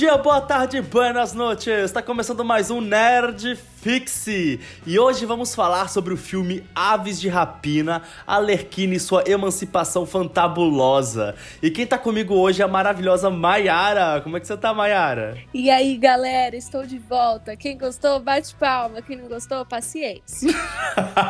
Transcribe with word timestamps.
dia, 0.00 0.16
boa 0.16 0.40
tarde, 0.40 0.80
buenas 0.80 1.34
noches! 1.34 1.84
Está 1.84 2.00
começando 2.00 2.42
mais 2.42 2.70
um 2.70 2.80
Nerd 2.80 3.54
Fixe! 3.82 4.58
E 4.86 4.98
hoje 4.98 5.26
vamos 5.26 5.54
falar 5.54 5.90
sobre 5.90 6.14
o 6.14 6.16
filme 6.16 6.64
Aves 6.74 7.20
de 7.20 7.28
Rapina, 7.28 8.00
Alerquina 8.26 8.94
e 8.94 9.00
sua 9.00 9.24
emancipação 9.26 10.06
fantabulosa. 10.06 11.34
E 11.62 11.70
quem 11.70 11.86
tá 11.86 11.98
comigo 11.98 12.34
hoje 12.34 12.62
é 12.62 12.64
a 12.64 12.68
maravilhosa 12.68 13.28
Maiara. 13.28 14.22
Como 14.22 14.38
é 14.38 14.40
que 14.40 14.46
você 14.46 14.56
tá, 14.56 14.72
Maiara? 14.72 15.36
E 15.52 15.68
aí, 15.68 15.98
galera, 15.98 16.56
estou 16.56 16.86
de 16.86 16.98
volta. 16.98 17.54
Quem 17.54 17.76
gostou, 17.76 18.18
bate 18.20 18.54
palma. 18.54 19.02
Quem 19.02 19.18
não 19.18 19.28
gostou, 19.28 19.66
paciência. 19.66 20.50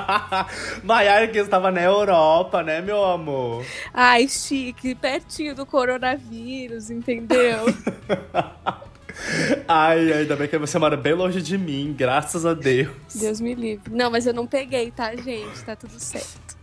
Maiara 0.84 1.26
que 1.26 1.38
estava 1.38 1.72
na 1.72 1.82
Europa, 1.82 2.62
né, 2.62 2.80
meu 2.80 3.04
amor? 3.04 3.64
Ai, 3.92 4.28
chique, 4.28 4.94
pertinho 4.94 5.56
do 5.56 5.66
coronavírus, 5.66 6.88
entendeu? 6.88 7.64
Ai, 9.66 10.12
ainda 10.12 10.36
bem 10.36 10.48
que 10.48 10.58
você 10.58 10.78
mora 10.78 10.96
bem 10.96 11.14
longe 11.14 11.40
de 11.40 11.56
mim, 11.56 11.94
graças 11.96 12.44
a 12.44 12.54
Deus. 12.54 12.90
Deus 13.14 13.40
me 13.40 13.54
livre. 13.54 13.92
Não, 13.92 14.10
mas 14.10 14.26
eu 14.26 14.34
não 14.34 14.46
peguei, 14.46 14.90
tá, 14.90 15.14
gente? 15.14 15.62
Tá 15.64 15.76
tudo 15.76 15.98
certo. 15.98 16.56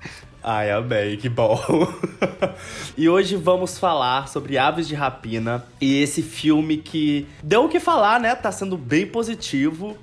Ai, 0.43 0.71
amei, 0.71 1.17
que 1.17 1.27
bom. 1.27 1.59
e 2.97 3.09
hoje 3.09 3.35
vamos 3.35 3.77
falar 3.77 4.27
sobre 4.27 4.57
Aves 4.57 4.87
de 4.87 4.95
Rapina 4.95 5.65
e 5.81 6.01
esse 6.01 6.21
filme 6.21 6.77
que 6.77 7.27
deu 7.43 7.65
o 7.65 7.69
que 7.69 7.79
falar, 7.79 8.19
né? 8.19 8.33
Tá 8.35 8.51
sendo 8.51 8.77
bem 8.77 9.05
positivo 9.05 9.97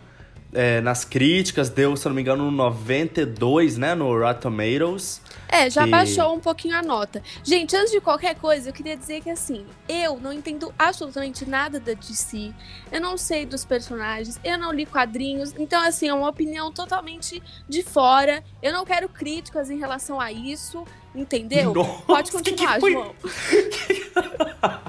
é, 0.55 0.81
nas 0.81 1.05
críticas, 1.05 1.69
deu, 1.69 1.97
se 1.97 2.07
não 2.07 2.15
me 2.15 2.23
engano, 2.23 2.51
92, 2.51 3.77
né, 3.77 3.95
no 3.95 4.17
Rotten 4.17 4.41
Tomatoes. 4.41 5.21
É, 5.49 5.69
já 5.69 5.87
baixou 5.87 6.35
um 6.35 6.41
pouquinho 6.41 6.77
a 6.77 6.83
nota. 6.83 7.23
Gente, 7.43 7.77
antes 7.77 7.93
de 7.93 8.01
qualquer 8.01 8.35
coisa, 8.37 8.71
eu 8.71 8.73
queria 8.73 8.97
dizer 8.97 9.21
que 9.21 9.31
assim, 9.31 9.67
eu 9.89 10.19
não 10.19 10.33
entendo 10.33 10.73
absolutamente 10.79 11.49
nada 11.49 11.79
da 11.79 11.93
DC. 11.93 12.53
Eu 12.91 13.01
não 13.01 13.17
sei 13.17 13.45
dos 13.47 13.65
personagens, 13.65 14.41
eu 14.43 14.59
não 14.59 14.73
li 14.73 14.87
quadrinhos. 14.87 15.55
Então, 15.57 15.83
assim, 15.83 16.09
é 16.09 16.15
uma 16.15 16.29
opinião 16.29 16.73
totalmente 16.73 17.43
de 17.69 17.83
fora. 17.83 18.43
Eu 18.63 18.73
não 18.73 18.85
quero 18.85 19.09
críticas 19.09 19.71
em 19.71 19.79
relação 19.79 20.21
a 20.21 20.33
isso, 20.33 20.85
entendeu? 21.15 21.73
Nossa, 21.73 22.03
Pode 22.03 22.33
continuar, 22.33 22.81
que 22.81 22.87
que? 22.87 22.93
João. 22.93 23.15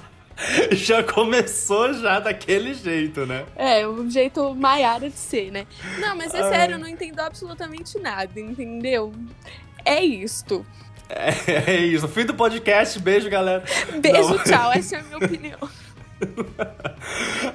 já 0.74 1.04
começou 1.04 1.94
já 1.94 2.20
daquele 2.20 2.74
jeito, 2.74 3.26
né? 3.26 3.46
É, 3.56 3.88
o 3.88 4.10
jeito 4.10 4.54
Maiara 4.56 5.10
de 5.10 5.18
ser, 5.18 5.52
né? 5.52 5.66
Não, 6.00 6.16
mas 6.16 6.34
é 6.34 6.42
Ai. 6.42 6.50
sério, 6.50 6.76
eu 6.76 6.80
não 6.80 6.88
entendo 6.88 7.20
absolutamente 7.20 8.00
nada, 8.00 8.40
entendeu? 8.40 9.14
É 9.84 10.04
isto. 10.04 10.66
É, 11.10 11.72
é 11.72 11.78
isso. 11.78 12.08
Fim 12.08 12.26
do 12.26 12.34
podcast. 12.34 13.00
Beijo, 13.00 13.30
galera. 13.30 13.64
Beijo, 14.00 14.30
Não. 14.30 14.44
tchau. 14.44 14.72
Essa 14.74 14.98
é 14.98 15.00
a 15.00 15.04
minha 15.04 15.18
opinião. 15.26 15.60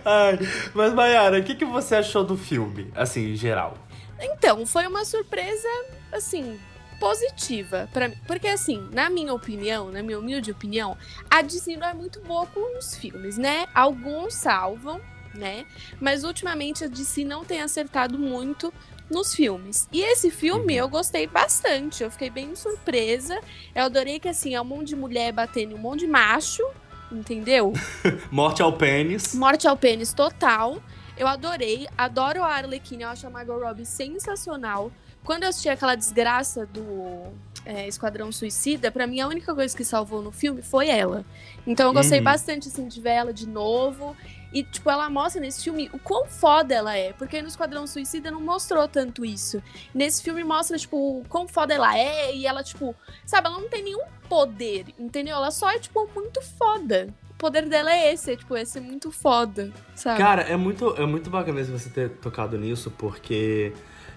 Ai, 0.04 0.38
mas, 0.74 0.92
Mayara, 0.92 1.38
o 1.38 1.42
que, 1.42 1.54
que 1.54 1.64
você 1.64 1.96
achou 1.96 2.22
do 2.22 2.36
filme, 2.36 2.90
assim, 2.94 3.32
em 3.32 3.36
geral? 3.36 3.74
Então, 4.20 4.66
foi 4.66 4.86
uma 4.86 5.04
surpresa, 5.04 5.68
assim, 6.12 6.58
positiva 7.00 7.88
para 7.92 8.08
mim. 8.08 8.16
Porque, 8.26 8.46
assim, 8.46 8.88
na 8.92 9.10
minha 9.10 9.34
opinião, 9.34 9.90
na 9.90 10.02
minha 10.02 10.18
humilde 10.18 10.52
opinião, 10.52 10.96
a 11.28 11.42
Disney 11.42 11.76
não 11.76 11.88
é 11.88 11.94
muito 11.94 12.20
boa 12.20 12.46
com 12.46 12.78
os 12.78 12.94
filmes, 12.94 13.36
né? 13.38 13.66
Alguns 13.74 14.34
salvam, 14.34 15.00
né? 15.34 15.64
Mas 16.00 16.22
ultimamente 16.22 16.84
a 16.84 16.86
DC 16.86 17.24
não 17.24 17.44
tem 17.44 17.62
acertado 17.62 18.18
muito 18.18 18.72
nos 19.10 19.34
filmes. 19.34 19.88
E 19.90 20.02
esse 20.02 20.30
filme 20.30 20.74
Uhum. 20.74 20.78
eu 20.80 20.88
gostei 20.88 21.26
bastante. 21.26 22.04
Eu 22.04 22.10
fiquei 22.12 22.30
bem 22.30 22.54
surpresa. 22.54 23.40
Eu 23.74 23.84
adorei 23.84 24.20
que, 24.20 24.28
assim, 24.28 24.54
é 24.54 24.60
um 24.60 24.64
monte 24.64 24.88
de 24.88 24.96
mulher 24.96 25.32
batendo 25.32 25.72
em 25.72 25.74
um 25.74 25.78
monte 25.78 26.00
de 26.00 26.06
macho. 26.06 26.62
Entendeu? 27.10 27.72
Morte 28.30 28.62
ao 28.62 28.72
pênis. 28.72 29.34
Morte 29.34 29.66
ao 29.66 29.76
pênis 29.76 30.12
total. 30.12 30.80
Eu 31.16 31.26
adorei, 31.26 31.88
adoro 31.98 32.42
a 32.42 32.54
Arlequina, 32.54 33.02
eu 33.02 33.08
acho 33.08 33.26
a 33.26 33.30
Margot 33.30 33.58
Robbie 33.58 33.84
sensacional. 33.84 34.92
Quando 35.24 35.42
eu 35.44 35.48
assisti 35.50 35.68
aquela 35.68 35.94
desgraça 35.94 36.66
do 36.66 37.32
é, 37.64 37.86
Esquadrão 37.86 38.32
Suicida, 38.32 38.90
pra 38.90 39.06
mim 39.06 39.20
a 39.20 39.28
única 39.28 39.54
coisa 39.54 39.76
que 39.76 39.84
salvou 39.84 40.22
no 40.22 40.32
filme 40.32 40.62
foi 40.62 40.88
ela. 40.88 41.24
Então 41.66 41.86
eu 41.88 41.92
gostei 41.92 42.18
Uhum. 42.18 42.24
bastante 42.24 42.68
assim 42.68 42.88
de 42.88 43.00
ver 43.00 43.10
ela 43.10 43.32
de 43.32 43.46
novo. 43.46 44.16
E, 44.52 44.64
tipo, 44.64 44.90
ela 44.90 45.08
mostra 45.08 45.40
nesse 45.40 45.62
filme 45.62 45.88
o 45.92 45.98
quão 45.98 46.26
foda 46.26 46.74
ela 46.74 46.96
é. 46.96 47.12
Porque 47.12 47.40
no 47.40 47.46
Esquadrão 47.46 47.86
Suicida 47.86 48.32
não 48.32 48.40
mostrou 48.40 48.88
tanto 48.88 49.24
isso. 49.24 49.62
Nesse 49.94 50.22
filme 50.24 50.42
mostra, 50.42 50.76
tipo, 50.76 50.96
o 51.20 51.24
quão 51.28 51.46
foda 51.46 51.72
ela 51.72 51.96
é. 51.96 52.34
E 52.34 52.46
ela, 52.48 52.64
tipo, 52.64 52.92
sabe, 53.24 53.46
ela 53.46 53.60
não 53.60 53.68
tem 53.68 53.84
nenhum 53.84 54.02
poder, 54.28 54.86
entendeu? 54.98 55.36
Ela 55.36 55.52
só 55.52 55.70
é, 55.70 55.78
tipo, 55.78 56.08
muito 56.16 56.42
foda. 56.42 57.14
O 57.30 57.34
poder 57.34 57.68
dela 57.68 57.92
é 57.92 58.12
esse, 58.12 58.32
é, 58.32 58.36
tipo, 58.36 58.56
é 58.56 58.64
ser 58.64 58.80
muito 58.80 59.12
foda, 59.12 59.72
sabe? 59.94 60.18
Cara, 60.18 60.42
é 60.42 60.56
muito, 60.56 60.96
é 60.96 61.06
muito 61.06 61.30
bacana 61.30 61.62
você 61.62 61.88
ter 61.88 62.10
tocado 62.10 62.58
nisso, 62.58 62.90
porque 62.98 63.72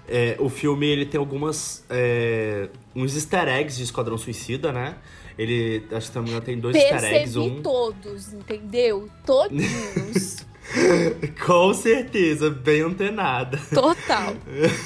é, 0.08 0.36
o 0.40 0.50
filme 0.50 0.88
ele 0.88 1.06
tem 1.06 1.20
algumas. 1.20 1.84
é, 1.90 2.70
uns 2.96 3.16
easter 3.16 3.48
eggs 3.48 3.78
de 3.78 3.84
Esquadrão 3.84 4.18
Suicida, 4.18 4.72
né? 4.72 4.96
Ele, 5.38 5.84
acho 5.92 6.12
que 6.12 6.20
engano, 6.20 6.42
tem 6.42 6.60
dois 6.60 6.76
easter 6.76 7.04
eggs. 7.04 7.34
Percebi 7.34 7.60
Um, 7.60 7.62
todos, 7.62 8.34
entendeu? 8.34 9.10
Todinhos. 9.26 10.46
com 11.46 11.74
certeza, 11.74 12.50
bem 12.50 12.82
antenada. 12.82 13.60
Total. 13.74 14.36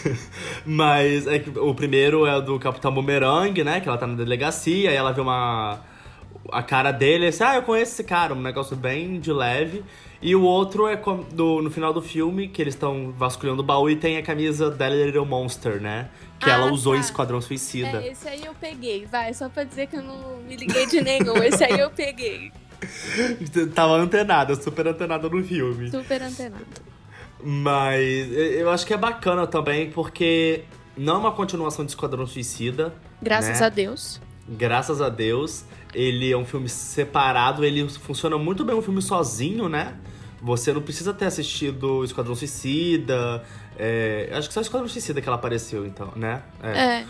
Mas 0.66 1.28
é 1.28 1.40
que 1.40 1.50
o 1.58 1.74
primeiro 1.74 2.26
é 2.26 2.38
o 2.38 2.42
do 2.42 2.60
Capitão 2.60 2.94
Boomerang, 2.94 3.64
né? 3.64 3.80
Que 3.80 3.88
ela 3.88 3.98
tá 3.98 4.08
na 4.08 4.16
delegacia, 4.16 4.92
e 4.92 4.96
ela 4.96 5.12
vê 5.12 5.22
uma. 5.22 5.82
A 6.52 6.64
cara 6.64 6.92
dele, 6.92 7.28
assim, 7.28 7.44
ah, 7.44 7.56
eu 7.56 7.64
conheço 7.64 7.92
esse 7.94 8.04
cara, 8.06 8.34
um 8.34 8.42
negócio 8.42 8.76
bem 8.76 9.20
de 9.20 9.34
leve. 9.34 9.84
E 10.22 10.36
o 10.36 10.42
outro 10.42 10.88
é 10.88 10.96
do, 11.32 11.62
no 11.62 11.70
final 11.70 11.94
do 11.94 12.02
filme, 12.02 12.48
que 12.48 12.62
eles 12.62 12.74
estão 12.74 13.14
vasculhando 13.16 13.62
o 13.62 13.66
baú 13.66 13.90
e 13.90 13.96
tem 13.96 14.18
a 14.18 14.24
camisa 14.24 14.70
da 14.72 14.90
Little 14.90 15.26
Monster, 15.26 15.80
né? 15.80 16.10
Que 16.40 16.50
Ah, 16.50 16.54
ela 16.54 16.72
usou 16.72 16.96
em 16.96 17.00
tá. 17.00 17.06
Esquadrão 17.06 17.40
Suicida. 17.42 18.02
É, 18.04 18.12
esse 18.12 18.28
aí 18.28 18.44
eu 18.46 18.54
peguei, 18.60 19.06
vai, 19.06 19.34
só 19.34 19.48
pra 19.48 19.64
dizer 19.64 19.88
que 19.88 19.96
eu 19.96 20.02
não 20.04 20.38
me 20.48 20.56
liguei 20.56 20.86
de 20.88 21.02
nenhum. 21.02 21.38
Esse 21.44 21.64
aí 21.64 21.80
eu 21.80 21.90
peguei. 21.92 22.52
Tava 23.76 23.94
antenada, 23.98 24.56
super 24.56 24.88
antenada 24.88 25.30
no 25.30 25.44
filme. 25.44 25.90
Super 25.92 26.22
antenado. 26.24 26.66
Mas 27.44 28.32
eu 28.34 28.70
acho 28.70 28.86
que 28.86 28.94
é 28.94 28.98
bacana 28.98 29.46
também, 29.46 29.92
porque 29.92 30.64
não 30.96 31.16
é 31.16 31.18
uma 31.20 31.32
continuação 31.32 31.86
de 31.86 31.92
Esquadrão 31.92 32.26
Suicida. 32.26 32.94
Graças 33.22 33.60
Né? 33.60 33.66
a 33.66 33.70
Deus. 33.70 34.20
Graças 34.50 35.02
a 35.02 35.10
Deus. 35.10 35.64
Ele 35.94 36.32
é 36.32 36.38
um 36.38 36.46
filme 36.46 36.68
separado, 36.70 37.64
ele 37.64 37.88
funciona 37.90 38.38
muito 38.38 38.64
bem 38.66 38.76
um 38.76 38.82
filme 38.82 39.02
sozinho, 39.02 39.68
né? 39.70 39.96
Você 40.42 40.72
não 40.72 40.82
precisa 40.82 41.14
ter 41.14 41.26
assistido 41.26 42.04
Esquadrão 42.04 42.36
Suicida. 42.36 43.44
é, 43.78 44.30
acho 44.34 44.48
que 44.48 44.54
só 44.54 44.62
Esquadrão 44.62 44.88
Suicida 44.88 45.22
que 45.22 45.28
ela 45.28 45.38
apareceu, 45.38 45.86
então, 45.86 46.12
né? 46.16 46.44
É. 46.62 46.70
É. 46.80 47.06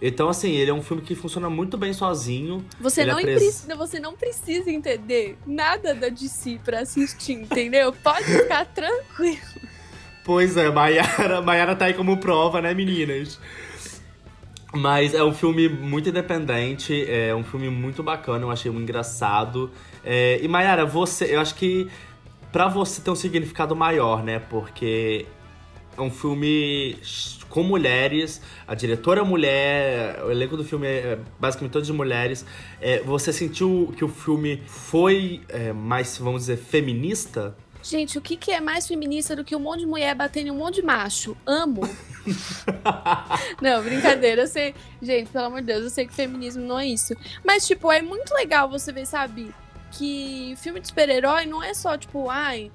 Então, 0.00 0.28
assim, 0.28 0.52
ele 0.52 0.70
é 0.70 0.74
um 0.74 0.82
filme 0.82 1.02
que 1.02 1.14
funciona 1.16 1.50
muito 1.50 1.76
bem 1.76 1.92
sozinho. 1.92 2.64
Você 2.80 3.04
não, 3.04 3.18
apres- 3.18 3.34
precisa, 3.42 3.74
você 3.76 3.98
não 3.98 4.14
precisa 4.14 4.70
entender 4.70 5.36
nada 5.44 5.92
da 5.94 6.08
DC 6.08 6.60
pra 6.64 6.80
assistir, 6.80 7.32
entendeu? 7.32 7.92
Pode 7.92 8.24
ficar 8.24 8.64
tranquilo. 8.66 9.38
Pois 10.24 10.56
é, 10.56 10.70
Maiara, 10.70 11.40
Maiara 11.42 11.74
tá 11.74 11.86
aí 11.86 11.94
como 11.94 12.16
prova, 12.18 12.60
né, 12.60 12.72
meninas? 12.74 13.40
Mas 14.72 15.14
é 15.14 15.24
um 15.24 15.32
filme 15.32 15.68
muito 15.68 16.10
independente, 16.10 17.04
é 17.10 17.34
um 17.34 17.42
filme 17.42 17.70
muito 17.70 18.02
bacana, 18.02 18.44
eu 18.44 18.50
achei 18.50 18.70
muito 18.70 18.84
engraçado. 18.84 19.70
É, 20.04 20.38
e 20.42 20.46
Maiara, 20.46 20.84
você, 20.84 21.34
eu 21.34 21.40
acho 21.40 21.54
que 21.54 21.88
pra 22.52 22.68
você 22.68 23.00
tem 23.00 23.12
um 23.12 23.16
significado 23.16 23.74
maior, 23.74 24.22
né? 24.22 24.38
Porque 24.38 25.26
é 25.96 26.00
um 26.02 26.10
filme 26.10 26.98
com 27.48 27.62
mulheres, 27.62 28.42
a 28.66 28.74
diretora 28.74 29.22
é 29.22 29.24
mulher, 29.24 30.22
o 30.22 30.30
elenco 30.30 30.56
do 30.56 30.64
filme 30.64 30.86
é 30.86 31.18
basicamente 31.40 31.72
todo 31.72 31.84
de 31.84 31.92
mulheres. 31.92 32.44
É, 32.80 33.00
você 33.00 33.32
sentiu 33.32 33.92
que 33.96 34.04
o 34.04 34.08
filme 34.08 34.62
foi 34.66 35.40
é, 35.48 35.72
mais, 35.72 36.18
vamos 36.18 36.42
dizer, 36.42 36.58
feminista? 36.58 37.56
Gente, 37.82 38.18
o 38.18 38.20
que, 38.20 38.36
que 38.36 38.50
é 38.50 38.60
mais 38.60 38.86
feminista 38.86 39.36
do 39.36 39.44
que 39.44 39.54
um 39.54 39.60
monte 39.60 39.80
de 39.80 39.86
mulher 39.86 40.14
batendo 40.14 40.48
em 40.48 40.50
um 40.50 40.56
monte 40.56 40.76
de 40.76 40.82
macho? 40.82 41.36
Amo. 41.46 41.82
não, 43.62 43.82
brincadeira. 43.82 44.42
Eu 44.42 44.46
sei. 44.46 44.74
Gente, 45.00 45.30
pelo 45.30 45.46
amor 45.46 45.60
de 45.60 45.66
Deus, 45.68 45.84
eu 45.84 45.90
sei 45.90 46.06
que 46.06 46.14
feminismo 46.14 46.62
não 46.62 46.78
é 46.78 46.86
isso. 46.86 47.14
Mas, 47.44 47.66
tipo, 47.66 47.90
é 47.90 48.02
muito 48.02 48.34
legal 48.34 48.68
você 48.68 48.92
ver, 48.92 49.06
sabe? 49.06 49.54
Que 49.92 50.54
filme 50.56 50.80
de 50.80 50.88
super-herói 50.88 51.46
não 51.46 51.62
é 51.62 51.72
só, 51.72 51.96
tipo, 51.96 52.28
ai, 52.28 52.70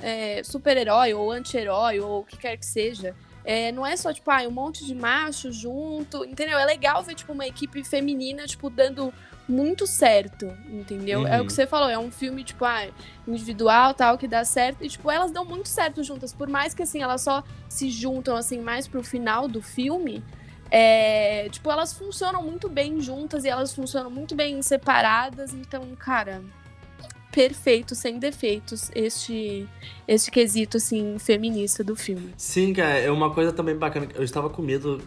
é, 0.00 0.42
super-herói 0.44 1.14
ou 1.14 1.30
anti-herói 1.30 2.00
ou 2.00 2.20
o 2.20 2.24
que 2.24 2.36
quer 2.36 2.56
que 2.56 2.66
seja. 2.66 3.16
É, 3.44 3.72
não 3.72 3.84
é 3.84 3.96
só, 3.96 4.12
tipo, 4.12 4.30
ai, 4.30 4.46
um 4.46 4.52
monte 4.52 4.84
de 4.86 4.94
macho 4.94 5.50
junto, 5.50 6.24
entendeu? 6.24 6.58
É 6.58 6.64
legal 6.64 7.02
ver, 7.02 7.14
tipo, 7.14 7.32
uma 7.32 7.46
equipe 7.46 7.82
feminina, 7.82 8.46
tipo, 8.46 8.70
dando 8.70 9.12
muito 9.48 9.86
certo, 9.86 10.46
entendeu? 10.68 11.26
É 11.26 11.36
o 11.36 11.40
Uhum. 11.40 11.46
que 11.46 11.52
você 11.52 11.66
falou, 11.66 11.88
é 11.90 11.98
um 11.98 12.10
filme, 12.10 12.44
tipo, 12.44 12.64
ah, 12.64 12.86
individual, 13.26 13.92
tal, 13.94 14.16
que 14.16 14.28
dá 14.28 14.44
certo. 14.44 14.84
E, 14.84 14.88
tipo, 14.88 15.10
elas 15.10 15.30
dão 15.30 15.44
muito 15.44 15.68
certo 15.68 16.02
juntas. 16.02 16.32
Por 16.32 16.48
mais 16.48 16.72
que, 16.74 16.82
assim, 16.82 17.02
elas 17.02 17.20
só 17.22 17.42
se 17.68 17.90
juntam, 17.90 18.36
assim, 18.36 18.60
mais 18.60 18.86
pro 18.88 19.02
final 19.02 19.48
do 19.48 19.60
filme, 19.60 20.22
é, 20.70 21.48
tipo, 21.50 21.70
elas 21.70 21.92
funcionam 21.92 22.42
muito 22.42 22.68
bem 22.68 23.00
juntas 23.00 23.44
e 23.44 23.48
elas 23.48 23.74
funcionam 23.74 24.10
muito 24.10 24.34
bem 24.34 24.62
separadas. 24.62 25.52
Então, 25.52 25.82
cara, 25.98 26.40
perfeito, 27.30 27.94
sem 27.94 28.18
defeitos, 28.18 28.90
este, 28.94 29.68
este 30.06 30.30
quesito, 30.30 30.76
assim, 30.76 31.18
feminista 31.18 31.82
do 31.82 31.96
filme. 31.96 32.32
Sim, 32.36 32.72
cara, 32.72 32.98
é 32.98 33.10
uma 33.10 33.32
coisa 33.32 33.52
também 33.52 33.76
bacana. 33.76 34.08
Eu 34.14 34.22
estava 34.22 34.48
com 34.50 34.62
medo 34.62 35.00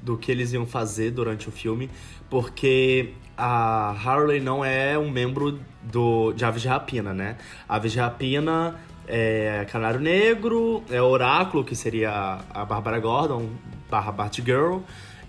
do 0.00 0.16
que 0.18 0.30
eles 0.32 0.52
iam 0.52 0.66
fazer 0.66 1.10
durante 1.12 1.48
o 1.48 1.52
filme, 1.52 1.90
porque 2.28 3.12
a 3.36 3.94
Harley 4.04 4.40
não 4.40 4.64
é 4.64 4.98
um 4.98 5.10
membro 5.10 5.58
do, 5.82 6.32
de 6.32 6.44
Aves 6.44 6.62
de 6.62 6.68
Rapina, 6.68 7.12
né? 7.12 7.36
Aves 7.68 7.92
de 7.92 7.98
Rapina 7.98 8.76
é 9.06 9.66
Canário 9.70 10.00
Negro, 10.00 10.82
é 10.90 11.00
Oráculo, 11.00 11.64
que 11.64 11.74
seria 11.74 12.40
a 12.50 12.64
Barbara 12.64 12.98
Gordon, 12.98 13.48
barra 13.90 14.12
Batgirl. 14.12 14.80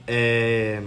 É, 0.06 0.82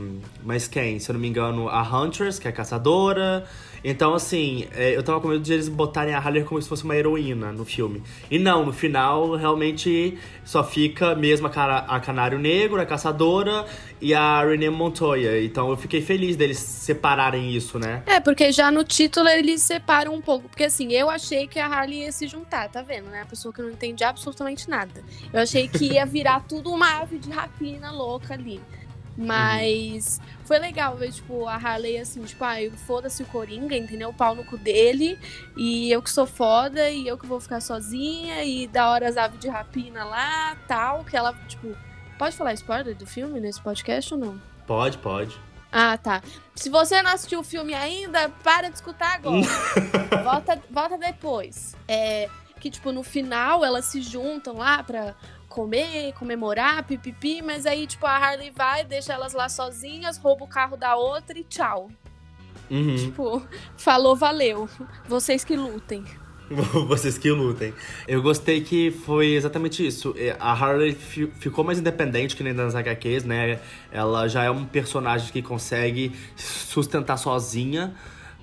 mas 0.45 0.69
quem? 0.69 0.99
Se 0.99 1.11
eu 1.11 1.15
não 1.15 1.21
me 1.21 1.29
engano, 1.29 1.69
a 1.69 1.83
Huntress, 1.83 2.39
que 2.39 2.49
é 2.49 2.53
caçadora. 2.53 3.45
Então, 3.85 4.15
assim, 4.15 4.67
é, 4.75 4.97
eu 4.97 5.03
tava 5.03 5.21
com 5.21 5.29
medo 5.29 5.43
de 5.43 5.53
eles 5.53 5.69
botarem 5.69 6.15
a 6.15 6.19
Harley 6.19 6.45
como 6.45 6.61
se 6.61 6.69
fosse 6.69 6.85
uma 6.85 6.97
heroína 6.97 7.53
no 7.53 7.65
filme. 7.65 8.03
E 8.31 8.39
não, 8.39 8.65
no 8.67 8.73
final, 8.73 9.35
realmente, 9.35 10.19
só 10.45 10.65
fica 10.65 11.15
mesmo 11.15 11.47
a, 11.47 11.51
cara, 11.51 11.79
a 11.79 12.01
Canário 12.01 12.39
Negro, 12.39 12.81
a 12.81 12.87
Caçadora 12.87 13.67
e 14.01 14.15
a 14.15 14.45
Renee 14.45 14.71
Montoya. 14.71 15.43
Então, 15.45 15.71
eu 15.71 15.77
fiquei 15.77 16.01
feliz 16.01 16.37
deles 16.37 16.59
separarem 16.59 17.55
isso, 17.55 17.79
né? 17.79 18.03
É, 18.07 18.21
porque 18.21 18.53
já 18.53 18.71
no 18.71 18.85
título 18.85 19.29
eles 19.29 19.63
separam 19.63 20.15
um 20.15 20.21
pouco. 20.21 20.49
Porque, 20.49 20.65
assim, 20.65 20.93
eu 20.93 21.09
achei 21.09 21.47
que 21.47 21.59
a 21.59 21.67
Harley 21.67 22.03
ia 22.05 22.13
se 22.13 22.27
juntar, 22.27 22.69
tá 22.69 22.83
vendo, 22.83 23.09
né? 23.11 23.23
A 23.23 23.27
pessoa 23.27 23.53
que 23.53 23.63
não 23.63 23.71
entende 23.71 24.05
absolutamente 24.05 24.69
nada. 24.69 25.03
Eu 25.33 25.41
achei 25.41 25.69
que 25.69 25.93
ia 25.93 26.05
virar 26.07 26.41
tudo 26.41 26.71
uma 26.71 27.01
ave 27.01 27.19
de 27.19 27.31
rapina 27.31 27.91
louca 27.91 28.35
ali. 28.35 28.61
Mas 29.17 30.19
uhum. 30.19 30.45
foi 30.45 30.59
legal 30.59 30.97
ver, 30.97 31.11
tipo, 31.11 31.47
a 31.47 31.55
Harley 31.55 31.99
assim, 31.99 32.23
tipo, 32.23 32.45
ah, 32.45 32.57
foda-se 32.87 33.23
o 33.23 33.27
Coringa, 33.27 33.77
entendeu? 33.77 34.11
O 34.11 34.15
pau 34.15 34.35
no 34.35 34.45
cu 34.45 34.59
dele. 34.59 35.19
E 35.57 35.91
eu 35.91 36.03
que 36.03 36.11
sou 36.11 36.27
foda, 36.27 36.91
e 36.91 37.09
eu 37.09 37.17
que 37.17 37.27
vou 37.27 37.41
ficar 37.41 37.61
sozinha, 37.61 38.45
e 38.45 38.67
da 38.67 38.91
hora 38.91 39.09
as 39.09 39.17
aves 39.17 39.41
de 39.41 39.49
rapina 39.49 40.05
lá, 40.05 40.57
tal, 40.69 41.05
que 41.05 41.17
ela, 41.17 41.33
tipo. 41.49 41.75
Pode 42.19 42.35
falar 42.35 42.55
spoiler 42.55 42.95
do 42.95 43.07
filme 43.07 43.39
nesse 43.41 43.61
podcast 43.61 44.15
ou 44.15 44.21
não? 44.21 44.41
Pode, 44.67 44.97
pode. 44.99 45.39
Ah, 45.71 45.99
tá. 45.99 46.23
Se 46.55 46.71
você 46.71 47.03
não 47.03 47.11
assistiu 47.11 47.41
o 47.41 47.45
filme 47.45 47.75
ainda, 47.75 48.31
para 48.43 48.69
de 48.71 48.77
escutar 48.77 49.17
agora. 49.17 49.43
volta, 50.25 50.63
volta 50.71 50.97
depois. 50.97 51.77
É, 51.87 52.31
que, 52.59 52.71
tipo, 52.71 52.93
no 52.93 53.03
final 53.03 53.65
elas 53.65 53.85
se 53.85 54.01
juntam 54.01 54.57
lá 54.57 54.83
pra 54.83 55.15
comer, 55.57 56.13
comemorar, 56.13 56.85
pipipi, 56.85 57.41
mas 57.41 57.65
aí, 57.65 57.87
tipo, 57.87 58.05
a 58.05 58.15
Harley 58.15 58.51
vai, 58.55 58.85
deixa 58.85 59.15
elas 59.15 59.33
lá 59.33 59.49
sozinhas, 59.49 60.19
rouba 60.19 60.45
o 60.45 60.47
carro 60.47 60.77
da 60.77 60.97
outra 60.97 61.39
e 61.39 61.45
tchau. 61.45 61.91
Uhum. 62.71 62.95
Tipo, 62.95 63.43
falou, 63.75 64.15
valeu. 64.15 64.69
Vocês 65.09 65.45
que 65.45 65.57
lutem. 65.57 66.05
Vocês 66.87 67.17
que 67.17 67.31
lutem. 67.31 67.73
Eu 68.07 68.21
gostei 68.21 68.61
que 68.61 68.91
foi 68.91 69.29
exatamente 69.29 69.85
isso. 69.85 70.15
A 70.39 70.53
Harley 70.53 70.93
ficou 70.93 71.65
mais 71.65 71.79
independente 71.79 72.37
que 72.37 72.45
nem 72.45 72.53
nas 72.53 72.75
HQs, 72.75 73.25
né? 73.25 73.59
Ela 73.91 74.29
já 74.29 74.45
é 74.45 74.51
um 74.51 74.67
personagem 74.67 75.33
que 75.33 75.41
consegue 75.41 76.13
sustentar 76.37 77.17
sozinha. 77.17 77.95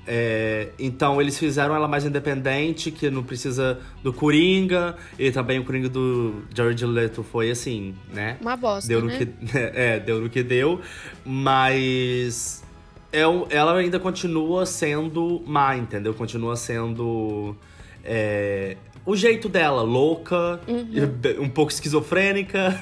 É, 0.05 0.69
então 0.77 1.21
eles 1.21 1.39
fizeram 1.39 1.75
ela 1.75 1.87
mais 1.87 2.05
independente, 2.05 2.91
que 2.91 3.09
não 3.09 3.23
precisa 3.23 3.79
do 4.03 4.11
Coringa, 4.11 4.97
e 5.17 5.31
também 5.31 5.59
o 5.59 5.63
Coringa 5.63 5.87
do 5.87 6.43
Jared 6.53 6.85
Leto 6.85 7.23
foi 7.23 7.49
assim, 7.49 7.95
né? 8.11 8.37
Uma 8.41 8.57
bosta, 8.57 8.87
deu 8.87 8.99
no 8.99 9.07
né? 9.07 9.17
Que, 9.17 9.29
é, 9.57 9.99
deu 9.99 10.19
no 10.19 10.29
que 10.29 10.43
deu, 10.43 10.81
mas 11.23 12.63
é, 13.11 13.21
ela 13.49 13.77
ainda 13.77 13.99
continua 13.99 14.65
sendo 14.65 15.41
má, 15.45 15.77
entendeu? 15.77 16.13
Continua 16.13 16.57
sendo 16.57 17.55
é, 18.03 18.75
o 19.05 19.15
jeito 19.15 19.47
dela, 19.47 19.81
louca, 19.81 20.59
uhum. 20.67 21.43
um 21.43 21.49
pouco 21.49 21.71
esquizofrênica. 21.71 22.77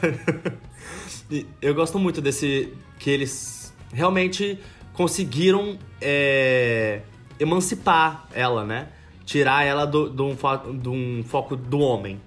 Eu 1.62 1.74
gosto 1.74 1.98
muito 1.98 2.20
desse 2.20 2.74
que 3.00 3.10
eles 3.10 3.74
realmente 3.94 4.60
conseguiram 4.94 5.78
é, 6.02 7.02
emancipar 7.42 8.28
ela, 8.34 8.64
né? 8.66 8.90
Tirar 9.26 9.64
ela 9.64 9.86
do, 9.86 10.10
do, 10.10 10.26
um, 10.28 10.36
do 10.78 10.92
um 10.92 11.24
foco 11.24 11.56
do 11.56 11.80
homem. 11.80 12.22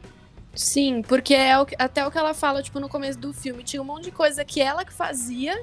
Sim, 0.55 1.03
porque 1.03 1.35
é 1.35 1.59
o, 1.59 1.67
até 1.79 2.07
o 2.07 2.11
que 2.11 2.19
ela 2.19 2.35
fala, 2.35 2.63
tipo, 2.63 2.79
no 2.79 2.89
começo 2.89 3.19
do 3.19 3.33
filme. 3.33 3.63
Tinha 3.63 3.83
um 3.83 3.85
monte 3.85 4.05
de 4.05 4.11
coisa 4.11 4.45
que 4.45 4.61
ela 4.61 4.85
que 4.85 4.93
fazia, 4.93 5.61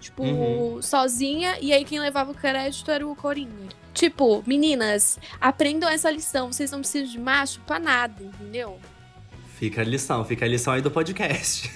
tipo, 0.00 0.22
uhum. 0.22 0.82
sozinha, 0.82 1.56
e 1.60 1.72
aí 1.72 1.84
quem 1.84 2.00
levava 2.00 2.32
o 2.32 2.34
crédito 2.34 2.90
era 2.90 3.06
o 3.06 3.14
Coringa. 3.14 3.68
Tipo, 3.92 4.42
meninas, 4.44 5.18
aprendam 5.40 5.88
essa 5.88 6.10
lição. 6.10 6.52
Vocês 6.52 6.70
não 6.70 6.80
precisam 6.80 7.08
de 7.08 7.18
macho 7.18 7.60
pra 7.64 7.78
nada, 7.78 8.22
entendeu? 8.22 8.78
Fica 9.64 9.80
a 9.80 9.84
lição, 9.84 10.22
fica 10.26 10.44
a 10.44 10.48
lição 10.48 10.74
aí 10.74 10.82
do 10.82 10.90
podcast. 10.90 11.72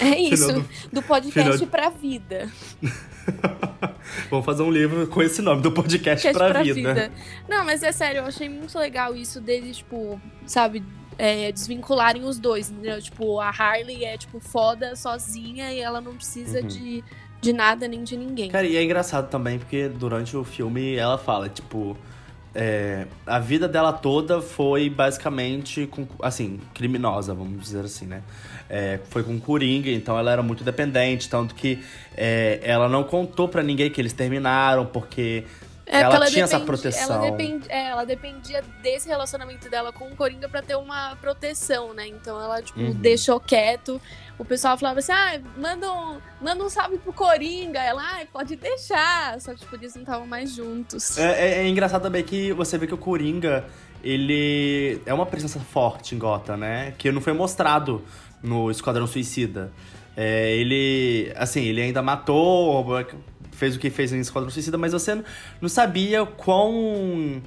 É 0.00 0.14
isso, 0.16 0.52
do, 0.52 0.68
do 0.92 1.02
podcast 1.02 1.58
Final... 1.58 1.66
pra 1.66 1.90
vida. 1.90 2.48
Vamos 4.30 4.46
fazer 4.46 4.62
um 4.62 4.70
livro 4.70 5.08
com 5.08 5.20
esse 5.20 5.42
nome, 5.42 5.60
do 5.60 5.72
podcast, 5.72 6.22
podcast 6.22 6.38
pra, 6.38 6.50
pra 6.50 6.62
vida. 6.62 6.94
vida. 6.94 7.12
Não, 7.48 7.64
mas 7.64 7.82
é 7.82 7.90
sério, 7.90 8.20
eu 8.20 8.26
achei 8.26 8.48
muito 8.48 8.78
legal 8.78 9.16
isso 9.16 9.40
deles, 9.40 9.78
tipo, 9.78 10.20
sabe, 10.46 10.84
é, 11.18 11.50
desvincularem 11.50 12.22
os 12.22 12.38
dois, 12.38 12.70
entendeu? 12.70 13.02
Tipo, 13.02 13.40
a 13.40 13.48
Harley 13.48 14.04
é, 14.04 14.16
tipo, 14.16 14.38
foda 14.38 14.94
sozinha 14.94 15.72
e 15.72 15.80
ela 15.80 16.00
não 16.00 16.14
precisa 16.14 16.60
uhum. 16.60 16.68
de, 16.68 17.02
de 17.40 17.52
nada 17.52 17.88
nem 17.88 18.04
de 18.04 18.16
ninguém. 18.16 18.52
Cara, 18.52 18.68
e 18.68 18.76
é 18.76 18.84
engraçado 18.84 19.28
também, 19.28 19.58
porque 19.58 19.88
durante 19.88 20.36
o 20.36 20.44
filme 20.44 20.94
ela 20.94 21.18
fala, 21.18 21.48
tipo 21.48 21.96
é, 22.54 23.06
a 23.26 23.38
vida 23.38 23.66
dela 23.66 23.92
toda 23.92 24.42
foi 24.42 24.90
basicamente, 24.90 25.86
com, 25.86 26.06
assim, 26.20 26.60
criminosa, 26.74 27.34
vamos 27.34 27.62
dizer 27.62 27.84
assim, 27.84 28.06
né? 28.06 28.22
É, 28.68 29.00
foi 29.10 29.22
com 29.22 29.38
Coringa, 29.40 29.90
então 29.90 30.18
ela 30.18 30.30
era 30.30 30.42
muito 30.42 30.62
dependente, 30.64 31.28
tanto 31.28 31.54
que 31.54 31.78
é, 32.16 32.60
ela 32.62 32.88
não 32.88 33.04
contou 33.04 33.48
para 33.48 33.62
ninguém 33.62 33.90
que 33.90 34.00
eles 34.00 34.12
terminaram, 34.12 34.86
porque 34.86 35.44
é, 35.86 36.00
ela, 36.00 36.16
ela 36.16 36.26
tinha 36.26 36.44
essa 36.44 36.60
proteção. 36.60 37.16
Ela, 37.16 37.30
depend, 37.30 37.66
é, 37.68 37.88
ela 37.88 38.04
dependia 38.04 38.62
desse 38.82 39.08
relacionamento 39.08 39.68
dela 39.68 39.92
com 39.92 40.06
o 40.06 40.16
Coringa 40.16 40.48
para 40.48 40.62
ter 40.62 40.76
uma 40.76 41.16
proteção, 41.16 41.92
né? 41.92 42.06
Então 42.06 42.40
ela, 42.40 42.62
tipo, 42.62 42.80
uhum. 42.80 42.92
deixou 42.92 43.40
quieto. 43.40 44.00
O 44.38 44.44
pessoal 44.44 44.78
falava 44.78 45.00
assim: 45.00 45.12
ah, 45.12 45.40
manda 45.56 45.92
um, 45.92 46.18
manda 46.40 46.64
um 46.64 46.68
salve 46.68 46.98
pro 46.98 47.12
Coringa. 47.12 47.80
Ela, 47.80 48.02
ah, 48.02 48.26
pode 48.32 48.56
deixar. 48.56 49.40
Só 49.40 49.52
que, 49.52 49.60
tipo, 49.60 49.74
eles 49.74 49.94
não 49.94 50.02
estavam 50.02 50.26
mais 50.26 50.54
juntos. 50.54 51.18
É, 51.18 51.24
é, 51.24 51.58
é, 51.58 51.68
engraçado 51.68 52.02
também 52.02 52.22
que 52.22 52.52
você 52.52 52.78
vê 52.78 52.86
que 52.86 52.94
o 52.94 52.98
Coringa, 52.98 53.64
ele 54.02 55.00
é 55.04 55.12
uma 55.12 55.26
presença 55.26 55.58
forte 55.58 56.14
em 56.14 56.18
Gotham, 56.18 56.56
né? 56.56 56.94
Que 56.96 57.10
não 57.10 57.20
foi 57.20 57.32
mostrado 57.32 58.04
no 58.42 58.70
Esquadrão 58.70 59.06
Suicida. 59.06 59.72
É, 60.16 60.54
ele, 60.56 61.32
assim, 61.36 61.62
ele 61.62 61.80
ainda 61.82 62.02
matou 62.02 62.84
fez 63.62 63.76
o 63.76 63.78
que 63.78 63.90
fez 63.90 64.12
em 64.12 64.18
Esquadrão 64.18 64.50
Suicida, 64.50 64.76
mas 64.76 64.92
você 64.92 65.22
não 65.60 65.68
sabia 65.68 66.26
quão. 66.26 67.40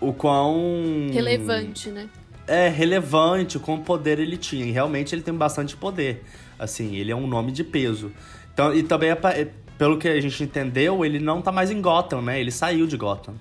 O 0.00 0.12
quão. 0.14 1.10
Relevante, 1.12 1.90
né? 1.90 2.08
É, 2.46 2.68
relevante, 2.68 3.58
o 3.58 3.60
quão 3.60 3.78
poder 3.78 4.18
ele 4.18 4.38
tinha. 4.38 4.64
E 4.64 4.70
realmente 4.70 5.14
ele 5.14 5.20
tem 5.20 5.34
bastante 5.34 5.76
poder. 5.76 6.24
Assim, 6.58 6.96
ele 6.96 7.12
é 7.12 7.16
um 7.16 7.26
nome 7.26 7.52
de 7.52 7.62
peso. 7.62 8.10
Então, 8.52 8.74
e 8.74 8.82
também, 8.82 9.10
é, 9.10 9.48
pelo 9.76 9.98
que 9.98 10.08
a 10.08 10.20
gente 10.20 10.42
entendeu, 10.42 11.04
ele 11.04 11.18
não 11.18 11.42
tá 11.42 11.52
mais 11.52 11.70
em 11.70 11.82
Gotham, 11.82 12.22
né? 12.22 12.40
Ele 12.40 12.50
saiu 12.50 12.86
de 12.86 12.96
Gotham. 12.96 13.34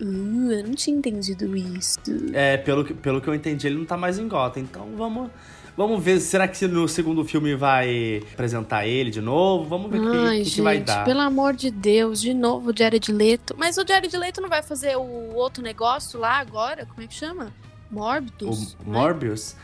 Uh, 0.00 0.52
eu 0.52 0.64
não 0.64 0.74
tinha 0.74 0.96
entendido 0.96 1.56
isso. 1.56 1.98
É, 2.34 2.58
pelo 2.58 2.84
que, 2.84 2.92
pelo 2.92 3.22
que 3.22 3.28
eu 3.28 3.34
entendi, 3.34 3.66
ele 3.66 3.76
não 3.76 3.86
tá 3.86 3.96
mais 3.96 4.18
em 4.18 4.28
Gotham. 4.28 4.62
Então 4.62 4.86
vamos 4.96 5.30
Vamos 5.76 6.02
ver, 6.02 6.20
será 6.20 6.46
que 6.46 6.66
no 6.66 6.86
segundo 6.86 7.24
filme 7.24 7.54
vai 7.54 8.22
apresentar 8.32 8.86
ele 8.86 9.10
de 9.10 9.22
novo? 9.22 9.64
Vamos 9.64 9.90
ver 9.90 10.00
o 10.00 10.44
que, 10.44 10.50
que, 10.50 10.60
vai 10.60 10.80
dar. 10.80 11.04
Pelo 11.04 11.20
amor 11.20 11.54
de 11.54 11.70
Deus, 11.70 12.20
de 12.20 12.34
novo 12.34 12.70
o 12.70 12.76
Jared 12.76 13.10
Leto. 13.10 13.54
Mas 13.56 13.78
o 13.78 13.86
Jared 13.86 14.14
Leto 14.14 14.40
não 14.40 14.50
vai 14.50 14.62
fazer 14.62 14.96
o 14.96 15.34
outro 15.34 15.62
negócio 15.62 16.20
lá 16.20 16.38
agora? 16.38 16.84
Como 16.84 17.02
é 17.02 17.06
que 17.06 17.14
chama? 17.14 17.52
Morbius? 17.90 18.76
O 18.86 18.90
Morbius? 18.90 19.56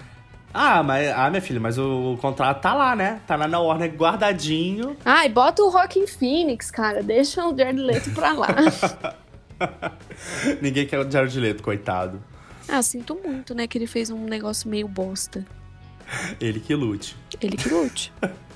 Ah, 0.52 0.82
mas, 0.82 1.10
ah, 1.10 1.28
minha 1.28 1.42
filha, 1.42 1.60
mas 1.60 1.76
o, 1.76 2.14
o, 2.14 2.18
contrato 2.18 2.62
tá 2.62 2.74
lá, 2.74 2.96
né? 2.96 3.20
Tá 3.26 3.36
lá 3.36 3.46
na 3.46 3.60
Warner 3.60 3.94
guardadinho. 3.94 4.96
Ai, 5.04 5.28
bota 5.28 5.62
o 5.62 5.68
Rockin' 5.68 6.06
Phoenix, 6.06 6.70
cara. 6.70 7.02
Deixa 7.02 7.46
o 7.46 7.56
Jared 7.56 7.78
Leto 7.78 8.10
pra 8.12 8.32
lá. 8.32 8.48
Ninguém 10.62 10.86
quer 10.86 10.98
o 11.00 11.10
Jared 11.10 11.38
Leto, 11.38 11.62
coitado. 11.62 12.18
Ah, 12.66 12.82
sinto 12.82 13.14
muito, 13.22 13.54
né? 13.54 13.66
Que 13.66 13.76
ele 13.76 13.86
fez 13.86 14.08
um 14.08 14.24
negócio 14.24 14.70
meio 14.70 14.88
bosta. 14.88 15.44
Ele 16.40 16.60
que 16.60 16.74
lute. 16.74 17.16
Ele 17.40 17.56
que 17.56 17.68
lute. 17.68 18.12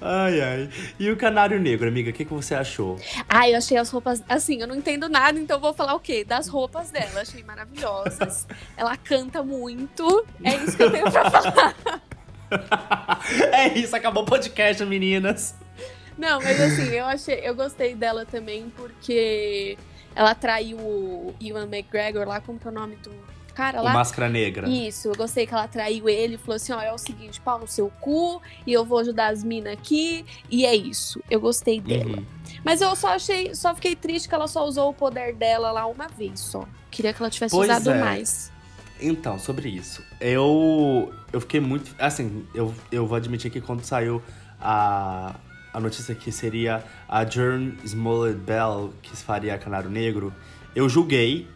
Ai, 0.00 0.40
ai. 0.40 0.68
E 0.98 1.08
o 1.08 1.16
Canário 1.16 1.60
Negro, 1.60 1.86
amiga, 1.86 2.10
o 2.10 2.12
que, 2.12 2.24
que 2.24 2.34
você 2.34 2.52
achou? 2.52 2.98
Ai, 3.28 3.52
eu 3.52 3.58
achei 3.58 3.76
as 3.76 3.88
roupas. 3.90 4.20
Assim, 4.28 4.60
eu 4.60 4.66
não 4.66 4.74
entendo 4.74 5.08
nada, 5.08 5.38
então 5.38 5.60
vou 5.60 5.72
falar 5.72 5.94
o 5.94 6.00
quê? 6.00 6.24
Das 6.24 6.48
roupas 6.48 6.90
dela. 6.90 7.20
Achei 7.20 7.44
maravilhosas. 7.44 8.46
Ela 8.76 8.96
canta 8.96 9.44
muito. 9.44 10.26
É 10.42 10.56
isso 10.56 10.76
que 10.76 10.82
eu 10.82 10.90
tenho 10.90 11.10
pra 11.10 11.30
falar. 11.30 11.76
é 13.52 13.78
isso, 13.78 13.94
acabou 13.94 14.24
o 14.24 14.26
podcast, 14.26 14.84
meninas. 14.84 15.54
Não, 16.18 16.40
mas 16.40 16.60
assim, 16.60 16.88
eu 16.88 17.04
achei, 17.04 17.40
eu 17.44 17.54
gostei 17.54 17.94
dela 17.94 18.26
também 18.26 18.72
porque 18.74 19.78
ela 20.14 20.34
traiu 20.34 20.78
o 20.78 21.34
Ivan 21.38 21.66
McGregor 21.66 22.26
lá, 22.26 22.40
como 22.40 22.58
que 22.58 22.66
é 22.66 22.70
o 22.70 22.74
nome 22.74 22.96
do 22.96 23.12
cara 23.56 23.80
lá? 23.80 23.90
O 23.90 23.94
Máscara 23.94 24.28
Negra. 24.28 24.68
Isso, 24.68 25.08
eu 25.08 25.14
gostei 25.14 25.46
que 25.46 25.54
ela 25.54 25.66
traiu 25.66 26.08
ele 26.08 26.34
e 26.34 26.38
falou 26.38 26.56
assim: 26.56 26.72
ó, 26.72 26.80
é 26.80 26.92
o 26.92 26.98
seguinte, 26.98 27.40
pau 27.40 27.58
no 27.58 27.66
seu 27.66 27.90
cu, 28.00 28.42
e 28.66 28.72
eu 28.72 28.84
vou 28.84 28.98
ajudar 28.98 29.28
as 29.28 29.42
minas 29.42 29.72
aqui, 29.72 30.24
e 30.50 30.66
é 30.66 30.74
isso. 30.74 31.20
Eu 31.30 31.40
gostei 31.40 31.80
dela. 31.80 32.18
Uhum. 32.18 32.26
Mas 32.62 32.80
eu 32.80 32.94
só 32.94 33.14
achei, 33.14 33.54
só 33.54 33.74
fiquei 33.74 33.96
triste 33.96 34.28
que 34.28 34.34
ela 34.34 34.46
só 34.46 34.66
usou 34.66 34.90
o 34.90 34.94
poder 34.94 35.34
dela 35.34 35.72
lá 35.72 35.86
uma 35.86 36.06
vez 36.08 36.38
só. 36.40 36.66
Queria 36.90 37.12
que 37.12 37.22
ela 37.22 37.30
tivesse 37.30 37.54
Pois 37.54 37.68
usado 37.68 37.90
é. 37.90 37.98
mais. 38.00 38.52
Então, 39.00 39.38
sobre 39.38 39.68
isso. 39.68 40.02
Eu 40.20 41.12
eu 41.32 41.40
fiquei 41.40 41.60
muito. 41.60 41.94
Assim, 41.98 42.46
eu, 42.54 42.74
eu 42.90 43.06
vou 43.06 43.16
admitir 43.16 43.50
que 43.50 43.60
quando 43.60 43.84
saiu 43.84 44.22
a, 44.60 45.34
a 45.72 45.80
notícia 45.80 46.14
que 46.14 46.32
seria 46.32 46.82
a 47.08 47.24
Jern 47.24 47.76
Smollett 47.84 48.38
Bell 48.38 48.92
que 49.02 49.14
faria 49.16 49.58
Canário 49.58 49.90
Negro, 49.90 50.32
eu 50.74 50.88
julguei. 50.88 51.48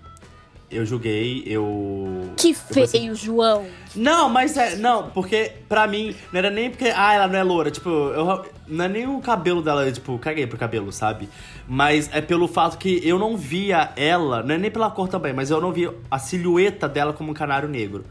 Eu 0.71 0.87
julguei, 0.87 1.43
eu. 1.47 2.31
Que 2.37 2.51
eu 2.53 2.57
pensei- 2.73 3.01
feio, 3.01 3.15
João. 3.17 3.67
Não, 3.97 4.29
mas 4.29 4.57
é. 4.57 4.77
Não, 4.77 5.11
porque 5.11 5.51
pra 5.69 5.85
mim, 5.87 6.15
não 6.33 6.39
era 6.39 6.49
nem 6.49 6.71
porque. 6.71 6.93
Ah, 6.95 7.15
ela 7.15 7.27
não 7.27 7.37
é 7.39 7.43
loura. 7.43 7.73
Tipo, 7.73 7.89
eu, 7.89 8.45
não 8.69 8.85
é 8.85 8.89
nem 8.89 9.07
o 9.09 9.21
cabelo 9.21 9.63
dela, 9.63 9.91
tipo, 9.91 10.17
caguei 10.19 10.47
pro 10.47 10.57
cabelo, 10.57 10.93
sabe? 10.93 11.29
Mas 11.67 12.09
é 12.13 12.21
pelo 12.21 12.47
fato 12.47 12.79
que 12.79 13.01
eu 13.07 13.19
não 13.19 13.37
via 13.37 13.91
ela, 13.97 14.45
não 14.45 14.55
é 14.55 14.59
nem 14.59 14.71
pela 14.71 14.89
cor 14.91 15.09
também, 15.09 15.33
mas 15.33 15.51
eu 15.51 15.61
não 15.61 15.73
via 15.73 15.93
a 16.09 16.21
silhueta 16.21 16.89
dela 16.89 17.13
como 17.13 17.33
um 17.33 17.35
canário 17.35 17.69
negro. 17.69 18.05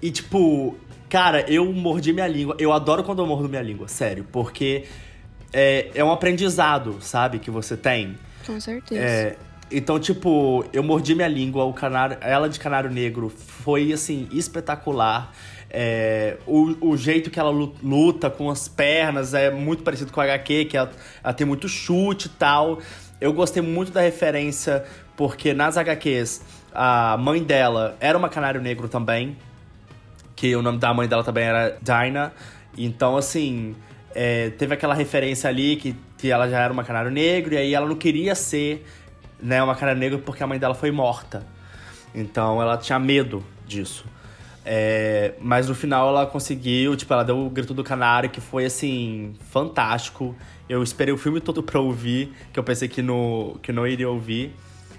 E, 0.00 0.10
tipo, 0.12 0.76
cara, 1.08 1.40
eu 1.50 1.72
mordi 1.72 2.12
minha 2.12 2.28
língua. 2.28 2.54
Eu 2.60 2.72
adoro 2.72 3.02
quando 3.02 3.18
eu 3.20 3.26
mordo 3.26 3.48
minha 3.48 3.62
língua, 3.62 3.88
sério, 3.88 4.24
porque 4.30 4.84
é, 5.52 5.90
é 5.92 6.04
um 6.04 6.12
aprendizado, 6.12 6.98
sabe, 7.00 7.40
que 7.40 7.50
você 7.50 7.76
tem. 7.76 8.16
Com 8.46 8.60
certeza. 8.60 9.00
É, 9.00 9.36
então, 9.70 9.98
tipo, 9.98 10.64
eu 10.72 10.82
mordi 10.82 11.14
minha 11.14 11.28
língua, 11.28 11.64
o 11.64 11.72
canário, 11.72 12.16
ela 12.20 12.48
de 12.48 12.58
canário 12.58 12.90
negro 12.90 13.28
foi, 13.28 13.92
assim, 13.92 14.28
espetacular. 14.30 15.32
É, 15.68 16.36
o, 16.46 16.90
o 16.92 16.96
jeito 16.96 17.30
que 17.30 17.40
ela 17.40 17.50
lu- 17.50 17.74
luta 17.82 18.30
com 18.30 18.48
as 18.48 18.68
pernas 18.68 19.34
é 19.34 19.50
muito 19.50 19.82
parecido 19.82 20.12
com 20.12 20.20
a 20.20 20.24
HQ, 20.24 20.66
que 20.66 20.76
ela, 20.76 20.90
ela 21.22 21.32
tem 21.34 21.46
muito 21.46 21.68
chute 21.68 22.28
e 22.28 22.30
tal. 22.30 22.78
Eu 23.20 23.32
gostei 23.32 23.62
muito 23.62 23.90
da 23.90 24.00
referência, 24.00 24.84
porque 25.16 25.52
nas 25.52 25.76
HQs, 25.76 26.42
a 26.72 27.16
mãe 27.18 27.42
dela 27.42 27.96
era 27.98 28.16
uma 28.16 28.28
canário 28.28 28.60
negro 28.60 28.88
também, 28.88 29.36
que 30.36 30.54
o 30.54 30.62
nome 30.62 30.78
da 30.78 30.94
mãe 30.94 31.08
dela 31.08 31.24
também 31.24 31.44
era 31.44 31.76
Dinah. 31.82 32.30
Então, 32.78 33.16
assim, 33.16 33.74
é, 34.14 34.50
teve 34.50 34.74
aquela 34.74 34.94
referência 34.94 35.50
ali 35.50 35.76
que, 35.76 35.96
que 36.16 36.30
ela 36.30 36.48
já 36.48 36.60
era 36.60 36.72
uma 36.72 36.84
canário 36.84 37.10
negro, 37.10 37.54
e 37.54 37.56
aí 37.56 37.74
ela 37.74 37.86
não 37.86 37.96
queria 37.96 38.34
ser 38.34 38.86
né, 39.40 39.62
uma 39.62 39.74
canário 39.74 40.00
negro 40.00 40.18
porque 40.20 40.42
a 40.42 40.46
mãe 40.46 40.58
dela 40.58 40.74
foi 40.74 40.90
morta. 40.90 41.46
Então 42.14 42.60
ela 42.60 42.76
tinha 42.76 42.98
medo 42.98 43.44
disso. 43.66 44.04
É, 44.68 45.34
mas 45.40 45.68
no 45.68 45.76
final 45.76 46.08
ela 46.08 46.26
conseguiu, 46.26 46.96
tipo, 46.96 47.12
ela 47.12 47.22
deu 47.22 47.38
o 47.38 47.48
grito 47.48 47.72
do 47.72 47.84
canário, 47.84 48.28
que 48.28 48.40
foi 48.40 48.64
assim, 48.64 49.34
fantástico. 49.52 50.34
Eu 50.68 50.82
esperei 50.82 51.14
o 51.14 51.18
filme 51.18 51.40
todo 51.40 51.62
pra 51.64 51.78
ouvir, 51.78 52.34
que 52.52 52.58
eu 52.58 52.64
pensei 52.64 52.88
que, 52.88 53.00
no, 53.00 53.58
que 53.62 53.72
não 53.72 53.86
iria 53.86 54.08
ouvir. 54.08 54.52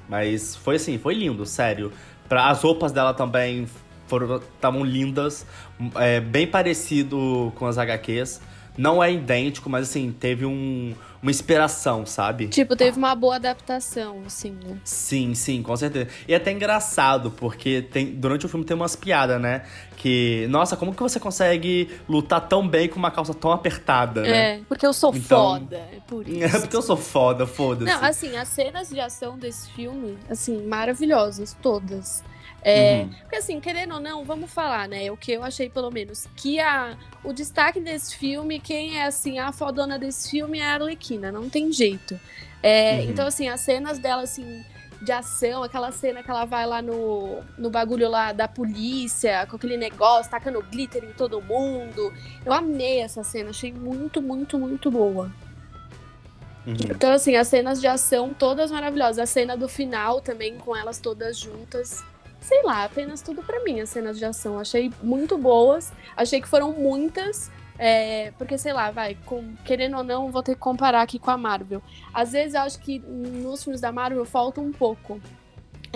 Mas 0.07 0.55
foi 0.55 0.77
assim, 0.77 0.97
foi 0.97 1.15
lindo, 1.15 1.45
sério. 1.45 1.91
Pra, 2.29 2.49
as 2.49 2.61
roupas 2.61 2.93
dela 2.93 3.13
também 3.13 3.67
estavam 4.55 4.85
lindas, 4.85 5.45
é, 5.95 6.21
bem 6.21 6.47
parecido 6.47 7.51
com 7.55 7.65
as 7.65 7.77
HQs. 7.77 8.39
Não 8.77 9.03
é 9.03 9.11
idêntico, 9.11 9.69
mas 9.69 9.89
assim, 9.89 10.15
teve 10.17 10.45
um, 10.45 10.95
uma 11.21 11.31
inspiração, 11.31 12.05
sabe? 12.05 12.47
Tipo, 12.47 12.75
teve 12.75 12.97
uma 12.97 13.15
boa 13.15 13.35
adaptação, 13.37 14.21
assim, 14.25 14.51
né? 14.51 14.77
Sim, 14.83 15.33
sim, 15.33 15.61
com 15.63 15.75
certeza. 15.75 16.09
E 16.27 16.33
é 16.33 16.37
até 16.37 16.51
engraçado, 16.51 17.31
porque 17.31 17.81
tem, 17.81 18.07
durante 18.13 18.45
o 18.45 18.49
filme 18.49 18.65
tem 18.65 18.75
umas 18.75 18.95
piadas, 18.95 19.41
né? 19.41 19.63
Que, 19.95 20.45
nossa, 20.49 20.77
como 20.77 20.93
que 20.93 21.01
você 21.01 21.19
consegue 21.19 21.89
lutar 22.07 22.47
tão 22.47 22.67
bem 22.67 22.87
com 22.87 22.97
uma 22.99 23.09
calça 23.09 23.33
tão 23.33 23.51
apertada, 23.51 24.21
né? 24.21 24.57
É, 24.57 24.61
porque 24.69 24.85
eu 24.85 24.93
sou 24.93 25.13
Então- 25.15 25.53
foda, 25.59 25.77
é 25.77 25.99
por 26.07 26.23
É 26.29 26.45
isso. 26.45 26.61
porque 26.61 26.75
eu 26.75 26.81
sou 26.83 26.95
foda, 26.97 27.47
foda-se. 27.47 27.91
Não, 27.91 28.03
assim, 28.03 28.35
as 28.37 28.47
cenas 28.49 28.89
de 28.89 28.99
ação 28.99 29.37
desse 29.39 29.69
filme, 29.71 30.17
assim, 30.29 30.65
maravilhosas, 30.67 31.57
todas. 31.61 32.23
É, 32.67 33.03
Uhum. 33.03 33.09
Porque 33.21 33.35
assim, 33.37 33.59
querendo 33.61 33.93
ou 33.93 33.99
não, 33.99 34.25
vamos 34.25 34.51
falar, 34.51 34.89
né? 34.89 35.09
O 35.09 35.15
que 35.15 35.31
eu 35.31 35.43
achei, 35.43 35.69
pelo 35.69 35.89
menos, 35.89 36.27
que 36.35 36.59
a, 36.59 36.97
o 37.23 37.31
destaque 37.31 37.79
desse 37.79 38.15
filme, 38.17 38.59
quem 38.59 38.97
é 38.97 39.05
assim, 39.05 39.39
a 39.39 39.53
fodona 39.53 39.97
desse 39.97 40.31
filme 40.31 40.59
é 40.59 40.65
a 40.65 40.73
Arlequina, 40.73 41.31
não 41.31 41.49
tem 41.49 41.71
jeito. 41.71 42.19
É, 42.61 42.95
Uhum. 42.95 43.11
Então, 43.11 43.27
assim, 43.27 43.47
as 43.47 43.61
cenas 43.61 43.99
dela, 43.99 44.23
assim, 44.23 44.65
de 45.01 45.11
ação, 45.11 45.63
aquela 45.63 45.91
cena 45.91 46.21
que 46.23 46.29
ela 46.29 46.43
vai 46.43 46.65
lá 46.65 46.81
no, 46.81 47.41
no 47.57 47.69
bagulho 47.69 48.09
lá 48.09 48.33
da 48.33 48.47
polícia, 48.47 49.45
com 49.47 49.55
aquele 49.55 49.77
negócio, 49.77 50.29
tacando 50.29 50.61
glitter 50.61 51.03
em 51.03 51.13
todo 51.13 51.41
mundo. 51.41 52.13
Eu 52.45 52.51
amei 52.51 52.99
essa 52.99 53.23
cena, 53.23 53.51
achei 53.51 53.71
muito, 53.71 54.21
muito, 54.21 54.57
muito 54.57 54.91
boa. 54.91 55.31
Uhum. 56.65 56.75
Então, 56.89 57.11
assim, 57.13 57.37
as 57.37 57.47
cenas 57.47 57.79
de 57.79 57.87
ação 57.87 58.33
todas 58.33 58.71
maravilhosas. 58.71 59.19
A 59.19 59.25
cena 59.25 59.55
do 59.55 59.69
final 59.69 60.19
também, 60.19 60.57
com 60.57 60.75
elas 60.75 60.99
todas 60.99 61.37
juntas. 61.37 62.03
Sei 62.39 62.61
lá, 62.63 62.83
apenas 62.85 63.21
tudo 63.21 63.41
pra 63.43 63.63
mim, 63.63 63.79
as 63.81 63.89
cenas 63.89 64.17
de 64.17 64.25
ação. 64.25 64.57
Achei 64.59 64.91
muito 65.01 65.37
boas. 65.37 65.91
Achei 66.15 66.39
que 66.41 66.47
foram 66.47 66.71
muitas. 66.71 67.51
é, 67.79 68.31
porque, 68.39 68.57
sei 68.57 68.73
lá, 68.73 68.89
vai, 68.89 69.15
com- 69.25 69.53
querendo 69.63 69.97
ou 69.97 70.03
não, 70.03 70.31
vou 70.31 70.41
ter 70.41 70.55
que 70.55 70.59
comparar 70.59 71.01
aqui 71.03 71.19
com 71.19 71.29
a 71.29 71.37
Marvel. 71.37 71.79
Às 72.11 72.31
vezes 72.31 72.55
eu 72.55 72.61
acho 72.61 72.79
que 72.79 72.97
nos 72.97 73.63
filmes 73.63 73.79
da 73.79 73.91
Marvel 73.91 74.25
falta 74.25 74.59
um 74.59 74.71
pouco. 74.71 75.21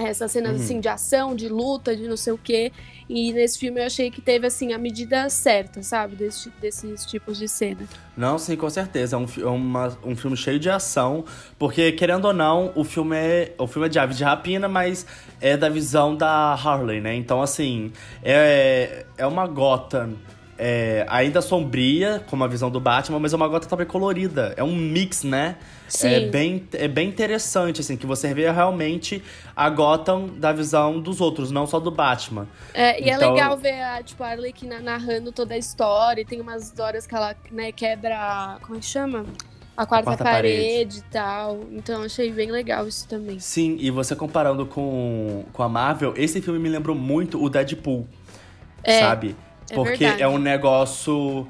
Essas 0.10 0.32
cenas, 0.32 0.58
Uhum. 0.58 0.64
assim, 0.64 0.80
de 0.80 0.88
ação, 0.88 1.36
de 1.36 1.48
luta, 1.50 1.96
de 1.96 2.08
não 2.08 2.18
sei 2.18 2.34
o 2.34 2.38
quê. 2.38 2.72
E 3.10 3.34
nesse 3.34 3.60
filme 3.60 3.80
eu 3.82 3.86
achei 3.86 4.10
que 4.10 4.22
teve, 4.22 4.48
assim, 4.48 4.72
a 4.74 4.78
medida 4.78 5.30
certa, 5.30 5.84
sabe? 5.84 6.16
Desse, 6.16 6.50
desses 6.62 7.06
tipos 7.06 7.38
de 7.38 7.48
cena. 7.48 7.82
Não, 8.16 8.38
sim, 8.38 8.56
com 8.56 8.70
certeza. 8.70 9.16
É 9.16 9.20
um, 9.20 9.26
é 9.40 9.46
uma- 9.46 9.98
um 10.06 10.16
filme 10.16 10.38
cheio 10.38 10.60
de 10.60 10.70
ação. 10.70 11.26
Porque, 11.60 11.92
querendo 11.92 12.26
ou 12.26 12.34
não, 12.34 12.72
o 12.76 12.84
filme 12.84 13.16
é. 13.18 13.54
O 13.58 13.68
filme 13.68 13.88
é 13.88 13.90
de 13.90 14.00
aves 14.00 14.18
de 14.18 14.24
rapina, 14.24 14.68
mas 14.68 15.06
é 15.42 15.58
da 15.58 15.68
visão 15.70 16.16
da 16.16 16.54
Harley, 16.54 17.02
né? 17.02 17.14
Então, 17.16 17.42
assim, 17.42 17.92
é, 18.24 19.06
é 19.18 19.26
uma 19.28 19.46
Gotham. 19.48 20.14
É, 20.64 21.04
ainda 21.10 21.42
sombria, 21.42 22.24
como 22.30 22.44
a 22.44 22.48
visão 22.48 22.70
do 22.70 22.80
Batman, 22.80 23.18
mas 23.18 23.34
é 23.34 23.36
uma 23.36 23.48
Gotham 23.48 23.68
também 23.68 23.88
colorida. 23.88 24.54
É 24.56 24.64
um 24.64 24.76
mix, 24.76 25.24
né? 25.24 25.56
Sim. 25.88 26.08
É 26.08 26.20
bem, 26.28 26.68
é 26.74 26.88
bem 26.88 27.10
interessante, 27.10 27.82
assim, 27.82 27.98
que 27.98 28.06
você 28.06 28.32
vê 28.32 28.50
realmente 28.52 29.24
a 29.56 29.68
Gotham 29.72 30.28
da 30.38 30.54
visão 30.54 31.00
dos 31.02 31.20
outros, 31.20 31.50
não 31.50 31.66
só 31.66 31.80
do 31.80 31.90
Batman. 31.90 32.48
É, 32.76 33.04
e 33.04 33.10
é 33.10 33.16
Então- 33.16 33.34
legal 33.34 33.58
ver 33.58 33.82
a, 33.82 34.04
tipo, 34.04 34.24
a 34.24 34.28
Arlequina 34.28 34.80
narrando 34.80 35.32
toda 35.32 35.56
a 35.56 35.58
história. 35.58 36.22
E 36.22 36.26
tem 36.26 36.40
umas 36.40 36.78
horas 36.80 37.08
que 37.08 37.16
ela 37.16 37.36
né, 37.52 37.72
quebra. 37.72 38.60
Como 38.62 38.78
é 38.78 38.80
que 38.80 38.86
chama? 38.86 39.26
A 39.76 39.84
quarta, 39.86 40.06
quarta 40.12 40.24
parede. 40.24 41.00
e 41.00 41.02
tal. 41.12 41.62
Então 41.72 42.04
achei 42.04 42.32
bem 42.32 42.52
legal 42.52 42.88
isso 42.88 43.08
também. 43.08 43.40
Sim, 43.40 43.78
e 43.80 43.90
você 43.90 44.16
comparando 44.16 44.64
com, 44.68 45.44
com 45.52 45.64
a 45.64 45.68
Marvel, 45.70 46.14
esse 46.16 46.40
filme 46.40 46.60
me 46.60 46.70
lembrou 46.70 46.96
muito 46.96 47.42
o 47.44 47.50
Deadpool, 47.50 48.08
É, 48.84 49.00
sabe? 49.00 49.36
É 49.72 49.76
Porque 49.76 49.98
verdade. 49.98 50.22
é 50.24 50.28
um 50.28 50.38
negócio. 50.38 51.48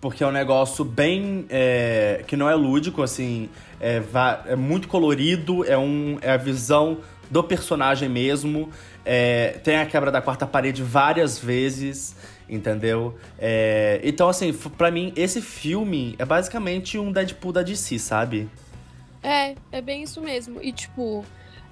Porque 0.00 0.22
é 0.22 0.26
um 0.26 0.32
negócio 0.32 0.84
bem. 0.84 1.46
é, 1.50 2.22
que 2.26 2.36
não 2.36 2.48
é 2.48 2.54
lúdico, 2.54 3.02
assim. 3.02 3.48
É, 3.80 4.02
é 4.46 4.56
muito 4.56 4.88
colorido, 4.88 5.64
é, 5.64 5.76
um, 5.76 6.18
é 6.22 6.30
a 6.30 6.36
visão 6.36 6.98
do 7.30 7.42
personagem 7.42 8.08
mesmo. 8.08 8.70
é, 9.04 9.58
tem 9.62 9.76
a 9.76 9.86
quebra 9.86 10.10
da 10.10 10.20
quarta 10.20 10.46
parede 10.46 10.82
várias 10.82 11.38
vezes, 11.38 12.16
entendeu? 12.48 13.16
É, 13.38 14.00
então, 14.02 14.28
assim, 14.28 14.52
pra 14.52 14.90
mim, 14.90 15.12
esse 15.16 15.40
filme 15.40 16.14
é 16.18 16.24
basicamente 16.24 16.98
um 16.98 17.12
Deadpool 17.12 17.52
da 17.52 17.62
DC, 17.62 17.98
sabe? 17.98 18.48
É, 19.22 19.54
é 19.72 19.80
bem 19.80 20.02
isso 20.02 20.20
mesmo. 20.20 20.60
E 20.62 20.72
tipo. 20.72 21.24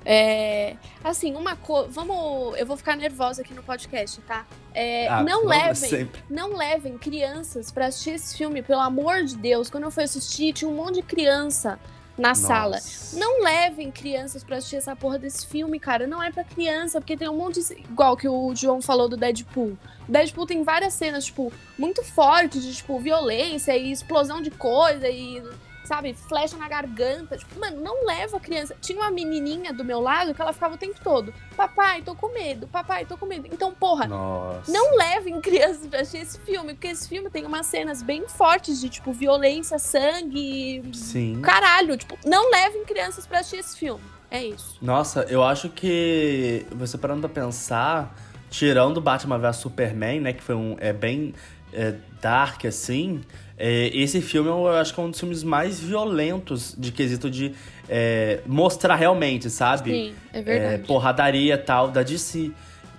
É, 0.05 0.77
assim, 1.03 1.35
uma 1.35 1.57
coisa. 1.57 1.89
Vamos. 1.89 2.59
Eu 2.59 2.67
vou 2.67 2.77
ficar 2.77 2.97
nervosa 2.97 3.43
aqui 3.43 3.55
no 3.55 3.63
podcast, 3.63 4.21
tá? 4.23 4.45
É, 4.75 5.09
Ah, 5.09 5.23
não 5.23 5.47
levem. 5.47 5.75
sempre. 5.75 6.23
Não 6.29 6.57
levem 6.57 6.99
crianças 6.99 7.71
pra 7.71 7.87
assistir 7.87 8.11
esse 8.11 8.37
filme, 8.37 8.63
pelo 8.63 8.81
amor 8.81 9.25
de 9.25 9.37
Deus. 9.37 9.71
Quando 9.71 9.85
eu 9.85 9.91
fui 9.91 10.05
assistir, 10.05 10.53
tinha 10.53 10.69
um 10.71 10.75
monte 10.75 10.97
de 10.97 11.03
criança 11.03 11.79
na 12.19 12.35
sala. 12.35 12.77
Nossa. 12.77 13.19
Não 13.19 13.43
levem 13.43 13.91
crianças 13.91 14.45
pra 14.45 14.57
assistir 14.59 14.77
essa 14.77 14.95
porra 14.95 15.19
desse 15.19 15.47
filme, 15.47 15.81
cara. 15.81 16.07
Não 16.07 16.23
é 16.23 16.31
pra 16.31 16.45
criança, 16.45 17.01
porque 17.01 17.17
tem 17.17 17.29
um 17.29 17.37
monte 17.37 17.61
de. 17.63 17.73
Igual 17.81 18.17
que 18.17 18.29
o 18.29 18.55
João 18.55 18.81
falou 18.83 19.09
do 19.09 19.17
Deadpool. 19.17 19.77
O 20.09 20.13
Deadpool 20.13 20.47
tem 20.47 20.63
várias 20.63 20.93
cenas, 20.95 21.25
tipo, 21.25 21.53
muito 21.79 22.05
fortes 22.05 22.63
de, 22.63 22.75
tipo, 22.75 22.99
violência 23.01 23.77
e 23.77 23.91
explosão 23.91 24.43
de 24.43 24.51
coisa 24.51 25.09
e. 25.09 25.43
sabe, 25.87 26.15
flecha 26.15 26.57
na 26.57 26.69
garganta. 26.69 27.37
Tipo, 27.37 27.59
mano, 27.61 27.81
não 27.81 28.05
leva 28.05 28.37
a 28.37 28.41
criança. 28.41 28.77
Tinha 28.81 28.99
uma 29.01 29.11
menininha 29.11 29.73
do 29.73 29.85
meu 29.85 30.01
lado 30.01 30.35
que 30.35 30.41
ela 30.41 30.53
ficava 30.53 30.75
o 30.75 30.79
tempo 30.79 30.99
todo: 31.03 31.33
Papai, 31.57 32.03
tô 32.03 32.15
com 32.15 32.33
medo, 32.33 32.67
papai, 32.67 33.05
tô 33.05 33.17
com 33.17 33.27
medo. 33.27 33.49
Então, 33.53 33.73
porra, 33.73 34.07
Nossa. 34.07 34.71
não 34.71 34.97
levem 34.97 35.41
crianças 35.43 35.87
pra 35.87 36.01
assistir 36.01 36.19
esse 36.23 36.39
filme, 36.41 36.75
porque 36.75 36.89
esse 36.89 37.09
filme 37.09 37.31
tem 37.31 37.45
umas 37.45 37.67
cenas 37.67 38.03
bem 38.03 38.27
fortes 38.29 38.81
de, 38.81 38.89
tipo, 38.89 39.13
violência, 39.13 39.79
sangue. 39.79 40.83
Sim. 40.93 41.41
Caralho, 41.41 41.97
tipo, 41.97 42.19
não 42.25 42.51
levem 42.51 42.85
crianças 42.85 43.27
pra 43.27 43.41
assistir 43.41 43.59
esse 43.59 43.79
filme. 43.79 44.03
É 44.31 44.45
isso. 44.45 44.79
Nossa, 44.83 45.23
eu 45.29 45.45
acho 45.45 45.69
que 45.69 46.67
você 46.73 46.99
parando 46.99 47.29
pra 47.29 47.43
pensar, 47.43 48.17
tirando 48.51 49.01
Batman 49.01 49.39
vs 49.39 49.57
Superman, 49.57 50.21
né, 50.21 50.33
que 50.33 50.43
foi 50.43 50.55
um 50.55 50.77
é 50.81 50.93
bem 50.93 51.35
é, 51.73 51.95
dark 52.21 52.65
assim, 52.65 53.23
é, 53.57 53.91
esse 53.97 54.21
filme 54.21 54.49
eu 54.49 54.69
acho 54.69 54.93
que 54.93 55.01
é 55.01 55.03
um 55.03 55.11
dos 55.11 55.21
filmes 55.21 55.43
mais 55.43 55.79
violentos 55.81 56.75
de 56.77 56.91
quesito 56.91 57.31
de 57.31 57.53
é, 57.89 58.41
mostrar 58.47 58.97
realmente, 58.97 59.49
sabe? 59.51 59.91
Sim, 59.91 60.15
é 60.33 60.39
É, 60.39 60.43
verdade. 60.43 60.87
porradaria 60.87 61.55
e 61.55 61.59
tal 61.59 61.89
da 61.89 62.03
DC, 62.03 62.51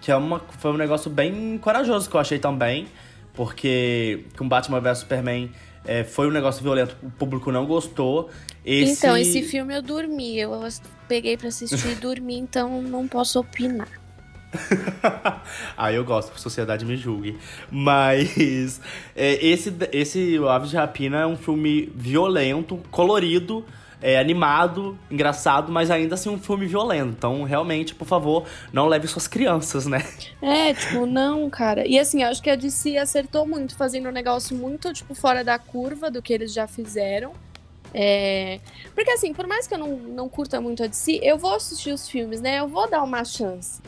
que 0.01 0.11
é 0.11 0.15
uma 0.15 0.39
foi 0.59 0.71
um 0.71 0.77
negócio 0.77 1.09
bem 1.11 1.57
corajoso 1.57 2.09
que 2.09 2.15
eu 2.15 2.19
achei 2.19 2.39
também, 2.39 2.87
porque 3.33 4.25
com 4.37 4.47
Batman 4.47 4.79
vs 4.79 4.99
Superman 4.99 5.51
é, 5.85 6.03
foi 6.03 6.27
um 6.27 6.31
negócio 6.31 6.63
violento, 6.63 6.95
o 7.03 7.11
público 7.11 7.51
não 7.51 7.65
gostou. 7.65 8.29
Esse... 8.65 8.93
Então, 8.93 9.15
esse 9.15 9.43
filme 9.43 9.75
eu 9.75 9.81
dormi. 9.81 10.39
Eu 10.39 10.51
peguei 11.07 11.37
pra 11.37 11.49
assistir 11.49 11.91
e 11.91 11.95
dormi, 11.95 12.37
então 12.37 12.81
não 12.81 13.07
posso 13.07 13.39
opinar. 13.39 13.87
ah, 15.77 15.91
eu 15.91 16.03
gosto, 16.03 16.37
sociedade 16.39 16.85
me 16.85 16.95
julgue. 16.95 17.37
Mas 17.71 18.81
é, 19.15 19.45
esse, 19.45 19.73
esse 19.91 20.39
O 20.39 20.49
Aves 20.49 20.69
de 20.69 20.77
Rapina 20.77 21.21
é 21.21 21.27
um 21.27 21.37
filme 21.37 21.91
violento, 21.95 22.79
colorido, 22.91 23.65
é, 24.01 24.19
animado, 24.19 24.97
engraçado, 25.09 25.71
mas 25.71 25.89
ainda 25.89 26.15
assim 26.15 26.29
um 26.29 26.39
filme 26.39 26.65
violento. 26.65 27.09
Então, 27.17 27.43
realmente, 27.43 27.95
por 27.95 28.05
favor, 28.05 28.45
não 28.71 28.87
leve 28.87 29.07
suas 29.07 29.27
crianças, 29.27 29.85
né? 29.85 30.05
É, 30.41 30.73
tipo, 30.73 31.05
não, 31.05 31.49
cara. 31.49 31.87
E 31.87 31.97
assim, 31.97 32.23
acho 32.23 32.41
que 32.41 32.49
a 32.49 32.55
DC 32.55 32.97
acertou 32.97 33.47
muito, 33.47 33.75
fazendo 33.75 34.09
um 34.09 34.11
negócio 34.11 34.55
muito, 34.55 34.93
tipo, 34.93 35.15
fora 35.15 35.43
da 35.43 35.57
curva 35.57 36.11
do 36.11 36.21
que 36.21 36.33
eles 36.33 36.53
já 36.53 36.67
fizeram. 36.67 37.33
É... 37.97 38.59
Porque 38.93 39.09
assim, 39.11 39.33
por 39.33 39.47
mais 39.47 39.67
que 39.67 39.73
eu 39.73 39.77
não, 39.77 39.95
não 39.95 40.27
curta 40.27 40.59
muito 40.59 40.83
a 40.83 40.87
DC, 40.87 41.19
eu 41.23 41.37
vou 41.37 41.55
assistir 41.55 41.91
os 41.91 42.09
filmes, 42.09 42.41
né? 42.41 42.59
Eu 42.59 42.67
vou 42.67 42.89
dar 42.89 43.01
uma 43.01 43.23
chance. 43.23 43.81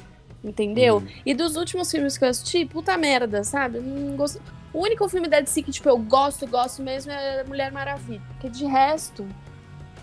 Entendeu? 0.44 0.98
Uhum. 0.98 1.08
E 1.26 1.34
dos 1.34 1.56
últimos 1.56 1.90
filmes 1.92 2.18
que 2.18 2.24
eu 2.24 2.30
assisti, 2.30 2.66
puta 2.66 2.98
merda, 2.98 3.44
sabe? 3.44 3.80
Não 3.80 4.16
gosto... 4.16 4.42
O 4.74 4.84
único 4.84 5.08
filme 5.10 5.28
da 5.28 5.40
DC 5.40 5.64
que, 5.64 5.72
tipo, 5.72 5.90
eu 5.90 5.98
gosto, 5.98 6.46
gosto 6.46 6.84
mesmo 6.84 7.12
é 7.12 7.44
Mulher 7.44 7.72
Maravilha. 7.72 8.22
Porque 8.30 8.50
de 8.50 8.66
resto, 8.66 9.26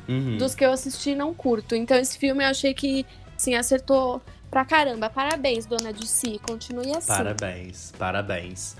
Uhum. 0.08 0.36
dos 0.36 0.54
que 0.54 0.64
eu 0.64 0.72
assisti, 0.72 1.14
não 1.14 1.32
curto. 1.32 1.74
Então 1.74 1.96
esse 1.96 2.18
filme 2.18 2.42
eu 2.44 2.48
achei 2.48 2.74
que, 2.74 3.06
assim, 3.36 3.54
acertou 3.54 4.20
pra 4.50 4.64
caramba. 4.64 5.08
Parabéns, 5.08 5.66
dona 5.66 5.92
DC. 5.92 6.38
Continue 6.46 6.90
assim. 6.96 7.08
Parabéns, 7.08 7.92
parabéns. 7.98 8.76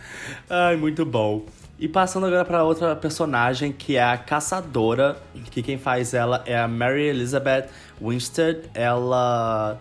Ai, 0.49 0.77
muito 0.77 1.05
bom. 1.05 1.45
E 1.79 1.89
passando 1.89 2.27
agora 2.27 2.45
para 2.45 2.63
outra 2.63 2.95
personagem 2.95 3.73
que 3.73 3.97
é 3.97 4.03
a 4.03 4.17
caçadora, 4.17 5.17
que 5.51 5.63
quem 5.63 5.77
faz 5.77 6.15
ela 6.15 6.43
é 6.47 6.57
a 6.57 6.69
Mary 6.69 7.05
Elizabeth 7.05 7.69
Winstead. 8.01 8.71
Ela 8.75 9.79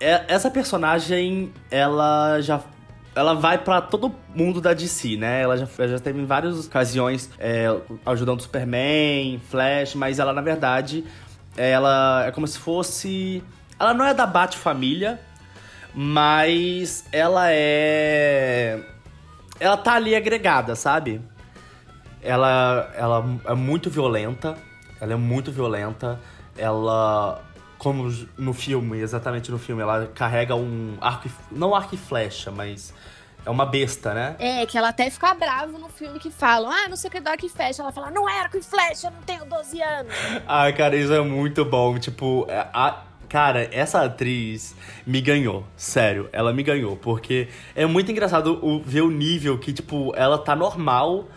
essa 0.00 0.50
personagem, 0.50 1.52
ela 1.70 2.40
já 2.40 2.60
ela 3.14 3.32
vai 3.32 3.56
pra 3.56 3.80
todo 3.80 4.14
mundo 4.34 4.60
da 4.60 4.74
DC, 4.74 5.16
né? 5.16 5.40
Ela 5.40 5.56
já, 5.56 5.66
já 5.86 5.98
teve 5.98 6.20
em 6.20 6.26
várias 6.26 6.66
ocasiões 6.66 7.30
é, 7.38 7.66
ajudando 8.04 8.42
Superman, 8.42 9.40
Flash, 9.48 9.94
mas 9.94 10.18
ela 10.18 10.34
na 10.34 10.42
verdade 10.42 11.02
ela 11.56 12.26
é 12.26 12.30
como 12.30 12.46
se 12.46 12.58
fosse 12.58 13.42
ela 13.78 13.92
não 13.92 14.06
é 14.06 14.14
da 14.14 14.26
Bat-família, 14.26 15.20
mas 15.94 17.04
ela 17.12 17.50
é. 17.50 18.82
Ela 19.60 19.76
tá 19.76 19.94
ali 19.94 20.14
agregada, 20.14 20.74
sabe? 20.74 21.20
Ela, 22.22 22.90
ela 22.96 23.24
é 23.44 23.54
muito 23.54 23.90
violenta. 23.90 24.56
Ela 25.00 25.12
é 25.12 25.16
muito 25.16 25.52
violenta. 25.52 26.18
Ela. 26.56 27.42
Como 27.78 28.10
no 28.38 28.52
filme, 28.52 28.98
exatamente 29.00 29.50
no 29.50 29.58
filme, 29.58 29.82
ela 29.82 30.06
carrega 30.14 30.54
um 30.56 30.96
arco. 31.00 31.28
e- 31.28 31.54
Não 31.54 31.74
arco 31.74 31.94
e 31.94 31.98
flecha, 31.98 32.50
mas. 32.50 32.92
É 33.44 33.50
uma 33.50 33.64
besta, 33.64 34.12
né? 34.12 34.34
É, 34.40 34.66
que 34.66 34.76
ela 34.76 34.88
até 34.88 35.08
fica 35.08 35.32
brava 35.32 35.70
no 35.78 35.88
filme 35.88 36.18
que 36.18 36.32
falam, 36.32 36.68
ah, 36.68 36.88
não 36.88 36.96
sei 36.96 37.06
o 37.06 37.12
que 37.12 37.20
do 37.20 37.28
arco 37.28 37.46
e 37.46 37.48
flecha. 37.48 37.80
Ela 37.80 37.92
fala, 37.92 38.10
não 38.10 38.28
é 38.28 38.40
arco 38.40 38.56
e 38.56 38.62
flecha, 38.62 39.06
eu 39.06 39.12
não 39.12 39.20
tenho 39.22 39.44
12 39.44 39.80
anos. 39.80 40.12
Ai, 40.48 40.72
cara, 40.74 40.96
isso 40.96 41.12
é 41.12 41.20
muito 41.20 41.64
bom. 41.64 41.96
Tipo, 41.96 42.44
é- 42.48 42.66
a- 42.74 43.04
cara, 43.28 43.68
essa 43.72 44.02
atriz 44.04 44.74
me 45.06 45.20
ganhou. 45.20 45.64
Sério, 45.76 46.28
ela 46.32 46.52
me 46.52 46.64
ganhou. 46.64 46.96
Porque 46.96 47.46
é 47.76 47.86
muito 47.86 48.10
engraçado 48.10 48.58
o- 48.66 48.82
ver 48.82 49.02
o 49.02 49.10
nível 49.12 49.56
que, 49.58 49.72
tipo, 49.72 50.12
ela 50.16 50.38
tá 50.38 50.56
normal. 50.56 51.28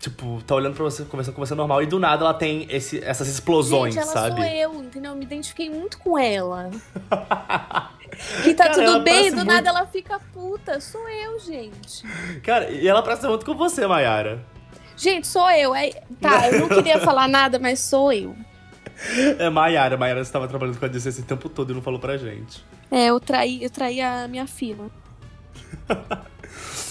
Tipo, 0.00 0.42
tá 0.46 0.54
olhando 0.54 0.74
pra 0.74 0.82
você, 0.84 1.04
conversando 1.04 1.34
com 1.34 1.44
você 1.44 1.54
normal, 1.54 1.82
e 1.82 1.86
do 1.86 1.98
nada 1.98 2.24
ela 2.24 2.32
tem 2.34 2.66
esse- 2.70 3.04
essas 3.04 3.28
explosões, 3.28 3.92
Gente, 3.94 4.02
ela 4.04 4.12
sabe? 4.12 4.36
sou 4.36 4.44
eu, 4.50 4.74
entendeu? 4.82 5.12
Eu 5.12 5.16
me 5.16 5.24
identifiquei 5.26 5.68
muito 5.68 5.98
com 5.98 6.18
ela. 6.18 6.70
que 8.42 8.54
tá 8.54 8.64
Cara, 8.70 8.74
tudo 8.74 9.00
bem, 9.02 9.30
do 9.30 9.36
muito- 9.36 9.46
nada 9.48 9.68
ela 9.68 9.86
fica 9.86 10.18
puta. 10.32 10.80
Sou 10.80 11.06
eu, 11.06 11.38
gente. 11.40 12.02
Cara, 12.42 12.70
e 12.70 12.88
ela 12.88 13.02
parece 13.02 13.26
muito 13.28 13.44
com 13.44 13.54
você, 13.54 13.86
Mayara. 13.86 14.42
Gente, 14.96 15.26
sou 15.26 15.50
eu. 15.50 15.74
É... 15.74 15.90
Tá, 16.18 16.48
eu 16.50 16.60
não 16.60 16.68
queria 16.68 16.98
falar 17.00 17.28
nada, 17.28 17.58
mas 17.58 17.80
sou 17.80 18.10
eu. 18.10 18.34
É 19.38 19.50
Mayara. 19.50 19.98
Mayara 19.98 20.20
estava 20.22 20.48
trabalhando 20.48 20.78
com 20.78 20.84
a 20.86 20.88
DC 20.88 21.10
esse 21.10 21.22
tempo 21.24 21.46
todo 21.50 21.72
e 21.72 21.74
não 21.74 21.82
falou 21.82 22.00
pra 22.00 22.16
gente. 22.16 22.64
É, 22.90 23.06
eu 23.06 23.20
traí, 23.20 23.62
eu 23.62 23.68
traí 23.70 24.00
a 24.00 24.26
minha 24.28 24.46
fila. 24.46 24.86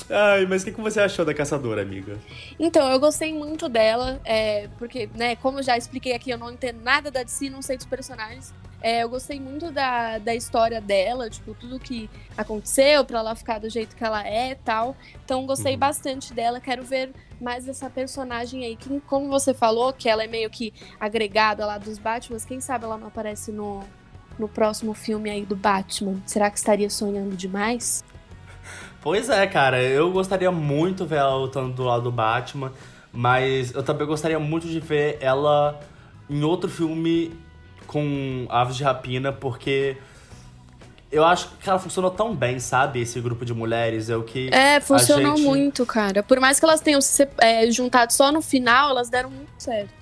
Ai, 0.10 0.46
mas 0.46 0.62
o 0.62 0.66
que, 0.66 0.72
que 0.72 0.82
você 0.82 1.00
achou 1.00 1.24
da 1.24 1.34
caçadora, 1.34 1.82
amiga? 1.82 2.18
Então, 2.60 2.90
eu 2.92 3.00
gostei 3.00 3.34
muito 3.34 3.70
dela, 3.70 4.20
é, 4.26 4.68
porque, 4.78 5.10
né, 5.16 5.36
como 5.36 5.60
eu 5.60 5.64
já 5.64 5.78
expliquei 5.78 6.14
aqui, 6.14 6.30
eu 6.32 6.38
não 6.38 6.52
entendo 6.52 6.82
nada 6.82 7.12
da 7.12 7.24
DC, 7.24 7.50
não 7.50 7.62
sei 7.62 7.78
dos 7.78 7.86
personagens. 7.86 8.54
É, 8.82 9.04
eu 9.04 9.10
gostei 9.10 9.40
muito 9.40 9.72
da, 9.72 10.18
da 10.18 10.34
história 10.34 10.80
dela, 10.82 11.30
tipo, 11.30 11.54
tudo 11.54 11.80
que 11.80 12.10
aconteceu 12.38 13.04
pra 13.06 13.20
ela 13.20 13.36
ficar 13.36 13.60
do 13.60 13.70
jeito 13.70 13.96
que 13.96 14.04
ela 14.04 14.26
é 14.26 14.52
e 14.52 14.56
tal. 14.56 14.96
Então, 15.24 15.46
gostei 15.46 15.74
Uhum. 15.74 15.80
bastante 15.80 16.34
dela, 16.34 16.60
quero 16.60 16.84
ver 16.84 17.14
mais 17.42 17.66
dessa 17.66 17.90
personagem 17.90 18.66
aí. 18.66 18.76
Que, 18.76 19.00
como 19.02 19.28
você 19.30 19.54
falou, 19.54 19.94
que 19.94 20.10
ela 20.10 20.24
é 20.24 20.28
meio 20.28 20.50
que 20.50 20.74
agregada 21.00 21.66
lá 21.66 21.78
dos 21.78 22.00
Batman, 22.00 22.38
quem 22.48 22.60
sabe 22.62 22.86
ela 22.86 22.98
não 22.98 23.08
aparece 23.08 23.52
no, 23.52 23.82
no 24.38 24.48
próximo 24.48 24.94
filme 24.94 25.30
aí 25.30 25.46
do 25.46 25.56
Batman? 25.58 26.22
Será 26.26 26.50
que 26.50 26.58
estaria 26.58 26.90
sonhando 26.90 27.36
demais? 27.36 28.04
Pois 29.02 29.30
é, 29.30 29.48
cara, 29.48 29.82
eu 29.82 30.12
gostaria 30.12 30.52
muito 30.52 31.06
ver 31.06 31.18
ela 31.18 31.36
lutando 31.36 31.74
do 31.74 31.84
lado 31.84 32.04
do 32.04 32.12
Batman, 32.12 32.72
mas 33.14 33.74
eu 33.74 33.82
também 33.82 34.06
gostaria 34.06 34.40
muito 34.40 34.68
de 34.68 34.80
ver 34.80 35.18
ela 35.22 35.80
em 36.30 36.44
outro 36.44 36.70
filme 36.70 37.34
com 37.88 38.46
Aves 38.50 38.76
de 38.76 38.84
Rapina, 38.84 39.32
porque 39.32 39.98
eu 41.12 41.26
acho 41.26 41.50
que 41.62 41.68
ela 41.70 41.80
funcionou 41.80 42.12
tão 42.12 42.36
bem, 42.36 42.60
sabe? 42.60 43.00
Esse 43.02 43.20
grupo 43.20 43.44
de 43.46 43.54
mulheres, 43.54 44.10
é 44.10 44.16
o 44.18 44.24
que. 44.24 44.50
É, 44.54 44.80
funcionou 44.80 45.38
gente- 45.38 45.46
muito, 45.48 45.86
cara. 45.86 46.22
Por 46.22 46.40
mais 46.40 46.60
que 46.60 46.66
elas 46.66 46.82
tenham 46.82 47.02
se 47.02 47.28
é, 47.40 47.70
juntado 47.72 48.14
só 48.14 48.32
no 48.32 48.42
final, 48.42 48.92
elas 48.92 49.10
deram 49.10 49.32
muito 49.32 49.50
certo. 49.58 49.98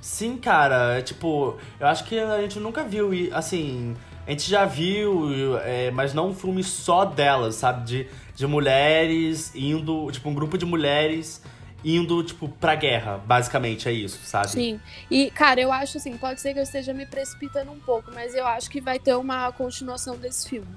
Sim, 0.00 0.38
cara, 0.38 0.98
é 0.98 1.02
tipo, 1.02 1.58
eu 1.78 1.86
acho 1.86 2.04
que 2.04 2.18
a 2.18 2.40
gente 2.40 2.58
nunca 2.58 2.82
viu, 2.84 3.10
assim, 3.32 3.94
a 4.26 4.30
gente 4.30 4.48
já 4.48 4.64
viu, 4.64 5.58
é, 5.58 5.90
mas 5.90 6.14
não 6.14 6.28
um 6.30 6.34
filme 6.34 6.62
só 6.62 7.04
delas, 7.04 7.56
sabe? 7.56 7.84
De, 7.84 8.06
de 8.34 8.46
mulheres 8.46 9.52
indo, 9.54 10.10
tipo, 10.12 10.28
um 10.28 10.34
grupo 10.34 10.56
de 10.56 10.64
mulheres 10.64 11.42
indo, 11.84 12.22
tipo, 12.22 12.46
pra 12.48 12.74
guerra, 12.74 13.18
basicamente, 13.26 13.88
é 13.88 13.92
isso, 13.92 14.18
sabe? 14.24 14.50
Sim. 14.50 14.80
E, 15.10 15.30
cara, 15.30 15.60
eu 15.60 15.72
acho 15.72 15.96
assim, 15.96 16.16
pode 16.16 16.40
ser 16.40 16.52
que 16.52 16.58
eu 16.58 16.62
esteja 16.62 16.92
me 16.92 17.06
precipitando 17.06 17.70
um 17.72 17.78
pouco, 17.80 18.10
mas 18.14 18.34
eu 18.34 18.46
acho 18.46 18.68
que 18.70 18.80
vai 18.80 18.98
ter 18.98 19.14
uma 19.16 19.50
continuação 19.52 20.16
desse 20.16 20.48
filme. 20.48 20.68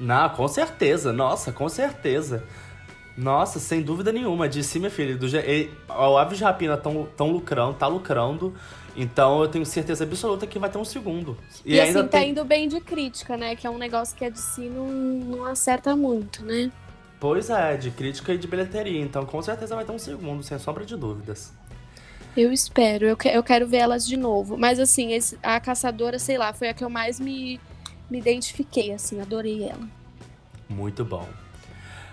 Não, 0.00 0.28
com 0.30 0.48
certeza, 0.48 1.12
nossa, 1.12 1.52
com 1.52 1.68
certeza. 1.68 2.42
Nossa, 3.16 3.58
sem 3.58 3.80
dúvida 3.82 4.12
nenhuma, 4.12 4.46
disse 4.48 4.78
minha 4.78 4.90
filha, 4.90 5.16
do, 5.16 5.26
je- 5.26 5.38
e- 5.38 5.70
o 5.88 6.18
Aves 6.18 6.36
de 6.38 6.44
Rapina 6.44 6.76
tão, 6.76 7.06
tão 7.16 7.30
lucrando, 7.30 7.74
tá 7.74 7.86
lucrando, 7.86 8.54
então 8.96 9.42
eu 9.42 9.48
tenho 9.48 9.66
certeza 9.66 10.04
absoluta 10.04 10.46
que 10.46 10.58
vai 10.58 10.70
ter 10.70 10.78
um 10.78 10.84
segundo. 10.84 11.36
E, 11.64 11.78
ainda 11.78 12.00
assim, 12.00 12.08
tá 12.08 12.18
tem... 12.18 12.30
indo 12.30 12.44
bem 12.44 12.68
de 12.68 12.80
crítica, 12.80 13.36
né? 13.36 13.54
Que 13.56 13.66
é 13.66 13.70
um 13.70 13.78
negócio 13.78 14.16
que 14.16 14.24
a 14.24 14.28
DC 14.30 14.68
não, 14.70 14.88
não 14.88 15.44
acerta 15.44 15.94
muito, 15.96 16.44
né? 16.44 16.70
Pois 17.20 17.48
é, 17.50 17.76
de 17.76 17.90
crítica 17.90 18.32
e 18.34 18.38
de 18.38 18.46
bilheteria, 18.46 19.00
então 19.00 19.24
com 19.26 19.40
certeza 19.42 19.74
vai 19.74 19.84
ter 19.84 19.92
um 19.92 19.98
segundo, 19.98 20.42
sem 20.42 20.58
sombra 20.58 20.84
de 20.84 20.96
dúvidas. 20.96 21.52
Eu 22.36 22.52
espero, 22.52 23.06
eu, 23.06 23.16
que- 23.16 23.28
eu 23.28 23.42
quero 23.42 23.66
ver 23.66 23.78
elas 23.78 24.06
de 24.06 24.16
novo. 24.16 24.56
Mas 24.58 24.78
assim, 24.78 25.12
esse- 25.12 25.38
a 25.42 25.58
caçadora, 25.58 26.18
sei 26.18 26.36
lá, 26.38 26.52
foi 26.52 26.68
a 26.68 26.74
que 26.74 26.84
eu 26.84 26.90
mais 26.90 27.18
me, 27.18 27.60
me 28.10 28.18
identifiquei, 28.18 28.92
assim, 28.92 29.20
adorei 29.20 29.64
ela. 29.64 29.88
Muito 30.68 31.04
bom. 31.04 31.26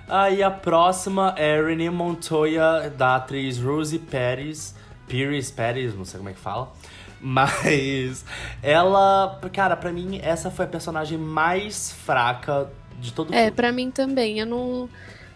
Aí 0.08 0.44
a 0.44 0.52
próxima 0.52 1.34
é 1.38 1.62
Renee 1.62 1.90
Montoya, 1.90 2.90
da 2.90 3.16
atriz 3.16 3.58
Rosie 3.60 4.00
Pérez, 4.00 4.76
Pires, 5.14 5.52
Pérez, 5.52 5.94
não 5.96 6.06
sei 6.06 6.18
como 6.18 6.30
é 6.30 6.34
que 6.34 6.40
fala. 6.40 6.74
Mas 7.22 8.26
ela, 8.64 9.40
cara, 9.54 9.78
pra 9.78 9.92
mim, 9.92 10.20
essa 10.24 10.50
foi 10.50 10.66
a 10.66 10.68
personagem 10.68 11.20
mais 11.20 11.92
fraca 11.92 12.68
de 13.00 13.14
todo 13.14 13.32
É, 13.32 13.52
pra 13.52 13.72
mim 13.72 13.92
também. 13.92 14.40
Eu 14.40 14.48
não. 14.48 14.90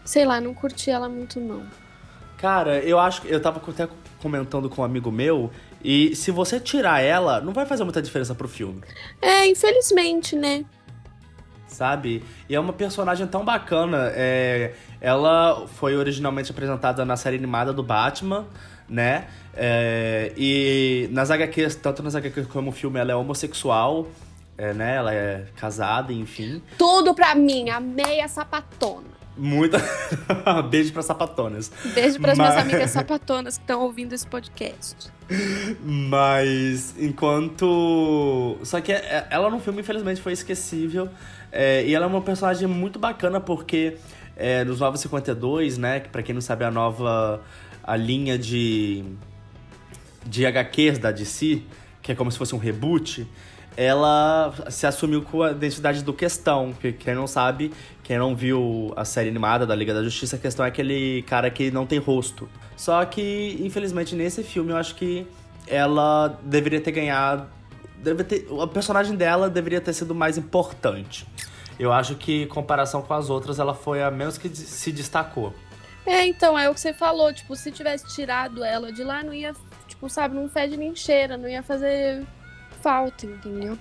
Sei 0.04 0.26
lá, 0.26 0.42
não 0.42 0.52
curti 0.56 0.90
ela 0.90 1.08
muito, 1.08 1.40
não. 1.40 1.63
Cara, 2.40 2.80
eu 2.80 3.00
acho 3.00 3.22
que 3.22 3.32
eu 3.32 3.40
tava 3.40 3.62
até 3.70 3.88
comentando 4.20 4.68
com 4.68 4.82
um 4.82 4.86
amigo 4.86 5.12
meu, 5.12 5.52
e 5.84 6.16
se 6.16 6.32
você 6.32 6.60
tirar 6.60 7.02
ela, 7.02 7.40
não 7.40 7.54
vai 7.54 7.68
fazer 7.68 7.84
muita 7.84 8.02
diferença 8.02 8.34
pro 8.34 8.48
filme, 8.48 8.82
É, 9.22 9.46
infelizmente, 9.48 10.36
né? 10.36 10.66
sabe? 11.68 12.24
E 12.50 12.56
é 12.56 12.60
uma 12.60 12.74
personagem 12.74 13.28
tão 13.28 13.46
bacana. 13.46 14.12
É, 14.16 14.74
ela 15.00 15.68
foi 15.68 15.96
originalmente 15.96 16.50
apresentada 16.50 17.06
na 17.06 17.16
série 17.16 17.36
animada 17.38 17.72
do 17.72 17.84
Batman, 17.84 18.48
né? 18.89 19.28
É, 19.56 20.32
e 20.38 21.10
nas 21.12 21.32
HQs, 21.32 21.76
tanto 21.76 22.04
nas 22.04 22.15
HQs 22.15 22.47
como 22.47 22.67
no 22.67 22.71
filme, 22.71 23.00
ela 23.00 23.12
é 23.12 23.15
homossexual, 23.15 24.08
é, 24.58 24.73
né? 24.73 24.95
Ela 24.95 25.13
é 25.13 25.45
casada, 25.56 26.13
enfim. 26.13 26.62
Tudo 26.78 27.13
pra 27.13 27.34
mim, 27.36 27.69
amei 27.69 28.21
a 28.21 28.28
sapatona. 28.28 29.17
Muita. 29.39 29.78
Beijo 30.69 30.91
pra 30.91 31.04
sapatonas. 31.04 31.71
Beijo 31.93 32.19
pras 32.19 32.38
minhas 32.38 32.56
Mas- 32.56 32.63
amigas 32.63 32.89
sapatonas 32.91 33.58
que 33.58 33.63
estão 33.63 33.82
ouvindo 33.82 34.13
esse 34.13 34.26
podcast. 34.26 35.12
Mas 35.84 36.95
enquanto. 37.00 38.58
Só 38.63 38.82
que 38.82 38.91
é- 38.91 39.28
ela 39.30 39.50
no 39.50 39.60
filme, 39.60 39.82
infelizmente, 39.82 40.21
foi 40.21 40.34
esquecível. 40.34 41.10
É, 41.52 41.84
e 41.86 41.93
ela 41.93 42.06
é 42.06 42.08
uma 42.08 42.21
personagem 42.21 42.67
muito 42.67 42.97
bacana 43.00 43.39
porque 43.39 43.97
é, 44.36 44.63
nos 44.63 44.80
952, 44.80 45.78
né? 45.78 46.00
Que 46.00 46.10
pra 46.10 46.21
quem 46.23 46.34
não 46.34 46.41
sabe, 46.41 46.63
é 46.63 46.67
a 46.67 46.71
nova. 46.71 47.41
A 47.88 47.95
linha 47.95 48.38
de. 48.38 49.04
De 50.26 50.45
HQs 50.45 51.00
da 51.00 51.10
DC, 51.10 51.62
que 52.02 52.12
é 52.12 52.15
como 52.15 52.30
se 52.30 52.38
fosse 52.38 52.54
um 52.54 52.58
reboot. 52.58 53.26
Ela 53.78 54.54
se 54.69 54.86
assumiu 54.86 55.21
com 55.21 55.41
a 55.41 55.52
identidade 55.52 56.04
do 56.04 56.12
Questão. 56.12 56.73
Que 56.73 56.91
quem 56.91 57.15
não 57.15 57.26
sabe, 57.26 57.71
quem 58.04 58.17
não 58.17 58.36
viu 58.36 58.91
a 58.95 59.06
série 59.06 59.30
animada 59.30 59.65
da 59.65 59.73
Liga 59.73 59.93
da 59.93 60.04
Justiça, 60.04 60.36
a 60.36 60.39
questão 60.39 60.65
é 60.65 60.67
aquele 60.67 61.21
cara 61.23 61.50
que 61.50 61.71
não 61.71 61.86
tem 61.86 61.97
rosto. 61.97 62.50
Só 62.76 63.04
que, 63.06 63.58
infelizmente, 63.62 64.15
nesse 64.15 64.43
filme 64.43 64.71
eu 64.71 64.78
acho 64.78 64.95
que 64.95 65.26
ela 65.67 66.39
deveria 66.43 66.82
ter 66.82 66.91
ganhado. 66.91 67.47
Deve 68.04 68.23
ter, 68.23 68.47
a 68.62 68.67
personagem 68.67 69.15
dela 69.15 69.50
deveria 69.50 69.80
ter 69.80 69.93
sido 69.93 70.13
mais 70.13 70.38
importante. 70.38 71.26
Eu 71.80 71.93
acho 71.93 72.15
que, 72.15 72.43
em 72.43 72.47
comparação 72.47 73.02
com 73.02 73.13
as 73.13 73.30
outras, 73.30 73.60
ela 73.60 73.73
foi 73.73 74.02
a 74.02 74.10
menos 74.10 74.38
que 74.38 74.50
se 74.50 74.91
destacou. 74.91 75.54
É, 76.08 76.26
então, 76.26 76.58
é 76.58 76.70
o 76.70 76.74
que 76.74 76.80
você 76.80 76.93
falou. 76.93 77.32
Tipo, 77.34 77.56
se 77.56 77.72
tivesse 77.72 78.08
tirado 78.15 78.63
ela 78.63 78.91
de 78.91 79.04
lá, 79.04 79.22
não 79.22 79.34
ia, 79.34 79.54
tipo, 79.88 80.10
sabe, 80.10 80.34
não 80.36 80.48
fede 80.50 80.78
nem 80.78 80.96
cheira, 80.96 81.38
não 81.38 81.50
ia 81.50 81.62
fazer 81.62 82.26
falta, 82.82 83.26
entendeu? 83.26 83.78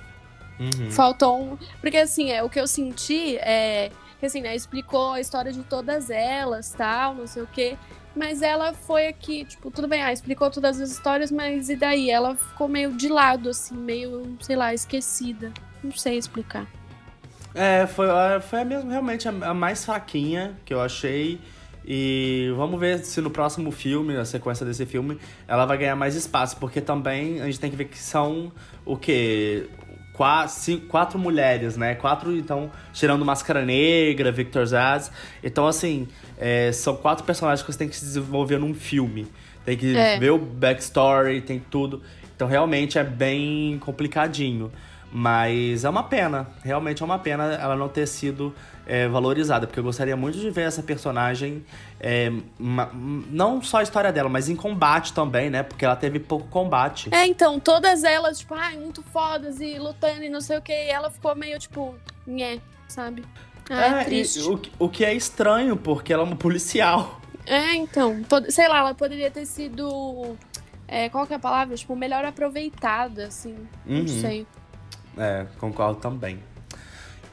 Uhum. 0.58 0.90
Faltou 0.90 1.40
um. 1.40 1.58
Porque 1.80 1.96
assim, 1.98 2.30
é, 2.32 2.42
o 2.42 2.50
que 2.50 2.58
eu 2.58 2.66
senti 2.66 3.36
é 3.38 3.90
que 4.18 4.26
assim, 4.26 4.40
né, 4.40 4.56
explicou 4.56 5.12
a 5.12 5.20
história 5.20 5.52
de 5.52 5.62
todas 5.62 6.08
elas, 6.10 6.72
tal, 6.72 7.14
não 7.14 7.26
sei 7.26 7.42
o 7.42 7.46
quê. 7.46 7.76
Mas 8.14 8.40
ela 8.40 8.72
foi 8.72 9.06
aqui, 9.08 9.44
tipo, 9.44 9.70
tudo 9.70 9.86
bem, 9.86 10.02
ah, 10.02 10.10
explicou 10.10 10.50
todas 10.50 10.80
as 10.80 10.90
histórias, 10.90 11.30
mas 11.30 11.68
e 11.68 11.76
daí? 11.76 12.10
Ela 12.10 12.34
ficou 12.34 12.66
meio 12.66 12.92
de 12.92 13.08
lado, 13.10 13.50
assim, 13.50 13.76
meio, 13.76 14.36
sei 14.40 14.56
lá, 14.56 14.72
esquecida. 14.72 15.52
Não 15.84 15.92
sei 15.92 16.16
explicar. 16.16 16.66
É, 17.54 17.86
foi, 17.86 18.08
a- 18.10 18.40
foi 18.40 18.60
a 18.62 18.64
mesmo, 18.64 18.90
realmente 18.90 19.28
a, 19.28 19.30
a 19.30 19.54
mais 19.54 19.84
fraquinha 19.84 20.56
que 20.64 20.72
eu 20.72 20.80
achei. 20.80 21.38
E 21.86 22.52
vamos 22.56 22.80
ver 22.80 22.98
se 23.04 23.20
no 23.20 23.30
próximo 23.30 23.70
filme, 23.70 24.12
na 24.14 24.24
sequência 24.24 24.66
desse 24.66 24.84
filme, 24.84 25.18
ela 25.46 25.64
vai 25.64 25.78
ganhar 25.78 25.94
mais 25.94 26.14
espaço. 26.16 26.56
Porque 26.56 26.80
também 26.80 27.40
a 27.40 27.46
gente 27.46 27.60
tem 27.60 27.70
que 27.70 27.76
ver 27.76 27.84
que 27.84 27.98
são 27.98 28.50
o 28.84 28.96
quê? 28.96 29.68
Qua- 30.12 30.48
cinco- 30.48 30.86
quatro 30.86 31.18
mulheres, 31.18 31.76
né? 31.76 31.94
Quatro, 31.94 32.34
então, 32.36 32.70
tirando 32.92 33.24
Máscara 33.24 33.64
Negra, 33.64 34.32
Victor 34.32 34.64
Zaz. 34.66 35.12
Então, 35.44 35.66
assim, 35.66 36.08
é, 36.38 36.72
são 36.72 36.96
quatro 36.96 37.24
personagens 37.24 37.64
que 37.64 37.70
você 37.72 37.78
tem 37.78 37.88
que 37.88 37.94
se 37.96 38.04
desenvolver 38.04 38.58
num 38.58 38.74
filme. 38.74 39.26
Tem 39.64 39.76
que 39.76 39.94
É. 39.96 40.18
ver 40.18 40.30
o 40.30 40.38
backstory, 40.38 41.40
tem 41.42 41.62
tudo. 41.70 42.02
Então, 42.34 42.48
realmente 42.48 42.98
é 42.98 43.04
bem 43.04 43.78
complicadinho. 43.78 44.72
Mas 45.18 45.82
é 45.82 45.88
uma 45.88 46.02
pena, 46.02 46.46
realmente 46.62 47.02
é 47.02 47.06
uma 47.06 47.18
pena 47.18 47.44
ela 47.54 47.74
não 47.74 47.88
ter 47.88 48.06
sido 48.06 48.54
é, 48.86 49.08
valorizada, 49.08 49.66
porque 49.66 49.80
eu 49.80 49.84
gostaria 49.84 50.14
muito 50.14 50.36
de 50.36 50.50
ver 50.50 50.66
essa 50.66 50.82
personagem, 50.82 51.64
é, 51.98 52.30
ma- 52.58 52.90
não 52.92 53.62
só 53.62 53.78
a 53.78 53.82
história 53.82 54.12
dela, 54.12 54.28
mas 54.28 54.50
em 54.50 54.54
combate 54.54 55.14
também, 55.14 55.48
né? 55.48 55.62
Porque 55.62 55.86
ela 55.86 55.96
teve 55.96 56.18
pouco 56.20 56.46
combate. 56.48 57.08
É, 57.14 57.24
então, 57.26 57.58
todas 57.58 58.04
elas, 58.04 58.40
tipo, 58.40 58.52
ai, 58.52 58.76
muito 58.76 59.02
fodas 59.04 59.58
e 59.58 59.78
lutando 59.78 60.22
e 60.22 60.28
não 60.28 60.42
sei 60.42 60.58
o 60.58 60.60
quê. 60.60 60.74
E 60.74 60.90
ela 60.90 61.08
ficou 61.10 61.34
meio, 61.34 61.58
tipo, 61.58 61.94
nhé, 62.26 62.58
sabe? 62.86 63.24
Ah, 63.70 64.00
é, 64.00 64.02
e 64.02 64.04
triste. 64.04 64.40
o, 64.42 64.58
que- 64.58 64.72
o 64.78 64.86
que 64.86 65.02
é 65.02 65.14
estranho, 65.14 65.78
porque 65.78 66.12
ela 66.12 66.24
é 66.24 66.26
uma 66.26 66.36
policial. 66.36 67.22
É, 67.46 67.74
então, 67.74 68.22
pod- 68.24 68.50
sei 68.52 68.68
lá, 68.68 68.80
ela 68.80 68.94
poderia 68.94 69.30
ter 69.30 69.46
sido. 69.46 70.36
é, 70.86 71.08
qual 71.08 71.26
que 71.26 71.32
é 71.32 71.36
a 71.36 71.40
palavra? 71.40 71.74
Tipo, 71.74 71.96
melhor 71.96 72.22
aproveitada, 72.22 73.28
assim. 73.28 73.54
Uhum. 73.86 74.00
Não 74.00 74.08
sei. 74.08 74.46
É, 75.16 75.46
concordo 75.58 76.00
também. 76.00 76.38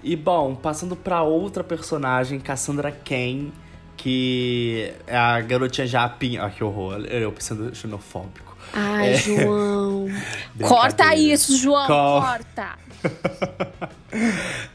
E 0.01 0.15
bom, 0.15 0.55
passando 0.55 0.95
pra 0.95 1.21
outra 1.23 1.63
personagem, 1.63 2.39
Cassandra 2.39 2.91
Cain, 2.91 3.51
que 3.95 4.93
é 5.07 5.15
a 5.17 5.39
garotinha 5.41 5.87
japinha. 5.87 6.43
Ah, 6.43 6.49
que 6.49 6.63
horror, 6.63 6.99
eu 7.05 7.31
pensando 7.31 7.73
xenofóbico. 7.75 8.53
Ai, 8.73 9.13
É. 9.13 9.17
João. 9.17 10.07
Corta 10.67 11.15
isso, 11.15 11.55
João. 11.57 11.87
Co- 11.87 12.21
Corta. 12.21 12.77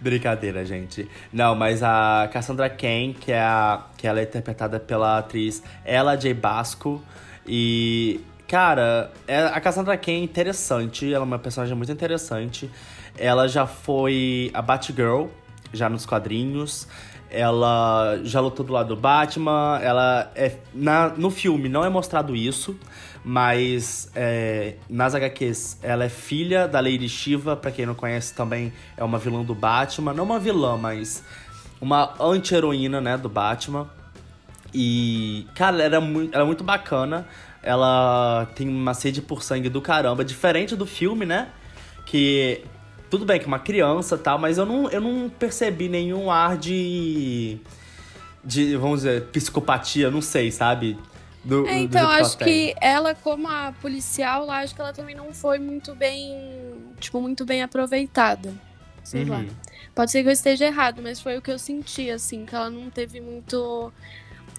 Brincadeira, 0.01 0.65
gente. 0.65 1.09
Não, 1.33 1.55
mas 1.55 1.83
a 1.83 2.29
Cassandra 2.33 2.69
Cain, 2.71 3.13
que 3.13 3.33
é 3.33 3.41
a 3.41 3.83
que 3.97 4.07
ela 4.07 4.21
é 4.21 4.23
interpretada 4.23 4.79
pela 4.79 5.19
atriz 5.19 5.63
Ella 5.85 6.17
J. 6.17 6.33
Basco 6.35 7.03
e 7.47 8.21
cara, 8.47 9.11
é- 9.27 9.43
a 9.45 9.61
Cassandra 9.61 9.97
Cain 9.97 10.21
é 10.21 10.25
interessante, 10.25 11.07
ela 11.13 11.25
é 11.25 11.27
uma 11.27 11.39
personagem 11.39 11.77
muito 11.77 11.93
interessante. 11.93 12.71
Ela 13.19 13.49
já 13.49 13.67
foi 13.67 14.51
a 14.55 14.63
Batgirl 14.63 15.27
já 15.73 15.89
nos 15.89 16.07
quadrinhos. 16.07 16.87
Ela 17.31 18.21
já 18.23 18.41
lutou 18.41 18.65
do 18.65 18.73
lado 18.73 18.95
do 18.95 18.97
Batman. 19.01 19.79
Ela 19.83 20.31
é 20.35 20.57
na, 20.73 21.11
no 21.11 21.31
filme 21.31 21.69
não 21.69 21.85
é 21.85 21.89
mostrado 21.89 22.35
isso, 22.35 22.79
mas 23.23 24.11
é, 24.15 24.77
nas 24.89 25.15
HQs 25.15 25.79
ela 25.83 26.05
é 26.05 26.09
filha 26.09 26.67
da 26.67 26.81
Lady 26.81 27.09
Shiva, 27.09 27.55
pra 27.55 27.71
quem 27.71 27.85
não 27.85 27.95
conhece 27.95 28.33
também 28.35 28.73
é 28.97 29.05
uma 29.05 29.19
vilã 29.19 29.43
do 29.43 29.55
Batman, 29.55 30.15
não 30.15 30.25
uma 30.25 30.39
vilã, 30.39 30.79
mas 30.79 31.23
uma 31.81 32.15
anti-heroína, 32.19 33.01
né, 33.01 33.17
do 33.17 33.29
Batman. 33.29 33.89
E, 34.73 35.47
cara, 35.55 35.77
ela 35.77 35.85
era 35.85 36.01
muito, 36.01 36.35
ela 36.35 36.45
é 36.45 36.47
muito 36.47 36.65
bacana. 36.65 37.27
Ela 37.63 38.47
tem 38.55 38.69
uma 38.69 38.95
sede 38.95 39.21
por 39.21 39.43
sangue 39.43 39.69
do 39.69 39.81
caramba, 39.81 40.25
diferente 40.25 40.77
do 40.77 40.87
filme, 40.87 41.27
né? 41.27 41.49
Que 42.07 42.63
tudo 43.11 43.25
bem 43.25 43.39
que 43.41 43.47
uma 43.47 43.59
criança 43.59 44.15
e 44.17 44.19
tal, 44.19 44.39
mas 44.39 44.59
eu 44.59 44.67
não, 44.67 44.89
eu 44.91 45.01
não 45.01 45.29
percebi 45.31 45.89
nenhum 45.89 46.31
ar 46.31 46.57
de 46.57 47.59
de, 48.45 48.77
vamos 48.77 49.01
dizer, 49.01 49.25
psicopatia, 49.27 50.11
não 50.11 50.23
sei, 50.23 50.51
sabe? 50.51 50.99
Do, 51.45 51.67
É, 51.67 51.75
do 51.79 51.85
então, 51.85 52.09
jeito 52.11 52.25
acho 52.25 52.39
que 52.39 52.75
ela, 52.81 53.15
como 53.15 53.49
a 53.49 53.73
policial, 53.81 54.47
lá, 54.47 54.61
acho 54.61 54.75
que 54.75 54.81
ela 54.81 54.93
também 54.93 55.15
não 55.15 55.33
foi 55.33 55.59
muito 55.59 55.95
bem. 55.95 56.75
Tipo, 56.99 57.21
muito 57.21 57.45
bem 57.45 57.63
aproveitada. 57.63 58.53
Sei 59.05 59.25
lá. 59.25 59.39
Uhum. 59.39 59.49
Pode 59.95 60.11
ser 60.11 60.23
que 60.23 60.29
eu 60.29 60.33
esteja 60.33 60.67
errado, 60.67 61.01
mas 61.03 61.21
foi 61.21 61.37
o 61.39 61.43
que 61.43 61.51
eu 61.51 61.59
senti, 61.59 62.11
assim, 62.11 62.45
que 62.47 62.55
ela 62.55 62.71
não 62.71 62.91
teve 62.91 63.21
muito 63.21 63.93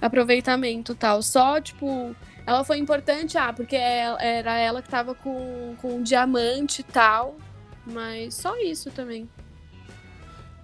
aproveitamento 0.01 0.91
e 0.93 0.95
tal. 0.95 1.21
Só, 1.21 1.59
tipo, 1.61 2.15
ela 2.45 2.63
foi 2.63 2.77
importante, 2.77 3.37
ah, 3.37 3.53
porque 3.53 3.75
é- 3.75 4.15
era 4.19 4.57
ela 4.57 4.81
que 4.81 4.89
tava 4.89 5.13
com, 5.15 5.75
com 5.81 5.95
um 5.97 6.03
diamante 6.03 6.81
e 6.81 6.83
tal. 6.83 7.37
Mas 7.85 8.35
só 8.35 8.57
isso 8.57 8.91
também. 8.91 9.27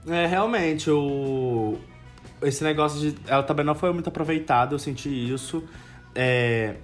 É, 0.08 0.26
realmente, 0.28 0.90
o... 0.92 1.78
esse 2.42 2.64
negócio 2.64 3.00
de. 3.00 3.16
Ela 3.28 3.44
também 3.44 3.66
não 3.66 3.74
foi 3.76 3.92
muito 3.92 4.08
aproveitada, 4.08 4.74
eu 4.76 4.80
senti 4.80 5.10
isso. 5.10 5.64
É, 6.14 6.76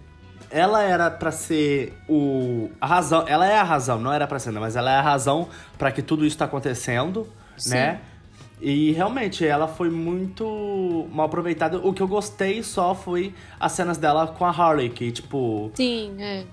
Ela 0.50 0.82
era 0.84 1.12
pra 1.12 1.32
ser 1.32 1.94
o. 2.10 2.70
A 2.82 2.88
razão. 2.88 3.26
Ela 3.28 3.46
é 3.48 3.58
a 3.58 3.64
razão, 3.64 4.00
não 4.00 4.12
era 4.12 4.26
pra 4.28 4.40
ser, 4.40 4.52
não, 4.52 4.62
mas 4.62 4.76
ela 4.76 4.92
é 4.92 4.96
a 4.96 5.02
razão 5.02 5.48
pra 5.78 5.92
que 5.92 6.02
tudo 6.02 6.26
isso 6.26 6.38
tá 6.38 6.46
acontecendo, 6.46 7.28
Sim. 7.58 7.72
né? 7.72 8.02
E 8.64 8.92
realmente 8.92 9.44
ela 9.46 9.68
foi 9.68 9.90
muito 9.90 11.08
mal 11.12 11.26
aproveitada. 11.26 11.80
O 11.80 11.94
que 11.94 12.02
eu 12.02 12.08
gostei 12.08 12.62
só 12.62 12.94
foi 12.94 13.34
as 13.60 13.72
cenas 13.72 13.98
dela 13.98 14.28
com 14.28 14.46
a 14.46 14.50
Harley, 14.52 14.90
que, 14.90 15.12
tipo, 15.12 15.72
Sim, 15.74 16.16
é. 16.20 16.44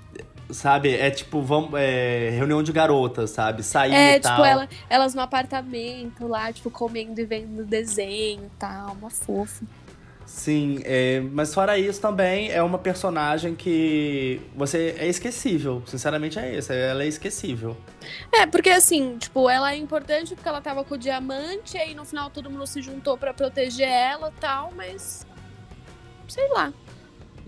Sabe, 0.51 0.95
é 0.95 1.11
tipo, 1.11 1.43
vamos, 1.43 1.71
é, 1.75 2.31
reunião 2.31 2.63
de 2.63 2.73
garotas, 2.73 3.31
sabe? 3.31 3.63
Sair 3.63 3.93
É, 3.95 4.17
e 4.17 4.21
tal. 4.21 4.33
tipo, 4.37 4.45
ela, 4.47 4.69
elas 4.89 5.15
no 5.15 5.21
apartamento 5.21 6.27
lá, 6.27 6.53
tipo, 6.53 6.71
comendo 6.71 7.21
e 7.21 7.25
vendo 7.25 7.65
desenho 7.65 8.45
e 8.45 8.59
tal, 8.59 8.93
uma 8.93 9.11
fofa. 9.11 9.65
Sim, 10.25 10.81
é, 10.85 11.21
mas 11.33 11.55
fora 11.55 11.79
isso 11.79 12.01
também 12.03 12.51
é 12.51 12.63
uma 12.63 12.79
personagem 12.79 13.55
que 13.55 14.43
você 14.55 14.95
é 14.99 15.07
esquecível. 15.09 15.83
Sinceramente 15.87 16.39
é 16.39 16.55
isso, 16.55 16.71
ela 16.71 17.03
é 17.03 17.07
esquecível. 17.07 17.75
É, 18.31 18.45
porque 18.45 18.69
assim, 18.69 19.17
tipo, 19.17 19.49
ela 19.49 19.73
é 19.73 19.77
importante 19.77 20.35
porque 20.35 20.47
ela 20.49 20.61
tava 20.61 20.85
com 20.85 20.95
o 20.95 20.99
diamante, 20.99 21.79
e 21.79 21.81
aí 21.81 21.95
no 21.95 22.05
final 22.05 22.29
todo 22.29 22.51
mundo 22.51 22.67
se 22.67 22.83
juntou 22.83 23.17
para 23.17 23.33
proteger 23.33 23.89
ela 23.89 24.29
e 24.37 24.41
tal, 24.41 24.71
mas. 24.77 25.27
Sei 26.29 26.47
lá. 26.51 26.75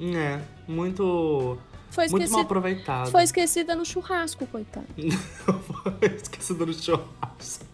É, 0.01 0.41
muito. 0.67 1.59
Foi 1.91 2.09
Muito 2.09 2.31
mal 2.31 2.43
aproveitado. 2.43 3.11
Foi 3.11 3.23
esquecida 3.23 3.75
no 3.75 3.85
churrasco, 3.85 4.47
coitado. 4.47 4.87
foi 4.97 6.09
esquecida 6.17 6.65
no 6.65 6.73
churrasco. 6.73 7.67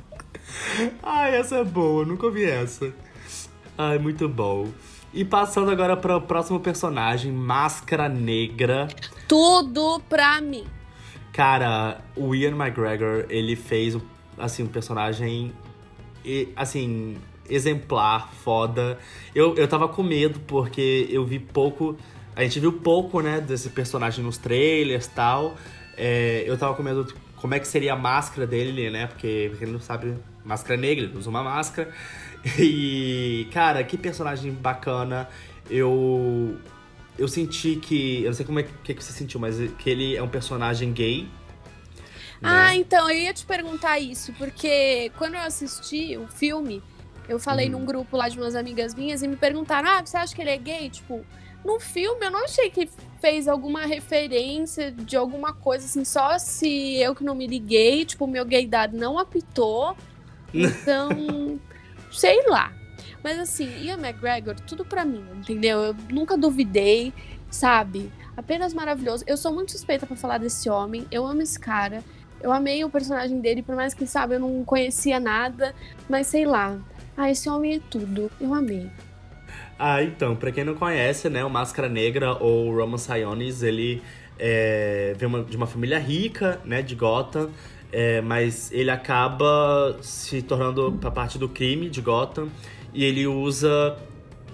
Ai, 1.02 1.36
essa 1.36 1.56
é 1.56 1.64
boa, 1.64 2.04
nunca 2.04 2.26
ouvi 2.26 2.44
essa. 2.44 2.92
Ai, 3.76 3.98
muito 3.98 4.28
bom. 4.28 4.68
E 5.12 5.24
passando 5.24 5.70
agora 5.70 5.96
para 5.96 6.16
o 6.16 6.20
próximo 6.20 6.60
personagem, 6.60 7.30
Máscara 7.30 8.08
Negra. 8.08 8.88
Tudo 9.28 10.00
pra 10.08 10.40
mim. 10.40 10.64
Cara, 11.32 12.00
o 12.16 12.34
Ian 12.34 12.56
McGregor, 12.56 13.26
ele 13.28 13.54
fez 13.54 13.96
assim 14.38 14.62
um 14.62 14.66
personagem 14.66 15.52
assim 16.56 17.16
exemplar, 17.48 18.32
foda. 18.32 18.98
Eu, 19.34 19.54
eu 19.56 19.68
tava 19.68 19.88
com 19.88 20.02
medo 20.02 20.40
porque 20.40 21.06
eu 21.10 21.24
vi 21.24 21.38
pouco 21.38 21.96
a 22.36 22.42
gente 22.42 22.60
viu 22.60 22.72
pouco, 22.72 23.20
né, 23.20 23.40
desse 23.40 23.70
personagem 23.70 24.22
nos 24.22 24.36
trailers 24.36 25.06
e 25.06 25.10
tal. 25.10 25.56
É, 25.96 26.44
eu 26.46 26.56
tava 26.58 26.74
com 26.74 26.82
medo 26.82 27.04
de 27.04 27.14
como 27.36 27.54
é 27.54 27.58
que 27.58 27.66
seria 27.66 27.94
a 27.94 27.96
máscara 27.96 28.46
dele, 28.46 28.90
né? 28.90 29.06
Porque, 29.06 29.46
porque 29.50 29.64
ele 29.64 29.72
não 29.72 29.80
sabe, 29.80 30.14
máscara 30.44 30.78
negra, 30.78 31.04
ele 31.06 31.16
usa 31.16 31.30
uma 31.30 31.42
máscara. 31.42 31.90
E, 32.58 33.48
cara, 33.52 33.82
que 33.82 33.98
personagem 33.98 34.52
bacana. 34.52 35.28
Eu 35.68 36.56
eu 37.18 37.26
senti 37.26 37.76
que. 37.76 38.22
Eu 38.22 38.26
não 38.26 38.34
sei 38.34 38.46
como 38.46 38.60
é 38.60 38.62
que, 38.62 38.94
que 38.94 39.02
você 39.02 39.12
sentiu, 39.12 39.40
mas 39.40 39.56
que 39.78 39.90
ele 39.90 40.16
é 40.16 40.22
um 40.22 40.28
personagem 40.28 40.92
gay. 40.92 41.22
Né? 41.22 41.28
Ah, 42.42 42.76
então, 42.76 43.10
eu 43.10 43.18
ia 43.18 43.32
te 43.32 43.46
perguntar 43.46 43.98
isso, 43.98 44.32
porque 44.34 45.10
quando 45.16 45.34
eu 45.34 45.40
assisti 45.40 46.16
o 46.16 46.28
filme, 46.28 46.82
eu 47.28 47.38
falei 47.38 47.66
uhum. 47.66 47.80
num 47.80 47.86
grupo 47.86 48.16
lá 48.16 48.28
de 48.28 48.38
umas 48.38 48.54
amigas 48.54 48.94
minhas 48.94 49.22
e 49.22 49.28
me 49.28 49.36
perguntaram: 49.36 49.88
ah, 49.88 50.04
você 50.04 50.16
acha 50.16 50.34
que 50.34 50.42
ele 50.42 50.50
é 50.50 50.58
gay? 50.58 50.90
Tipo, 50.90 51.24
no 51.66 51.80
filme, 51.80 52.24
eu 52.24 52.30
não 52.30 52.44
achei 52.44 52.70
que 52.70 52.88
fez 53.20 53.48
alguma 53.48 53.84
referência 53.84 54.92
de 54.92 55.16
alguma 55.16 55.52
coisa, 55.52 55.84
assim, 55.84 56.04
só 56.04 56.38
se 56.38 56.96
eu 56.96 57.14
que 57.14 57.24
não 57.24 57.34
me 57.34 57.46
liguei, 57.46 58.04
tipo, 58.04 58.26
meu 58.26 58.44
gaydar 58.44 58.92
não 58.92 59.18
apitou. 59.18 59.96
Então, 60.54 61.60
sei 62.10 62.48
lá. 62.48 62.72
Mas 63.22 63.38
assim, 63.38 63.68
Ian 63.82 63.98
McGregor, 63.98 64.54
tudo 64.60 64.84
pra 64.84 65.04
mim, 65.04 65.26
entendeu? 65.34 65.82
Eu 65.82 65.96
nunca 66.08 66.36
duvidei, 66.36 67.12
sabe? 67.50 68.10
Apenas 68.36 68.72
maravilhoso. 68.72 69.24
Eu 69.26 69.36
sou 69.36 69.52
muito 69.52 69.72
suspeita 69.72 70.06
para 70.06 70.16
falar 70.16 70.38
desse 70.38 70.70
homem. 70.70 71.06
Eu 71.10 71.26
amo 71.26 71.42
esse 71.42 71.58
cara. 71.58 72.02
Eu 72.40 72.52
amei 72.52 72.84
o 72.84 72.88
personagem 72.88 73.40
dele, 73.40 73.62
por 73.62 73.74
mais 73.74 73.92
que, 73.92 74.06
sabe, 74.06 74.36
eu 74.36 74.40
não 74.40 74.64
conhecia 74.64 75.18
nada. 75.18 75.74
Mas 76.08 76.28
sei 76.28 76.46
lá. 76.46 76.78
Ah, 77.16 77.30
esse 77.30 77.48
homem 77.48 77.74
é 77.74 77.80
tudo. 77.90 78.30
Eu 78.40 78.54
amei. 78.54 78.90
Ah, 79.78 80.02
então, 80.02 80.34
pra 80.34 80.50
quem 80.50 80.64
não 80.64 80.74
conhece, 80.74 81.28
né, 81.28 81.44
o 81.44 81.50
Máscara 81.50 81.88
Negra 81.88 82.32
ou 82.42 82.74
Roman 82.74 82.96
Sionis, 82.96 83.62
ele 83.62 84.02
é, 84.38 85.14
vem 85.18 85.28
uma, 85.28 85.44
de 85.44 85.54
uma 85.54 85.66
família 85.66 85.98
rica, 85.98 86.58
né, 86.64 86.80
de 86.80 86.94
Gotham, 86.94 87.50
é, 87.92 88.22
mas 88.22 88.72
ele 88.72 88.90
acaba 88.90 89.98
se 90.00 90.40
tornando 90.40 90.92
pra 90.98 91.10
parte 91.10 91.38
do 91.38 91.46
crime 91.46 91.90
de 91.90 92.00
Gotham 92.00 92.48
e 92.94 93.04
ele 93.04 93.26
usa 93.26 93.96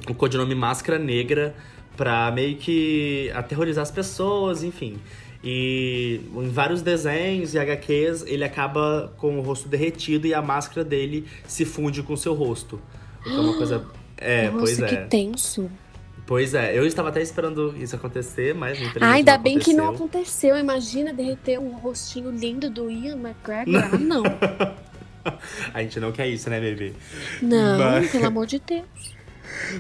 o 0.09 0.15
codinome 0.15 0.57
Máscara 0.57 0.99
Negra 0.99 1.55
pra 1.97 2.31
meio 2.33 2.57
que 2.57 3.31
aterrorizar 3.33 3.83
as 3.83 3.91
pessoas, 3.93 4.65
enfim. 4.65 4.99
E 5.45 6.21
em 6.35 6.49
vários 6.49 6.83
desenhos 6.83 7.55
e 7.55 7.59
HQs, 7.59 8.25
ele 8.27 8.45
acaba 8.45 9.13
com 9.17 9.39
o 9.39 9.41
rosto 9.41 9.69
derretido 9.69 10.27
e 10.27 10.35
a 10.35 10.43
máscara 10.43 10.85
dele 10.85 11.27
se 11.47 11.65
funde 11.65 12.03
com 12.03 12.13
o 12.15 12.17
seu 12.17 12.35
rosto. 12.35 12.81
O 13.21 13.25
que 13.25 13.31
é 13.31 13.41
uma 13.41 13.55
coisa 13.59 13.85
é, 14.25 14.51
Nossa, 14.51 14.59
pois 14.59 14.81
é. 14.81 14.87
que 14.87 14.97
tenso. 15.09 15.71
Pois 16.27 16.55
é, 16.55 16.77
eu 16.77 16.87
estava 16.87 17.09
até 17.09 17.21
esperando 17.21 17.75
isso 17.77 17.97
acontecer, 17.97 18.55
mas 18.55 18.79
infelizmente 18.79 19.05
ah, 19.05 19.11
ainda 19.11 19.37
bem 19.37 19.59
que 19.59 19.75
não 19.75 19.91
aconteceu. 19.91 20.57
Imagina 20.57 21.13
derreter 21.13 21.59
um 21.59 21.73
rostinho 21.73 22.31
lindo 22.31 22.71
do 22.71 22.91
Ian 22.91 23.17
McGregor. 23.17 23.83
Ah, 23.83 23.99
não. 23.99 24.23
A 25.75 25.83
gente 25.83 26.01
não 26.01 26.11
quer 26.11 26.29
isso, 26.29 26.49
né, 26.51 26.61
bebê? 26.61 26.93
Não, 27.41 27.79
mas... 27.79 28.11
pelo 28.11 28.27
amor 28.27 28.47
de 28.47 28.61
Deus. 28.61 28.85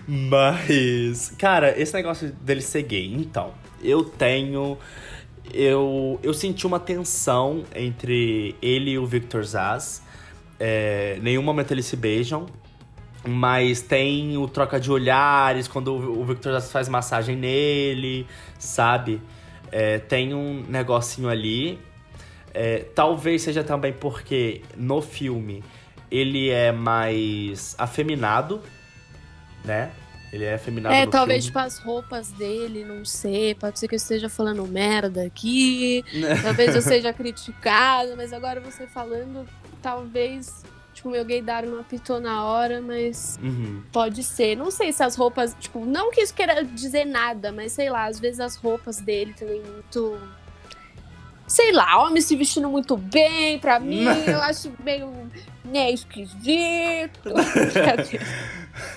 Mas, 0.06 1.34
cara, 1.38 1.78
esse 1.80 1.94
negócio 1.94 2.30
dele 2.40 2.60
ser 2.60 2.82
gay, 2.82 3.12
então, 3.14 3.52
eu 3.82 4.04
tenho. 4.04 4.78
Eu, 5.52 6.20
eu 6.22 6.32
senti 6.32 6.66
uma 6.66 6.78
tensão 6.78 7.64
entre 7.74 8.54
ele 8.62 8.92
e 8.92 8.98
o 8.98 9.06
Victor 9.06 9.42
Zaz. 9.44 10.02
É, 10.58 11.18
nenhum 11.20 11.42
momento 11.42 11.72
eles 11.72 11.86
se 11.86 11.96
beijam. 11.96 12.46
Mas 13.24 13.80
tem 13.80 14.36
o 14.36 14.48
troca 14.48 14.80
de 14.80 14.90
olhares 14.90 15.68
quando 15.68 15.94
o 15.94 16.24
Victor 16.24 16.60
faz 16.60 16.88
massagem 16.88 17.36
nele, 17.36 18.26
sabe? 18.58 19.20
É, 19.70 19.98
tem 19.98 20.34
um 20.34 20.64
negocinho 20.68 21.28
ali. 21.28 21.78
É, 22.52 22.80
talvez 22.94 23.42
seja 23.42 23.62
também 23.62 23.92
porque 23.92 24.62
no 24.76 25.00
filme 25.00 25.62
ele 26.10 26.50
é 26.50 26.70
mais 26.72 27.74
afeminado, 27.78 28.60
né? 29.64 29.90
Ele 30.32 30.44
é 30.44 30.54
afeminado. 30.54 30.94
É, 30.94 31.06
talvez 31.06 31.44
filme. 31.44 31.46
tipo 31.46 31.58
as 31.58 31.78
roupas 31.78 32.32
dele, 32.32 32.84
não 32.84 33.04
sei. 33.04 33.54
Pode 33.54 33.78
ser 33.78 33.86
que 33.86 33.94
eu 33.94 33.98
esteja 33.98 34.28
falando 34.28 34.66
merda 34.66 35.24
aqui. 35.24 36.04
talvez 36.42 36.74
eu 36.74 36.82
seja 36.82 37.12
criticado, 37.12 38.14
mas 38.16 38.32
agora 38.32 38.60
você 38.60 38.86
falando, 38.86 39.46
talvez 39.82 40.64
Tipo, 41.02 41.10
meu 41.10 41.24
gaydar 41.24 41.66
não 41.66 41.80
apitou 41.80 42.20
na 42.20 42.44
hora, 42.44 42.80
mas 42.80 43.36
uhum. 43.42 43.82
pode 43.90 44.22
ser. 44.22 44.56
Não 44.56 44.70
sei 44.70 44.92
se 44.92 45.02
as 45.02 45.16
roupas, 45.16 45.56
tipo, 45.58 45.84
não 45.84 46.12
que 46.12 46.20
isso 46.20 46.32
queira 46.32 46.64
dizer 46.64 47.04
nada, 47.04 47.50
mas 47.50 47.72
sei 47.72 47.90
lá, 47.90 48.04
às 48.04 48.20
vezes 48.20 48.38
as 48.38 48.54
roupas 48.54 49.00
dele 49.00 49.34
também 49.36 49.60
muito. 49.60 50.16
Sei 51.44 51.72
lá, 51.72 52.00
homem 52.06 52.22
se 52.22 52.36
vestindo 52.36 52.68
muito 52.68 52.96
bem, 52.96 53.58
pra 53.58 53.80
mim, 53.80 54.04
eu 54.28 54.40
acho 54.42 54.72
meio 54.84 55.12
né, 55.64 55.90
esquisito. 55.90 57.30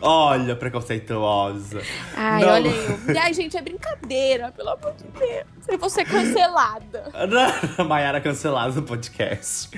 olha, 0.00 0.56
preconceituosa. 0.56 1.80
Ai, 2.16 2.42
não. 2.42 2.48
olha 2.48 2.68
eu. 2.68 3.20
Ai, 3.20 3.32
gente, 3.32 3.56
é 3.56 3.62
brincadeira, 3.62 4.52
pelo 4.52 4.70
amor 4.70 4.94
de 4.94 5.04
Deus. 5.18 5.44
Eu 5.68 5.78
vou 5.78 5.88
ser 5.88 6.04
cancelada. 6.04 7.04
Maiara 7.86 8.20
cancelada 8.20 8.74
no 8.74 8.82
podcast. 8.82 9.70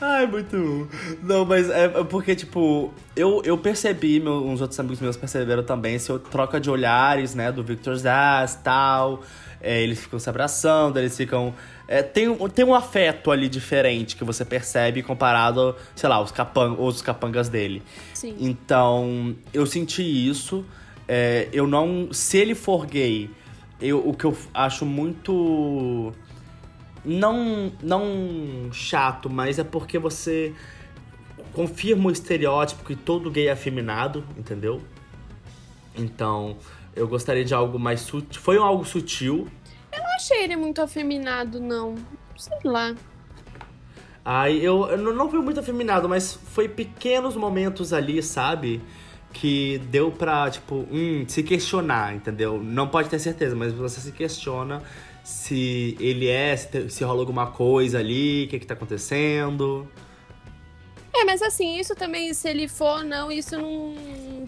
Ai, 0.00 0.26
muito. 0.26 0.88
Não, 1.22 1.44
mas 1.44 1.68
é, 1.70 1.84
é 1.84 2.04
porque, 2.04 2.34
tipo, 2.34 2.92
eu, 3.14 3.42
eu 3.44 3.58
percebi, 3.58 4.20
meu, 4.20 4.46
uns 4.46 4.60
outros 4.60 4.78
amigos 4.80 5.00
meus 5.00 5.16
perceberam 5.16 5.62
também, 5.62 5.94
esse 5.94 6.16
troca 6.30 6.60
de 6.60 6.70
olhares, 6.70 7.34
né, 7.34 7.52
do 7.52 7.62
Victor 7.62 7.96
Zaz 7.96 8.54
e 8.54 8.58
tal. 8.58 9.22
É, 9.60 9.80
eles 9.80 10.00
ficam 10.00 10.18
se 10.18 10.28
abraçando, 10.28 10.98
eles 10.98 11.16
ficam 11.16 11.54
é, 11.92 12.02
tem, 12.02 12.34
tem 12.48 12.64
um 12.64 12.74
afeto 12.74 13.30
ali 13.30 13.50
diferente 13.50 14.16
que 14.16 14.24
você 14.24 14.46
percebe 14.46 15.02
comparado, 15.02 15.76
sei 15.94 16.08
lá, 16.08 16.22
os 16.22 16.32
capang 16.32 16.74
os 16.80 17.02
capangas 17.02 17.50
dele. 17.50 17.82
Sim. 18.14 18.34
Então, 18.40 19.36
eu 19.52 19.66
senti 19.66 20.02
isso. 20.02 20.64
É, 21.06 21.50
eu 21.52 21.66
não. 21.66 22.08
Se 22.10 22.38
ele 22.38 22.54
for 22.54 22.86
gay, 22.86 23.28
eu, 23.78 24.08
o 24.08 24.14
que 24.14 24.24
eu 24.24 24.34
acho 24.54 24.86
muito. 24.86 26.14
Não, 27.04 27.70
não 27.82 28.70
chato, 28.72 29.28
mas 29.28 29.58
é 29.58 29.64
porque 29.64 29.98
você 29.98 30.54
confirma 31.52 32.08
o 32.08 32.10
estereótipo 32.10 32.84
que 32.84 32.96
todo 32.96 33.30
gay 33.30 33.48
é 33.48 33.52
afeminado, 33.52 34.24
entendeu? 34.38 34.80
Então, 35.94 36.56
eu 36.96 37.06
gostaria 37.06 37.44
de 37.44 37.52
algo 37.52 37.78
mais 37.78 38.00
sutil. 38.00 38.40
Foi 38.40 38.56
algo 38.56 38.82
sutil, 38.82 39.46
achei 40.22 40.44
ele 40.44 40.56
muito 40.56 40.80
afeminado, 40.80 41.60
não. 41.60 41.96
Sei 42.36 42.56
lá. 42.64 42.94
Ai, 44.24 44.58
eu, 44.58 44.86
eu 44.86 44.98
não 44.98 45.28
fui 45.28 45.40
muito 45.40 45.58
afeminado, 45.58 46.08
mas 46.08 46.32
foi 46.32 46.68
pequenos 46.68 47.34
momentos 47.34 47.92
ali, 47.92 48.22
sabe? 48.22 48.80
Que 49.32 49.78
deu 49.90 50.12
pra, 50.12 50.48
tipo, 50.48 50.86
hum, 50.90 51.24
se 51.26 51.42
questionar, 51.42 52.14
entendeu? 52.14 52.62
Não 52.62 52.86
pode 52.86 53.08
ter 53.08 53.18
certeza, 53.18 53.56
mas 53.56 53.72
você 53.72 54.00
se 54.00 54.12
questiona 54.12 54.80
se 55.24 55.96
ele 55.98 56.28
é, 56.28 56.56
se, 56.56 56.88
se 56.88 57.04
rola 57.04 57.20
alguma 57.20 57.48
coisa 57.48 57.98
ali, 57.98 58.44
o 58.44 58.48
que 58.48 58.60
que 58.60 58.66
tá 58.66 58.74
acontecendo. 58.74 59.88
É, 61.14 61.24
mas 61.24 61.42
assim, 61.42 61.78
isso 61.78 61.94
também, 61.94 62.32
se 62.32 62.48
ele 62.48 62.66
for 62.66 63.04
não, 63.04 63.30
isso 63.30 63.58
não, 63.58 63.94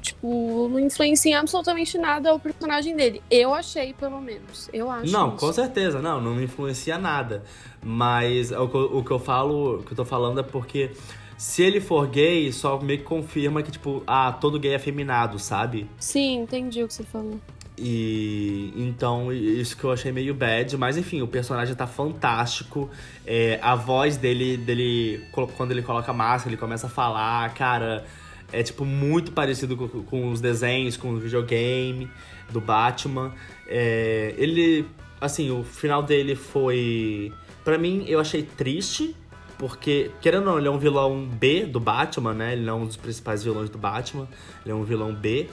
tipo, 0.01 0.69
não 0.69 0.81
influencia 0.81 1.33
em 1.33 1.35
absolutamente 1.35 1.99
nada 1.99 2.35
o 2.35 2.41
personagem 2.41 2.97
dele. 2.97 3.23
Eu 3.31 3.53
achei, 3.53 3.93
pelo 3.93 4.21
menos. 4.21 4.71
Eu 4.73 4.91
acho. 4.91 5.13
Não, 5.13 5.29
isso. 5.29 5.37
com 5.37 5.53
certeza, 5.53 6.01
não, 6.01 6.21
não 6.21 6.43
influencia 6.43 6.97
nada. 6.97 7.45
Mas 7.83 8.51
o, 8.51 8.65
o 8.65 9.05
que 9.05 9.11
eu 9.11 9.19
falo, 9.19 9.81
o 9.81 9.83
que 9.83 9.93
eu 9.93 9.97
tô 9.97 10.05
falando 10.05 10.41
é 10.41 10.43
porque 10.43 10.93
se 11.37 11.63
ele 11.63 11.81
for 11.81 12.07
gay, 12.07 12.51
só 12.53 12.81
meio 12.81 13.01
que 13.01 13.05
confirma 13.05 13.63
que, 13.63 13.71
tipo, 13.71 14.03
ah, 14.07 14.33
todo 14.33 14.59
gay 14.59 14.75
é 14.75 14.79
feminado, 14.79 15.39
sabe? 15.39 15.89
Sim, 15.99 16.39
entendi 16.39 16.83
o 16.83 16.89
que 16.89 16.95
você 16.95 17.03
falou. 17.03 17.39
E 17.77 18.73
então, 18.77 19.33
isso 19.33 19.77
que 19.77 19.83
eu 19.83 19.91
achei 19.91 20.13
meio 20.13 20.33
bad, 20.35 20.77
mas 20.77 20.97
enfim, 20.97 21.23
o 21.23 21.27
personagem 21.27 21.75
tá 21.75 21.87
fantástico. 21.87 22.89
É, 23.27 23.59
a 23.61 23.75
voz 23.75 24.17
dele, 24.17 24.57
dele, 24.57 25.25
quando 25.57 25.73
ele 25.73 25.83
coloca 25.83 26.11
a 26.11 26.15
máscara, 26.15 26.51
ele 26.51 26.61
começa 26.61 26.87
a 26.87 26.91
falar, 26.91 27.53
cara, 27.55 28.05
é 28.53 28.63
tipo 28.63 28.85
muito 28.85 29.33
parecido 29.33 29.77
com, 29.77 29.89
com 30.05 30.31
os 30.31 30.41
desenhos, 30.41 30.97
com 30.97 31.11
o 31.11 31.19
videogame 31.19 32.09
do 32.51 32.61
Batman. 32.61 33.33
É, 33.67 34.35
ele, 34.39 34.87
assim, 35.21 35.51
o 35.51 35.65
final 35.65 36.03
dele 36.03 36.37
foi. 36.37 37.33
para 37.65 37.77
mim, 37.77 38.05
eu 38.07 38.21
achei 38.21 38.43
triste, 38.43 39.17
porque, 39.59 40.13
querendo 40.21 40.47
ou 40.47 40.53
não, 40.53 40.59
ele 40.59 40.69
é 40.69 40.71
um 40.71 40.79
vilão 40.79 41.27
B 41.27 41.65
do 41.65 41.81
Batman, 41.81 42.35
né? 42.35 42.53
Ele 42.53 42.63
não 42.63 42.79
é 42.79 42.83
um 42.83 42.87
dos 42.87 42.97
principais 42.97 43.43
vilões 43.43 43.69
do 43.69 43.79
Batman, 43.79 44.29
ele 44.65 44.73
é 44.73 44.75
um 44.75 44.85
vilão 44.85 45.13
B. 45.13 45.49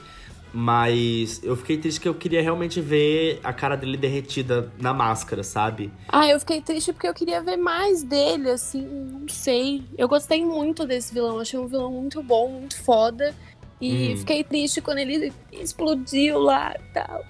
Mas 0.54 1.42
eu 1.42 1.56
fiquei 1.56 1.78
triste 1.78 2.00
que 2.00 2.08
eu 2.08 2.14
queria 2.14 2.42
realmente 2.42 2.80
ver 2.80 3.40
a 3.42 3.52
cara 3.54 3.74
dele 3.74 3.96
derretida 3.96 4.70
na 4.78 4.92
máscara, 4.92 5.42
sabe? 5.42 5.90
Ah, 6.08 6.28
eu 6.28 6.38
fiquei 6.38 6.60
triste 6.60 6.92
porque 6.92 7.08
eu 7.08 7.14
queria 7.14 7.42
ver 7.42 7.56
mais 7.56 8.02
dele, 8.02 8.50
assim, 8.50 8.86
não 8.86 9.26
sei. 9.28 9.82
Eu 9.96 10.06
gostei 10.06 10.44
muito 10.44 10.86
desse 10.86 11.14
vilão, 11.14 11.38
achei 11.38 11.58
um 11.58 11.66
vilão 11.66 11.90
muito 11.90 12.22
bom, 12.22 12.50
muito 12.50 12.76
foda. 12.82 13.34
E 13.80 14.12
hum. 14.12 14.16
fiquei 14.18 14.44
triste 14.44 14.82
quando 14.82 14.98
ele 14.98 15.32
explodiu 15.50 16.38
lá 16.38 16.74
e 16.78 16.92
tal. 16.92 17.24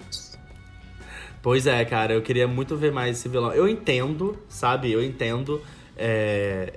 Pois 1.41 1.65
é, 1.65 1.83
cara, 1.85 2.13
eu 2.13 2.21
queria 2.21 2.47
muito 2.47 2.75
ver 2.75 2.91
mais 2.91 3.17
esse 3.17 3.29
vilão. 3.29 3.51
Eu 3.53 3.67
entendo, 3.67 4.37
sabe? 4.47 4.91
Eu 4.91 5.03
entendo 5.03 5.61
é, 5.97 6.73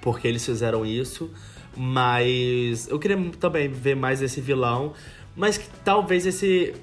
porque 0.00 0.28
eles 0.28 0.44
fizeram 0.44 0.84
isso. 0.84 1.30
Mas 1.76 2.88
eu 2.88 2.98
queria 2.98 3.18
também 3.38 3.68
ver 3.68 3.94
mais 3.94 4.22
esse 4.22 4.40
vilão. 4.40 4.94
Mas 5.36 5.58
que 5.58 5.68
talvez 5.84 6.26
esse. 6.26 6.74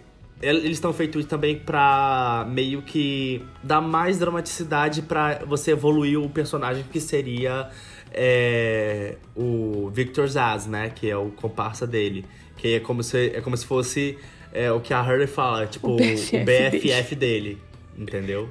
Eles 0.42 0.72
estão 0.72 0.92
feitos 0.92 1.26
também 1.26 1.58
pra 1.58 2.46
meio 2.50 2.82
que 2.82 3.42
dar 3.64 3.80
mais 3.80 4.20
dramaticidade 4.20 5.02
para 5.02 5.40
você 5.46 5.72
evoluir 5.72 6.20
o 6.20 6.30
personagem 6.30 6.84
que 6.92 7.00
seria 7.00 7.70
é, 8.12 9.16
o 9.36 9.90
Victor 9.90 10.28
Zaz, 10.28 10.68
né? 10.68 10.90
Que 10.90 11.10
é 11.10 11.16
o 11.16 11.30
comparsa 11.30 11.88
dele. 11.88 12.26
Que 12.58 12.76
é 12.76 12.80
como 12.82 13.02
se, 13.02 13.32
é 13.34 13.40
como 13.40 13.56
se 13.56 13.66
fosse 13.66 14.18
é, 14.52 14.72
o 14.72 14.82
que 14.82 14.94
a 14.94 15.02
Hurley 15.02 15.28
fala, 15.28 15.66
tipo, 15.66 15.92
o 15.92 15.96
BFF, 15.96 16.38
o 16.38 16.46
BFF 16.46 17.16
dele. 17.16 17.62
Entendeu? 17.98 18.50